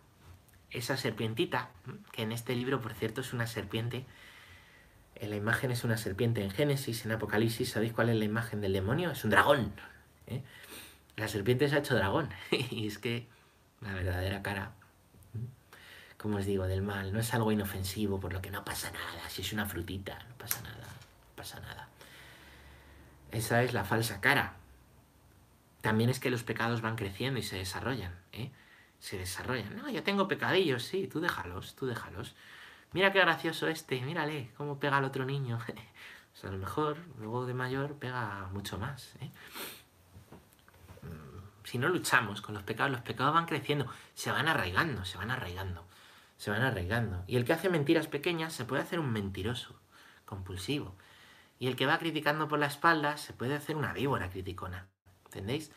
esa 0.71 0.95
serpientita, 0.95 1.71
que 2.13 2.21
en 2.21 2.31
este 2.31 2.55
libro, 2.55 2.79
por 2.79 2.93
cierto, 2.93 3.19
es 3.19 3.33
una 3.33 3.47
serpiente. 3.47 4.05
La 5.21 5.35
imagen 5.35 5.71
es 5.71 5.83
una 5.83 5.97
serpiente 5.97 6.43
en 6.43 6.49
Génesis, 6.49 7.05
en 7.05 7.11
Apocalipsis, 7.11 7.69
¿sabéis 7.71 7.93
cuál 7.93 8.09
es 8.09 8.15
la 8.15 8.25
imagen 8.25 8.61
del 8.61 8.73
demonio? 8.73 9.11
Es 9.11 9.23
un 9.23 9.31
dragón. 9.31 9.73
¿eh? 10.27 10.41
La 11.17 11.27
serpiente 11.27 11.67
se 11.67 11.75
ha 11.75 11.79
hecho 11.79 11.95
dragón. 11.95 12.29
y 12.51 12.87
es 12.87 12.97
que 12.97 13.27
la 13.81 13.93
verdadera 13.93 14.41
cara 14.41 14.73
como 16.19 16.37
os 16.37 16.45
digo, 16.45 16.67
del 16.67 16.81
mal. 16.81 17.13
No 17.13 17.19
es 17.19 17.33
algo 17.33 17.51
inofensivo, 17.51 18.19
por 18.19 18.33
lo 18.33 18.41
que 18.41 18.51
no 18.51 18.65
pasa 18.65 18.91
nada. 18.91 19.29
Si 19.29 19.41
es 19.41 19.53
una 19.53 19.65
frutita, 19.65 20.19
no 20.27 20.35
pasa 20.35 20.61
nada. 20.61 20.83
No 20.83 21.35
pasa 21.35 21.59
nada. 21.61 21.87
Esa 23.31 23.63
es 23.63 23.73
la 23.73 23.85
falsa 23.85 24.19
cara. 24.19 24.55
También 25.79 26.09
es 26.09 26.19
que 26.19 26.29
los 26.29 26.43
pecados 26.43 26.81
van 26.81 26.97
creciendo 26.97 27.39
y 27.39 27.43
se 27.43 27.55
desarrollan, 27.55 28.13
¿eh? 28.33 28.51
Se 28.99 29.17
desarrollan. 29.17 29.77
No, 29.77 29.89
yo 29.89 30.03
tengo 30.03 30.27
pecadillos, 30.27 30.83
sí, 30.83 31.07
tú 31.07 31.21
déjalos, 31.21 31.75
tú 31.75 31.85
déjalos. 31.85 32.35
Mira 32.93 33.11
qué 33.11 33.19
gracioso 33.19 33.67
este, 33.67 34.01
mírale 34.01 34.51
cómo 34.57 34.79
pega 34.79 34.97
al 34.97 35.05
otro 35.05 35.25
niño. 35.25 35.57
o 36.33 36.37
sea, 36.37 36.49
a 36.49 36.53
lo 36.53 36.59
mejor 36.59 36.97
luego 37.17 37.45
de 37.45 37.53
mayor 37.53 37.95
pega 37.95 38.49
mucho 38.51 38.77
más. 38.77 39.15
¿eh? 39.21 39.31
Mm, 41.03 41.65
si 41.65 41.77
no 41.77 41.89
luchamos 41.89 42.41
con 42.41 42.55
los 42.55 42.63
pecados, 42.63 42.91
los 42.91 43.01
pecados 43.01 43.33
van 43.33 43.45
creciendo, 43.45 43.87
se 44.15 44.31
van 44.31 44.47
arraigando, 44.47 45.05
se 45.05 45.17
van 45.17 45.31
arraigando 45.31 45.89
se 46.39 46.49
van 46.51 46.61
arraigando. 46.61 47.23
Y 47.27 47.35
el 47.35 47.43
que 47.43 47.53
hace 47.53 47.69
mentiras 47.69 48.07
pequeñas 48.07 48.53
se 48.53 48.63
puede 48.63 48.81
hacer 48.81 48.99
un 48.99 49.11
mentiroso, 49.11 49.75
compulsivo. 50.25 50.95
Y 51.59 51.67
el 51.67 51.75
que 51.75 51.85
va 51.85 51.99
criticando 51.99 52.47
por 52.47 52.59
la 52.59 52.67
espalda 52.67 53.17
se 53.17 53.33
puede 53.33 53.55
hacer 53.55 53.75
una 53.75 53.91
víbora 53.91 54.29
criticona. 54.29 54.87
¿Entendéis? 55.25 55.69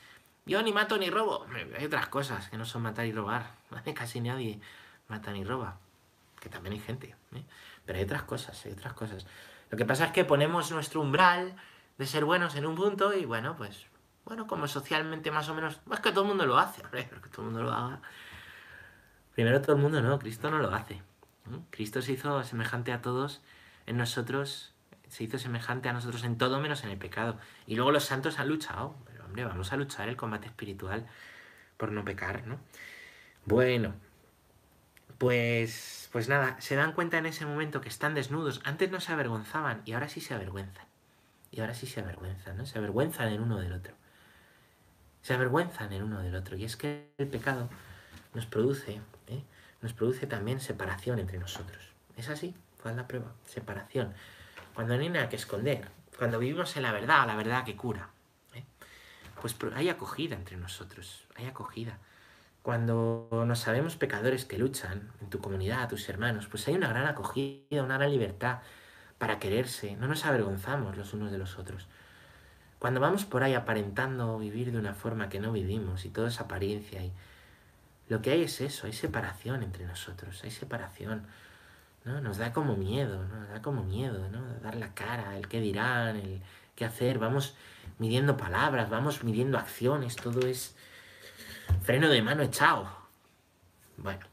Yo 0.47 0.63
ni 0.63 0.73
mato 0.73 0.97
ni 0.99 1.11
robo. 1.11 1.47
Hay 1.77 1.85
otras 1.85 2.07
cosas 2.07 2.49
que 2.49 2.57
no 2.57 2.65
son 2.65 2.83
matar 2.83 3.07
y 3.07 3.13
robar. 3.13 3.57
Casi 3.95 4.21
nadie 4.21 4.61
mata 5.09 5.33
ni 5.33 5.43
roba. 5.43 5.81
Que 6.43 6.49
también 6.49 6.73
hay 6.73 6.81
gente. 6.81 7.15
¿eh? 7.35 7.45
Pero 7.87 7.99
hay 7.99 8.05
otras 8.05 8.25
cosas, 8.25 8.67
hay 8.67 8.73
otras 8.73 8.95
cosas. 8.95 9.25
Lo 9.71 9.79
que 9.79 9.85
pasa 9.85 10.07
es 10.07 10.11
que 10.11 10.25
ponemos 10.25 10.73
nuestro 10.73 11.01
umbral 11.01 11.55
de 11.99 12.07
ser 12.07 12.25
buenos 12.25 12.57
en 12.57 12.67
un 12.67 12.75
punto 12.75 13.15
y 13.15 13.25
bueno, 13.25 13.57
pues, 13.57 13.87
bueno, 14.25 14.49
como 14.49 14.67
socialmente 14.67 15.31
más 15.31 15.49
o 15.49 15.55
menos, 15.55 15.81
es 15.91 16.01
que 16.01 16.11
todo 16.11 16.23
el 16.23 16.29
mundo 16.29 16.45
lo 16.45 16.59
hace, 16.59 16.85
hombre, 16.85 17.09
que 17.09 17.29
todo 17.29 17.43
el 17.43 17.53
mundo 17.53 17.63
lo 17.63 17.73
haga, 17.73 18.01
Primero 19.35 19.63
todo 19.63 19.77
el 19.77 19.83
mundo 19.83 20.03
no, 20.03 20.19
Cristo 20.19 20.51
no 20.51 20.59
lo 20.59 20.75
hace. 20.75 21.01
Cristo 21.71 22.03
se 22.03 22.13
hizo 22.13 22.43
semejante 22.45 22.93
a 22.93 23.01
todos 23.01 23.41
en 23.87 23.97
nosotros, 23.97 24.75
se 25.09 25.25
hizo 25.25 25.39
semejante 25.39 25.89
a 25.89 25.93
nosotros 25.93 26.25
en 26.25 26.37
todo 26.37 26.61
menos 26.61 26.85
en 26.85 26.91
el 26.91 26.99
pecado. 26.99 27.39
Y 27.67 27.77
luego 27.77 27.93
los 27.93 28.05
santos 28.05 28.39
han 28.39 28.49
luchado, 28.49 28.95
pero 29.07 29.25
hombre, 29.25 29.45
vamos 29.45 29.73
a 29.73 29.77
luchar 29.77 30.09
el 30.09 30.17
combate 30.17 30.49
espiritual 30.49 31.07
por 31.79 31.93
no 31.93 32.05
pecar, 32.05 32.47
¿no? 32.47 32.59
Bueno, 33.47 33.95
pues, 35.23 36.09
pues 36.11 36.29
nada, 36.29 36.57
se 36.61 36.75
dan 36.75 36.95
cuenta 36.95 37.17
en 37.17 37.27
ese 37.27 37.47
momento 37.47 37.81
que 37.81 37.89
están 37.89 38.13
desnudos. 38.13 38.61
Antes 38.65 38.91
no 38.91 39.01
se 39.01 39.13
avergonzaban 39.13 39.83
y 39.85 39.93
ahora 39.93 40.09
sí 40.09 40.21
se 40.21 40.35
avergüenzan. 40.35 40.85
Y 41.53 41.61
ahora 41.61 41.75
sí 41.75 41.87
se 41.87 42.01
avergüenzan, 42.01 42.57
¿no? 42.57 42.67
Se 42.67 42.79
avergüenzan 42.79 43.29
el 43.29 43.39
uno 43.39 43.61
del 43.61 43.73
otro. 43.73 43.95
Se 45.23 45.33
avergüenzan 45.33 45.93
el 45.93 46.03
uno 46.03 46.21
del 46.23 46.35
otro. 46.35 46.57
Y 46.57 46.65
es 46.65 46.77
que 46.77 47.13
el 47.19 47.29
pecado 47.29 47.71
nos 48.35 48.47
produce, 48.47 49.01
¿eh? 49.29 49.45
nos 49.81 49.93
produce 49.93 50.27
también 50.27 50.59
separación 50.59 51.21
entre 51.21 51.39
nosotros. 51.39 51.93
¿Es 52.17 52.29
así? 52.29 52.57
¿Cuál 52.83 52.95
es 52.95 52.97
la 52.97 53.07
prueba? 53.07 53.33
Separación. 53.47 54.15
Cuando 54.75 54.97
no 54.97 55.03
hay 55.03 55.09
nada 55.09 55.29
que 55.29 55.37
esconder, 55.37 55.89
cuando 56.19 56.41
vivimos 56.41 56.77
en 56.77 56.83
la 56.83 56.91
verdad, 56.91 57.29
la 57.29 57.37
verdad 57.37 57.65
que 57.65 57.77
cura, 57.77 58.11
¿eh? 58.55 58.65
pues 59.41 59.57
hay 59.77 59.89
acogida 59.89 60.35
entre 60.35 60.57
nosotros, 60.57 61.29
hay 61.37 61.47
acogida. 61.47 62.01
Cuando 62.63 63.29
nos 63.47 63.59
sabemos 63.59 63.97
pecadores 63.97 64.45
que 64.45 64.57
luchan 64.57 65.11
en 65.21 65.31
tu 65.31 65.41
comunidad, 65.41 65.89
tus 65.89 66.09
hermanos, 66.09 66.47
pues 66.47 66.67
hay 66.69 66.75
una 66.75 66.89
gran 66.89 67.07
acogida, 67.07 67.83
una 67.83 67.99
gran 67.99 68.11
libertad 68.11 68.61
para 69.19 69.39
quererse, 69.39 69.97
no 69.97 70.07
nos 70.07 70.25
avergonzamos 70.25 70.97
los 70.97 71.13
unos 71.13 71.33
de 71.33 71.39
los 71.39 71.59
otros. 71.59 71.89
Cuando 72.79 73.01
vamos 73.01 73.25
por 73.25 73.43
ahí 73.43 73.55
aparentando 73.55 74.39
vivir 74.39 74.73
de 74.73 74.79
una 74.79 74.95
forma 74.95 75.29
que 75.29 75.41
no 75.41 75.53
vivimos 75.53 76.05
y 76.05 76.11
todo 76.11 76.27
es 76.27 76.41
apariencia 76.41 77.05
y 77.05 77.13
lo 78.09 78.21
que 78.21 78.33
hay 78.33 78.43
es 78.43 78.61
eso, 78.61 78.87
hay 78.87 78.93
separación 78.93 79.63
entre 79.63 79.87
nosotros, 79.87 80.43
hay 80.45 80.51
separación. 80.51 81.27
¿no? 82.05 82.21
Nos 82.21 82.39
da 82.39 82.53
como 82.53 82.77
miedo, 82.77 83.25
¿no? 83.25 83.41
Nos 83.41 83.49
da 83.51 83.63
como 83.63 83.85
miedo, 83.85 84.29
¿no? 84.29 84.43
Dar 84.63 84.75
la 84.75 84.95
cara, 84.95 85.37
el 85.37 85.49
qué 85.49 85.61
dirán, 85.61 86.17
el 86.17 86.43
qué 86.75 86.85
hacer. 86.85 87.19
Vamos 87.19 87.55
midiendo 87.99 88.37
palabras, 88.37 88.91
vamos 88.91 89.23
midiendo 89.25 89.59
acciones, 89.59 90.17
todo 90.17 90.47
es 90.47 90.77
freno 91.83 92.09
de 92.09 92.23
mano 92.23 92.43
echado. 92.43 92.91
Bueno. 93.97 94.27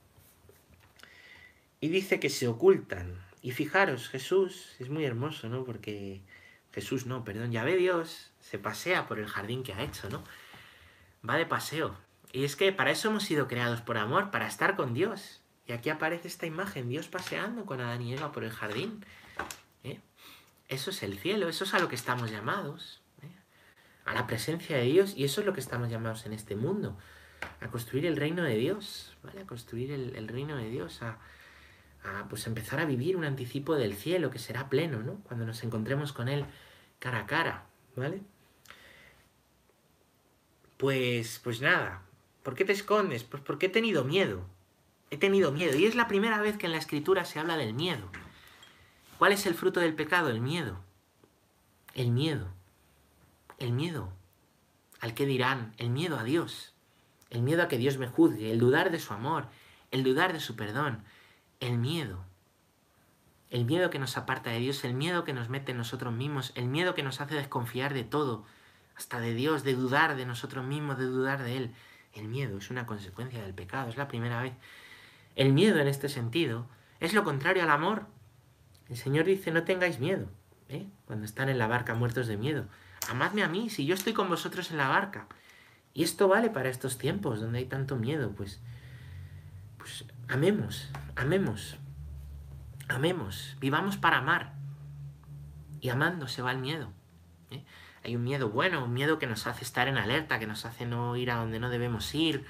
Y 1.82 1.90
dice 1.90 2.20
que 2.20 2.30
se 2.30 2.48
ocultan. 2.48 3.20
Y 3.42 3.52
fijaros, 3.52 4.10
Jesús 4.10 4.76
es 4.80 4.90
muy 4.90 5.06
hermoso, 5.06 5.48
¿no? 5.50 5.64
Porque 5.64 6.22
Jesús 6.74 7.06
no, 7.06 7.24
perdón, 7.24 7.52
ya 7.52 7.64
ve 7.64 7.78
Dios, 7.78 8.32
se 8.40 8.60
pasea 8.60 9.08
por 9.08 9.20
el 9.20 9.28
jardín 9.28 9.64
que 9.64 9.74
ha 9.74 9.82
hecho, 9.82 10.10
¿no? 10.10 10.24
Va 11.28 11.38
de 11.38 11.46
paseo. 11.46 11.98
Y 12.32 12.44
es 12.44 12.56
que 12.56 12.72
para 12.72 12.92
eso 12.92 13.10
hemos 13.10 13.24
sido 13.24 13.48
creados 13.48 13.82
por 13.82 13.98
amor, 13.98 14.30
para 14.30 14.48
estar 14.48 14.76
con 14.76 14.94
Dios. 14.94 15.42
Y 15.66 15.72
aquí 15.72 15.90
aparece 15.90 16.28
esta 16.28 16.46
imagen, 16.46 16.90
Dios 16.90 17.08
paseando 17.08 17.66
con 17.66 17.80
Adán 17.80 18.02
y 18.02 18.14
Eva 18.14 18.32
por 18.32 18.44
el 18.44 18.52
jardín. 18.52 19.06
¿eh? 19.84 20.00
Eso 20.68 20.92
es 20.92 21.02
el 21.04 21.18
cielo, 21.18 21.48
eso 21.48 21.64
es 21.64 21.74
a 21.74 21.80
lo 21.80 21.88
que 21.88 21.96
estamos 21.96 22.30
llamados. 22.30 23.02
¿eh? 23.22 23.32
A 24.06 24.14
la 24.14 24.28
presencia 24.28 24.78
de 24.78 24.84
Dios, 24.84 25.14
y 25.16 25.24
eso 25.24 25.42
es 25.42 25.48
lo 25.48 25.54
que 25.54 25.60
estamos 25.60 25.90
llamados 25.90 26.26
en 26.26 26.34
este 26.34 26.56
mundo. 26.56 26.98
A 27.62 27.68
construir 27.70 28.06
el 28.06 28.16
reino 28.16 28.44
de 28.44 28.56
Dios, 28.56 29.18
¿vale? 29.24 29.42
A 29.42 29.46
construir 29.46 29.92
el, 29.92 30.16
el 30.16 30.28
reino 30.28 30.56
de 30.56 30.70
Dios, 30.70 31.02
a, 31.02 31.18
a 32.04 32.28
pues 32.30 32.48
empezar 32.48 32.80
a 32.80 32.86
vivir 32.86 33.18
un 33.18 33.26
anticipo 33.26 33.76
del 33.76 33.96
cielo 33.96 34.30
que 34.32 34.40
será 34.40 34.70
pleno, 34.70 35.00
¿no? 35.00 35.16
Cuando 35.24 35.46
nos 35.46 35.64
encontremos 35.64 36.14
con 36.14 36.30
Él 36.30 36.46
cara 37.00 37.20
a 37.20 37.26
cara, 37.26 37.66
¿vale? 37.96 38.22
Pues, 40.78 41.42
pues 41.44 41.60
nada, 41.60 42.04
¿por 42.44 42.56
qué 42.56 42.64
te 42.64 42.72
escondes? 42.72 43.24
Pues 43.26 43.44
porque 43.44 43.66
he 43.66 43.70
tenido 43.70 44.06
miedo, 44.06 44.46
he 45.12 45.18
tenido 45.18 45.52
miedo, 45.52 45.78
y 45.78 45.86
es 45.86 45.96
la 45.96 46.08
primera 46.08 46.42
vez 46.42 46.58
que 46.58 46.68
en 46.68 46.72
la 46.72 46.78
escritura 46.78 47.26
se 47.26 47.40
habla 47.40 47.58
del 47.58 47.74
miedo. 47.74 48.10
¿Cuál 49.18 49.34
es 49.34 49.46
el 49.46 49.56
fruto 49.56 49.82
del 49.82 49.96
pecado? 49.96 50.30
El 50.30 50.40
miedo. 50.40 50.80
El 51.94 52.12
miedo. 52.12 52.48
El 53.58 53.74
miedo. 53.74 54.14
¿Al 55.02 55.14
qué 55.14 55.26
dirán? 55.26 55.74
El 55.78 55.90
miedo 55.90 56.18
a 56.18 56.24
Dios. 56.24 56.74
El 57.30 57.42
miedo 57.42 57.64
a 57.64 57.68
que 57.68 57.78
Dios 57.78 57.98
me 57.98 58.08
juzgue, 58.08 58.52
el 58.52 58.60
dudar 58.60 58.92
de 58.92 59.00
su 59.00 59.14
amor, 59.14 59.48
el 59.92 60.04
dudar 60.04 60.34
de 60.34 60.40
su 60.40 60.56
perdón, 60.56 61.04
el 61.60 61.78
miedo. 61.78 62.24
El 63.50 63.66
miedo 63.66 63.90
que 63.90 64.00
nos 64.00 64.18
aparta 64.18 64.52
de 64.52 64.60
Dios, 64.60 64.84
el 64.84 64.94
miedo 64.94 65.24
que 65.24 65.34
nos 65.34 65.50
mete 65.50 65.72
en 65.72 65.78
nosotros 65.78 66.14
mismos, 66.14 66.52
el 66.56 66.68
miedo 66.68 66.94
que 66.94 67.04
nos 67.04 67.20
hace 67.22 67.36
desconfiar 67.36 67.94
de 67.94 68.04
todo, 68.04 68.46
hasta 68.96 69.20
de 69.20 69.34
Dios, 69.34 69.64
de 69.64 69.74
dudar 69.74 70.16
de 70.16 70.26
nosotros 70.26 70.66
mismos, 70.66 70.98
de 70.98 71.06
dudar 71.06 71.44
de 71.44 71.58
Él. 71.58 71.74
El 72.14 72.28
miedo 72.28 72.58
es 72.58 72.70
una 72.70 72.86
consecuencia 72.86 73.42
del 73.42 73.54
pecado, 73.54 73.90
es 73.90 73.98
la 73.98 74.08
primera 74.08 74.42
vez. 74.42 74.54
El 75.36 75.54
miedo 75.54 75.80
en 75.80 75.88
este 75.88 76.10
sentido 76.10 76.68
es 77.00 77.14
lo 77.14 77.24
contrario 77.24 77.64
al 77.64 77.72
amor. 77.72 78.06
El 78.90 78.98
Señor 78.98 79.26
dice, 79.26 79.52
no 79.52 79.64
tengáis 79.64 80.00
miedo, 80.00 80.28
¿eh? 80.68 80.88
cuando 81.06 81.26
están 81.26 81.50
en 81.50 81.58
la 81.58 81.68
barca 81.68 81.94
muertos 81.94 82.28
de 82.28 82.38
miedo. 82.38 82.66
Amadme 83.10 83.44
a 83.44 83.48
mí, 83.48 83.70
si 83.70 83.86
yo 83.86 83.96
estoy 83.96 84.14
con 84.14 84.30
vosotros 84.30 84.72
en 84.72 84.78
la 84.78 84.90
barca. 84.90 85.28
Y 86.00 86.04
esto 86.04 86.30
vale 86.30 86.50
para 86.50 86.70
estos 86.70 86.98
tiempos 86.98 87.42
donde 87.42 87.60
hay 87.60 87.66
tanto 87.66 87.98
miedo, 87.98 88.32
pues, 88.32 88.62
pues 89.78 90.06
amemos, 90.30 90.88
amemos, 91.18 91.76
amemos, 92.88 93.58
vivamos 93.60 93.98
para 93.98 94.20
amar. 94.20 94.54
Y 95.82 95.90
amando 95.90 96.30
se 96.30 96.42
va 96.42 96.54
el 96.54 96.60
miedo. 96.60 96.94
¿eh? 97.52 97.66
Hay 98.06 98.16
un 98.16 98.24
miedo 98.24 98.48
bueno, 98.48 98.86
un 98.86 98.94
miedo 98.94 99.20
que 99.20 99.28
nos 99.28 99.46
hace 99.46 99.66
estar 99.66 99.90
en 99.90 99.98
alerta, 99.98 100.40
que 100.40 100.48
nos 100.48 100.64
hace 100.64 100.86
no 100.86 101.18
ir 101.18 101.32
a 101.32 101.36
donde 101.36 101.60
no 101.60 101.70
debemos 101.70 102.16
ir, 102.16 102.46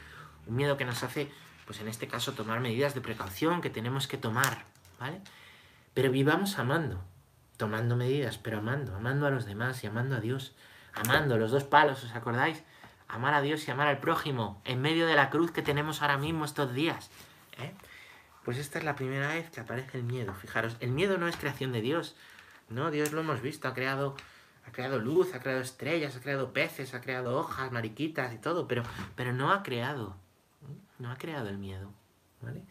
un 0.46 0.56
miedo 0.56 0.78
que 0.78 0.86
nos 0.86 1.02
hace, 1.02 1.32
pues 1.66 1.82
en 1.82 1.88
este 1.88 2.08
caso, 2.08 2.34
tomar 2.34 2.60
medidas 2.60 2.94
de 2.94 3.02
precaución 3.02 3.62
que 3.62 3.72
tenemos 3.72 4.06
que 4.06 4.20
tomar, 4.20 4.66
¿vale? 5.00 5.22
Pero 5.96 6.12
vivamos 6.12 6.60
amando, 6.60 7.04
tomando 7.58 7.96
medidas, 7.96 8.38
pero 8.38 8.60
amando, 8.60 8.96
amando 8.96 9.26
a 9.26 9.32
los 9.32 9.48
demás 9.48 9.84
y 9.84 9.88
amando 9.88 10.18
a 10.18 10.20
Dios, 10.20 10.56
amando 10.94 11.40
los 11.40 11.50
dos 11.50 11.64
palos, 11.64 12.04
¿os 12.04 12.14
acordáis? 12.14 12.64
Amar 13.10 13.34
a 13.34 13.42
Dios 13.42 13.68
y 13.68 13.72
amar 13.72 13.88
al 13.88 14.00
prójimo, 14.00 14.62
en 14.66 14.82
medio 14.82 15.08
de 15.08 15.16
la 15.16 15.30
cruz 15.30 15.52
que 15.52 15.62
tenemos 15.62 16.02
ahora 16.02 16.18
mismo 16.18 16.46
estos 16.46 16.74
días. 16.74 17.10
¿eh? 17.58 17.74
Pues 18.46 18.58
esta 18.58 18.80
es 18.80 18.86
la 18.86 18.96
primera 18.96 19.28
vez 19.28 19.50
que 19.50 19.60
aparece 19.60 19.98
el 19.98 20.04
miedo. 20.04 20.34
Fijaros, 20.36 20.78
el 20.80 20.92
miedo 20.92 21.18
no 21.18 21.28
es 21.28 21.36
creación 21.36 21.72
de 21.72 21.82
Dios. 21.82 22.16
No, 22.70 22.92
Dios 22.92 23.12
lo 23.12 23.22
hemos 23.22 23.42
visto, 23.42 23.68
ha 23.68 23.74
creado, 23.74 24.16
ha 24.66 24.72
creado 24.72 25.00
luz, 25.00 25.34
ha 25.34 25.40
creado 25.40 25.60
estrellas, 25.60 26.16
ha 26.16 26.22
creado 26.22 26.54
peces, 26.54 26.94
ha 26.94 27.02
creado 27.02 27.36
hojas, 27.38 27.72
mariquitas 27.72 28.34
y 28.34 28.38
todo, 28.38 28.68
pero, 28.68 28.84
pero 29.16 29.34
no 29.34 29.52
ha 29.52 29.64
creado, 29.64 30.16
no 31.00 31.12
ha 31.12 31.18
creado 31.18 31.50
el 31.50 31.58
miedo. 31.58 31.92
¿vale? 32.42 32.64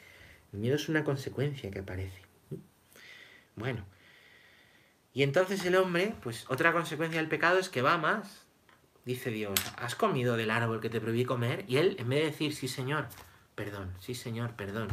El 0.53 0.61
miedo 0.61 0.77
es 0.77 0.89
una 0.89 1.05
consecuencia 1.05 1.71
que 1.71 1.81
aparece. 1.81 2.23
Bueno, 3.57 3.85
y 5.13 5.25
entonces 5.25 5.65
el 5.65 5.75
hombre, 5.75 6.15
pues 6.23 6.45
otra 6.49 6.73
consecuencia 6.73 7.19
del 7.19 7.29
pecado 7.29 7.59
es 7.59 7.69
que 7.69 7.83
va 7.83 7.99
más. 7.99 8.47
Dice 9.09 9.31
Dios, 9.31 9.59
¿has 9.79 9.95
comido 9.95 10.37
del 10.37 10.51
árbol 10.51 10.83
que 10.83 10.91
te 10.91 11.01
prohibí 11.01 11.25
comer? 11.25 11.65
Y 11.67 11.79
él, 11.79 11.97
en 11.99 12.11
vez 12.11 12.19
de 12.19 12.27
decir, 12.27 12.55
sí 12.55 12.69
señor, 12.69 13.09
perdón, 13.55 13.91
sí 14.01 14.15
señor, 14.15 14.51
perdón, 14.51 14.89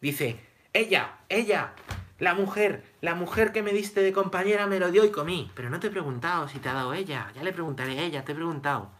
dice, 0.00 0.38
ella, 0.72 1.16
ella, 1.28 1.72
la 2.20 2.34
mujer, 2.34 2.84
la 3.00 3.16
mujer 3.16 3.50
que 3.50 3.64
me 3.64 3.72
diste 3.72 4.02
de 4.02 4.12
compañera 4.12 4.68
me 4.68 4.78
lo 4.78 4.92
dio 4.92 5.04
y 5.04 5.10
comí. 5.10 5.50
Pero 5.56 5.68
no 5.68 5.80
te 5.80 5.88
he 5.88 5.90
preguntado 5.90 6.46
si 6.46 6.60
te 6.60 6.68
ha 6.68 6.74
dado 6.74 6.94
ella, 6.94 7.32
ya 7.34 7.42
le 7.42 7.52
preguntaré 7.52 7.98
a 7.98 8.02
ella, 8.04 8.24
te 8.24 8.30
he 8.30 8.34
preguntado. 8.36 8.92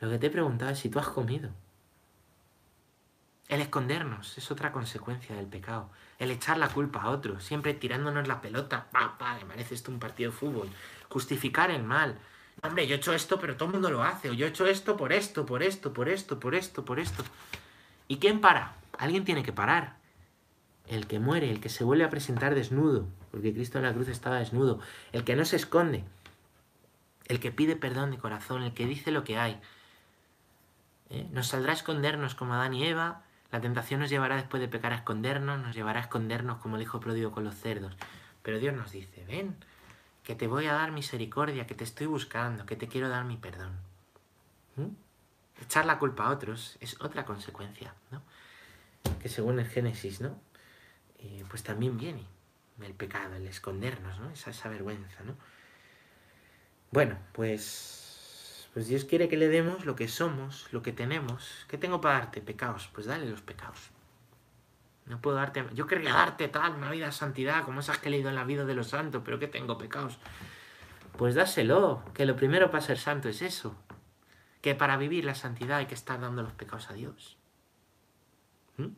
Lo 0.00 0.10
que 0.10 0.18
te 0.18 0.26
he 0.26 0.30
preguntado 0.30 0.72
es 0.72 0.78
si 0.78 0.90
tú 0.90 0.98
has 0.98 1.08
comido. 1.08 1.48
El 3.48 3.62
escondernos 3.62 4.36
es 4.36 4.50
otra 4.50 4.70
consecuencia 4.70 5.34
del 5.34 5.46
pecado. 5.46 5.88
El 6.18 6.30
echar 6.30 6.58
la 6.58 6.68
culpa 6.68 7.00
a 7.00 7.08
otros, 7.08 7.42
siempre 7.42 7.72
tirándonos 7.72 8.28
la 8.28 8.42
pelota, 8.42 8.90
pa, 8.92 9.16
pa, 9.16 9.36
me 9.36 9.46
parece 9.46 9.74
esto 9.74 9.90
un 9.90 9.98
partido 9.98 10.30
de 10.30 10.36
fútbol. 10.36 10.68
Justificar 11.08 11.70
el 11.70 11.84
mal. 11.84 12.18
Hombre, 12.64 12.86
yo 12.86 12.94
he 12.94 12.98
hecho 12.98 13.12
esto, 13.12 13.38
pero 13.38 13.56
todo 13.56 13.66
el 13.66 13.74
mundo 13.74 13.90
lo 13.90 14.02
hace. 14.02 14.30
O 14.30 14.32
yo 14.32 14.46
he 14.46 14.48
hecho 14.48 14.66
esto 14.66 14.96
por 14.96 15.12
esto, 15.12 15.44
por 15.44 15.62
esto, 15.62 15.92
por 15.92 16.08
esto, 16.08 16.40
por 16.40 16.54
esto, 16.54 16.84
por 16.84 16.98
esto. 16.98 17.22
¿Y 18.08 18.16
quién 18.16 18.40
para? 18.40 18.74
Alguien 18.98 19.24
tiene 19.24 19.42
que 19.42 19.52
parar. 19.52 19.98
El 20.86 21.06
que 21.06 21.18
muere, 21.18 21.50
el 21.50 21.60
que 21.60 21.68
se 21.68 21.84
vuelve 21.84 22.04
a 22.04 22.10
presentar 22.10 22.54
desnudo, 22.54 23.06
porque 23.30 23.52
Cristo 23.52 23.78
en 23.78 23.84
la 23.84 23.92
cruz 23.92 24.08
estaba 24.08 24.38
desnudo. 24.38 24.80
El 25.12 25.24
que 25.24 25.36
no 25.36 25.44
se 25.44 25.56
esconde. 25.56 26.04
El 27.26 27.38
que 27.38 27.52
pide 27.52 27.76
perdón 27.76 28.10
de 28.10 28.18
corazón, 28.18 28.62
el 28.62 28.72
que 28.72 28.86
dice 28.86 29.10
lo 29.10 29.24
que 29.24 29.38
hay. 29.38 29.60
¿Eh? 31.10 31.28
Nos 31.32 31.48
saldrá 31.48 31.72
a 31.72 31.76
escondernos 31.76 32.34
como 32.34 32.54
Adán 32.54 32.72
y 32.72 32.86
Eva, 32.86 33.24
la 33.52 33.60
tentación 33.60 34.00
nos 34.00 34.10
llevará 34.10 34.36
después 34.36 34.60
de 34.60 34.68
pecar 34.68 34.92
a 34.92 34.96
escondernos, 34.96 35.60
nos 35.60 35.76
llevará 35.76 36.00
a 36.00 36.02
escondernos 36.02 36.58
como 36.58 36.76
el 36.76 36.82
hijo 36.82 36.98
pródigo 36.98 37.30
con 37.30 37.44
los 37.44 37.54
cerdos. 37.54 37.94
Pero 38.42 38.58
Dios 38.58 38.74
nos 38.74 38.90
dice, 38.90 39.24
ven, 39.26 39.54
que 40.24 40.34
te 40.34 40.46
voy 40.46 40.66
a 40.66 40.72
dar 40.72 40.90
misericordia, 40.90 41.66
que 41.66 41.74
te 41.74 41.84
estoy 41.84 42.06
buscando, 42.06 42.66
que 42.66 42.76
te 42.76 42.88
quiero 42.88 43.08
dar 43.08 43.24
mi 43.24 43.36
perdón. 43.36 43.78
¿Mm? 44.76 44.88
Echar 45.62 45.86
la 45.86 45.98
culpa 45.98 46.24
a 46.24 46.30
otros 46.30 46.76
es 46.80 47.00
otra 47.00 47.24
consecuencia, 47.24 47.94
¿no? 48.10 48.22
Que 49.20 49.28
según 49.28 49.60
el 49.60 49.68
Génesis, 49.68 50.20
¿no? 50.20 50.36
Eh, 51.18 51.44
pues 51.48 51.62
también 51.62 51.96
viene 51.96 52.26
el 52.82 52.94
pecado, 52.94 53.36
el 53.36 53.46
escondernos, 53.46 54.18
¿no? 54.18 54.30
Esa, 54.30 54.50
esa 54.50 54.68
vergüenza, 54.68 55.22
¿no? 55.22 55.36
Bueno, 56.90 57.18
pues 57.32 58.04
pues 58.74 58.88
Dios 58.88 59.04
quiere 59.04 59.28
que 59.28 59.36
le 59.36 59.46
demos 59.46 59.86
lo 59.86 59.94
que 59.94 60.08
somos, 60.08 60.66
lo 60.72 60.82
que 60.82 60.90
tenemos. 60.90 61.64
¿Qué 61.68 61.78
tengo 61.78 62.00
para 62.00 62.18
darte? 62.18 62.40
Pecados. 62.40 62.90
Pues 62.92 63.06
dale 63.06 63.24
los 63.24 63.40
pecados. 63.40 63.78
No 65.06 65.20
puedo 65.20 65.36
darte... 65.36 65.64
Yo 65.74 65.86
querría 65.86 66.12
darte 66.14 66.48
tal, 66.48 66.74
una 66.74 66.90
vida 66.90 67.06
de 67.06 67.12
santidad, 67.12 67.64
como 67.64 67.80
esas 67.80 67.98
que 67.98 68.08
he 68.08 68.10
leído 68.10 68.28
en 68.30 68.34
la 68.34 68.44
vida 68.44 68.64
de 68.64 68.74
los 68.74 68.88
santos, 68.88 69.22
pero 69.24 69.38
que 69.38 69.48
tengo 69.48 69.76
pecados. 69.76 70.18
Pues 71.18 71.34
dáselo, 71.34 72.02
que 72.14 72.26
lo 72.26 72.36
primero 72.36 72.70
para 72.70 72.82
ser 72.82 72.98
santo 72.98 73.28
es 73.28 73.42
eso. 73.42 73.76
que 74.64 74.74
para 74.74 74.96
vivir 74.96 75.26
la 75.26 75.34
santidad 75.34 75.76
hay 75.76 75.86
que 75.86 75.94
estar 75.94 76.18
dando 76.18 76.42
los 76.42 76.54
pecados 76.54 76.88
a 76.88 76.94
Dios. 76.94 77.36
¿Mm? 78.78 78.94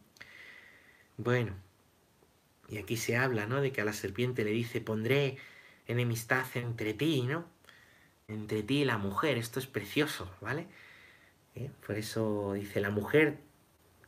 Bueno, 1.16 1.54
y 2.68 2.78
aquí 2.78 2.96
se 2.96 3.16
habla, 3.16 3.46
¿no? 3.46 3.60
De 3.60 3.72
que 3.72 3.80
a 3.80 3.84
la 3.84 3.92
serpiente 3.92 4.44
le 4.44 4.52
dice, 4.52 4.80
pondré 4.80 5.38
enemistad 5.88 6.46
entre 6.54 6.94
ti, 6.94 7.22
¿no? 7.22 7.46
Entre 8.28 8.62
ti 8.62 8.82
y 8.82 8.84
la 8.84 8.96
mujer. 8.96 9.38
Esto 9.38 9.58
es 9.58 9.66
precioso, 9.66 10.30
¿vale? 10.40 10.68
¿Eh? 11.56 11.68
Por 11.84 11.96
eso 11.96 12.52
dice, 12.52 12.80
la 12.80 12.90
mujer 12.90 13.40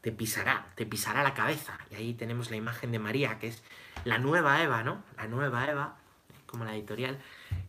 te 0.01 0.13
pisará, 0.13 0.67
te 0.75 0.87
pisará 0.87 1.23
la 1.23 1.35
cabeza. 1.35 1.79
Y 1.91 1.97
ahí 1.97 2.15
tenemos 2.15 2.51
la 2.51 2.57
imagen 2.57 2.93
de 2.93 2.99
María, 2.99 3.39
que 3.39 3.49
es 3.49 3.63
la 4.05 4.19
nueva 4.19 4.63
Eva, 4.63 4.83
¿no? 4.83 5.03
La 5.17 5.27
nueva 5.27 5.69
Eva, 5.69 5.97
como 6.47 6.65
la 6.65 6.75
editorial, 6.75 7.19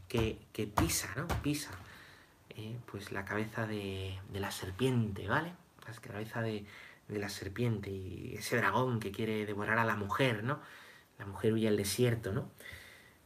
que, 0.08 0.40
pisa, 0.76 1.10
¿no? 1.16 1.28
Pisa. 1.42 1.72
¿eh? 2.56 2.76
pues 2.92 3.12
la 3.12 3.26
cabeza 3.26 3.66
de, 3.66 4.20
la 4.34 4.52
serpiente, 4.52 5.28
¿vale? 5.28 5.54
La 5.88 5.94
cabeza 5.94 6.42
de, 6.42 6.66
la 7.08 7.30
serpiente 7.30 7.90
y 7.90 8.36
ese 8.38 8.58
dragón 8.58 9.00
que 9.00 9.12
quiere 9.12 9.46
devorar 9.46 9.80
a 9.80 9.86
la 9.86 9.96
mujer, 9.96 10.44
¿no? 10.44 10.60
La 11.18 11.26
mujer 11.26 11.54
huye 11.54 11.68
al 11.68 11.78
desierto, 11.78 12.32
¿no? 12.32 12.50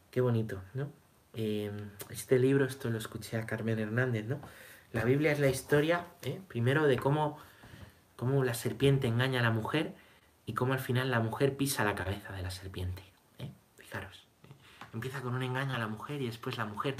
Qué 0.10 0.22
bonito, 0.22 0.64
¿no? 0.74 0.89
Eh, 1.34 1.72
este 2.10 2.39
libro, 2.39 2.66
esto 2.66 2.89
lo 2.89 2.97
escuché 2.97 3.38
a 3.38 3.45
Carmen 3.45 3.80
Hernández, 3.80 4.26
¿no? 4.26 4.39
La 4.93 5.04
Biblia 5.04 5.32
es 5.32 5.39
la 5.39 5.49
historia, 5.49 6.06
¿eh? 6.22 6.39
primero, 6.47 6.86
de 6.86 6.97
cómo, 6.97 7.39
cómo 8.24 8.46
la 8.46 8.54
serpiente 8.54 9.06
engaña 9.08 9.42
a 9.42 9.44
la 9.44 9.52
mujer 9.52 9.96
y 10.46 10.54
cómo 10.54 10.72
al 10.72 10.80
final 10.80 11.12
la 11.12 11.20
mujer 11.20 11.58
pisa 11.58 11.84
la 11.84 11.94
cabeza 11.94 12.32
de 12.32 12.42
la 12.42 12.52
serpiente. 12.52 13.04
¿eh? 13.38 13.52
Fijaros. 13.76 14.26
Empieza 14.94 15.20
con 15.20 15.36
un 15.36 15.44
engaño 15.44 15.76
a 15.76 15.78
la 15.78 15.90
mujer 15.90 16.22
y 16.22 16.28
después 16.28 16.58
la 16.58 16.64
mujer 16.64 16.96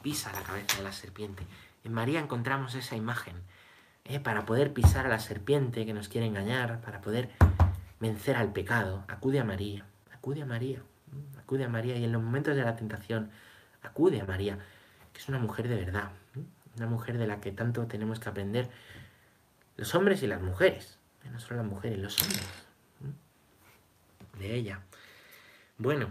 pisa 0.00 0.32
la 0.32 0.40
cabeza 0.40 0.78
de 0.78 0.84
la 0.84 0.92
serpiente. 0.92 1.46
En 1.84 1.92
María 1.92 2.20
encontramos 2.20 2.74
esa 2.74 2.96
imagen. 2.96 3.34
Para 4.24 4.46
poder 4.46 4.72
pisar 4.72 5.04
a 5.04 5.10
la 5.10 5.18
serpiente 5.18 5.84
que 5.84 5.92
nos 5.92 6.08
quiere 6.08 6.26
engañar, 6.26 6.80
para 6.80 7.02
poder 7.02 7.28
vencer 8.00 8.36
al 8.36 8.54
pecado, 8.54 9.04
acude 9.08 9.40
a 9.40 9.44
María, 9.44 9.84
acude 10.10 10.40
a 10.40 10.46
María, 10.46 10.80
acude 11.38 11.64
a 11.64 11.68
María 11.68 11.98
y 11.98 12.04
en 12.04 12.12
los 12.12 12.22
momentos 12.22 12.56
de 12.56 12.62
la 12.62 12.76
tentación, 12.76 13.30
acude 13.82 14.22
a 14.22 14.24
María, 14.24 14.58
que 15.12 15.20
es 15.20 15.28
una 15.28 15.38
mujer 15.38 15.68
de 15.68 15.76
verdad, 15.76 16.12
una 16.78 16.86
mujer 16.86 17.18
de 17.18 17.26
la 17.26 17.42
que 17.42 17.52
tanto 17.52 17.86
tenemos 17.86 18.20
que 18.20 18.30
aprender 18.30 18.70
los 19.82 19.96
hombres 19.96 20.22
y 20.22 20.28
las 20.28 20.40
mujeres, 20.40 20.96
no 21.28 21.40
solo 21.40 21.56
las 21.56 21.66
mujeres, 21.66 21.98
los 21.98 22.22
hombres, 22.22 22.46
de 24.38 24.54
ella. 24.54 24.80
Bueno, 25.76 26.06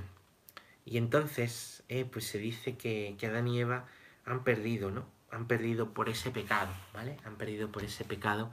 y 0.83 0.97
entonces, 0.97 1.81
eh, 1.87 2.03
pues 2.03 2.25
se 2.25 2.37
dice 2.37 2.75
que, 2.75 3.15
que 3.17 3.27
Adán 3.27 3.47
y 3.47 3.61
Eva 3.61 3.87
han 4.25 4.43
perdido, 4.43 4.91
¿no? 4.91 5.05
Han 5.31 5.47
perdido 5.47 5.93
por 5.93 6.09
ese 6.09 6.31
pecado, 6.31 6.73
¿vale? 6.93 7.15
Han 7.23 7.37
perdido 7.37 7.71
por 7.71 7.85
ese 7.85 8.03
pecado, 8.03 8.51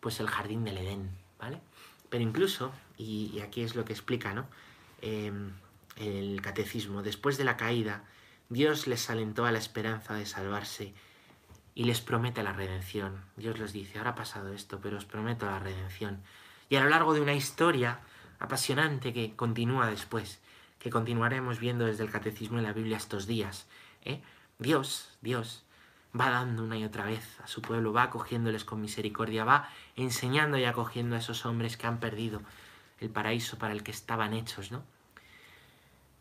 pues 0.00 0.18
el 0.18 0.26
jardín 0.26 0.64
del 0.64 0.78
Edén, 0.78 1.10
¿vale? 1.38 1.60
Pero 2.08 2.24
incluso, 2.24 2.72
y, 2.98 3.38
aquí 3.38 3.62
es 3.62 3.76
lo 3.76 3.84
que 3.84 3.92
explica, 3.92 4.34
¿no? 4.34 4.48
Em, 5.00 5.52
el 5.94 6.42
catecismo, 6.42 7.04
después 7.04 7.38
de 7.38 7.44
la 7.44 7.56
caída, 7.56 8.02
Dios 8.48 8.88
les 8.88 9.10
alentó 9.10 9.44
a 9.44 9.52
la 9.52 9.58
esperanza 9.58 10.14
de 10.14 10.26
salvarse 10.26 10.92
y 11.80 11.84
les 11.84 12.02
promete 12.02 12.42
la 12.42 12.52
redención. 12.52 13.24
Dios 13.36 13.58
les 13.58 13.72
dice, 13.72 13.96
ahora 13.96 14.10
ha 14.10 14.14
pasado 14.14 14.52
esto, 14.52 14.80
pero 14.82 14.98
os 14.98 15.06
prometo 15.06 15.46
la 15.46 15.60
redención. 15.60 16.20
Y 16.68 16.76
a 16.76 16.82
lo 16.82 16.90
largo 16.90 17.14
de 17.14 17.22
una 17.22 17.32
historia 17.32 18.00
apasionante 18.38 19.14
que 19.14 19.34
continúa 19.34 19.86
después, 19.86 20.42
que 20.78 20.90
continuaremos 20.90 21.58
viendo 21.58 21.86
desde 21.86 22.04
el 22.04 22.10
Catecismo 22.10 22.58
en 22.58 22.64
la 22.64 22.74
Biblia 22.74 22.98
estos 22.98 23.26
días, 23.26 23.66
¿eh? 24.04 24.20
Dios, 24.58 25.16
Dios, 25.22 25.64
va 26.12 26.28
dando 26.28 26.64
una 26.64 26.76
y 26.76 26.84
otra 26.84 27.06
vez 27.06 27.40
a 27.42 27.46
su 27.46 27.62
pueblo, 27.62 27.94
va 27.94 28.02
acogiéndoles 28.02 28.64
con 28.64 28.82
misericordia, 28.82 29.44
va 29.44 29.70
enseñando 29.96 30.58
y 30.58 30.64
acogiendo 30.64 31.16
a 31.16 31.20
esos 31.20 31.46
hombres 31.46 31.78
que 31.78 31.86
han 31.86 31.98
perdido 31.98 32.42
el 32.98 33.08
paraíso 33.08 33.56
para 33.56 33.72
el 33.72 33.82
que 33.82 33.92
estaban 33.92 34.34
hechos, 34.34 34.70
¿no? 34.70 34.82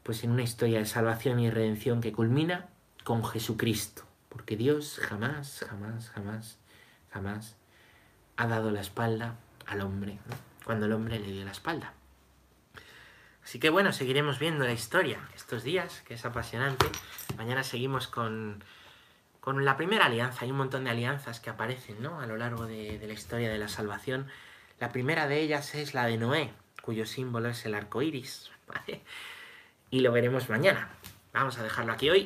Pues 0.04 0.24
en 0.24 0.32
una 0.32 0.44
historia 0.44 0.80
de 0.80 0.86
salvación 0.86 1.38
y 1.42 1.50
redención 1.50 2.00
que 2.00 2.14
culmina 2.14 2.70
con 3.04 3.26
Jesucristo, 3.26 4.09
porque 4.30 4.56
Dios 4.56 5.00
jamás, 5.02 5.66
jamás, 5.68 6.10
jamás, 6.10 6.58
jamás 7.12 7.56
ha 8.38 8.48
dado 8.48 8.72
la 8.72 8.82
espalda 8.82 9.36
al 9.66 9.82
hombre, 9.82 10.20
cuando 10.64 10.86
el 10.86 10.94
hombre 10.94 11.20
le 11.20 11.32
dio 11.32 11.44
la 11.44 11.52
espalda. 11.52 11.94
Así 13.44 13.60
que 13.60 13.70
bueno, 13.70 13.92
seguiremos 13.92 14.38
viendo 14.40 14.66
la 14.66 14.74
historia 14.74 15.20
estos 15.36 15.64
días, 15.64 16.04
que 16.08 16.14
es 16.14 16.26
apasionante. 16.26 16.86
Mañana 17.36 17.64
seguimos 17.64 18.08
con, 18.08 18.64
con 19.40 19.66
la 19.66 19.76
primera 19.76 20.06
alianza. 20.06 20.46
Hay 20.46 20.52
un 20.52 20.58
montón 20.58 20.84
de 20.84 20.92
alianzas 20.92 21.40
que 21.40 21.50
aparecen 21.50 22.02
¿no? 22.02 22.20
a 22.20 22.28
lo 22.28 22.38
largo 22.38 22.68
de, 22.68 23.00
la 23.06 23.14
historia 23.14 23.50
de 23.50 23.58
la 23.58 23.68
salvación. 23.68 24.28
La 24.80 24.92
primera 24.92 25.28
de 25.28 25.40
ellas 25.40 25.74
es 25.76 25.94
la 25.94 26.06
de 26.06 26.18
Noé, 26.18 26.54
cuyo 26.84 27.06
símbolo 27.06 27.50
es 27.50 27.66
el 27.66 27.74
arco 27.74 28.02
iris. 28.02 28.52
Y 29.92 30.02
lo 30.02 30.12
veremos 30.12 30.50
mañana. 30.50 30.88
Vamos 31.34 31.58
a 31.58 31.64
dejarlo 31.64 31.94
aquí 31.94 32.12
hoy. 32.12 32.18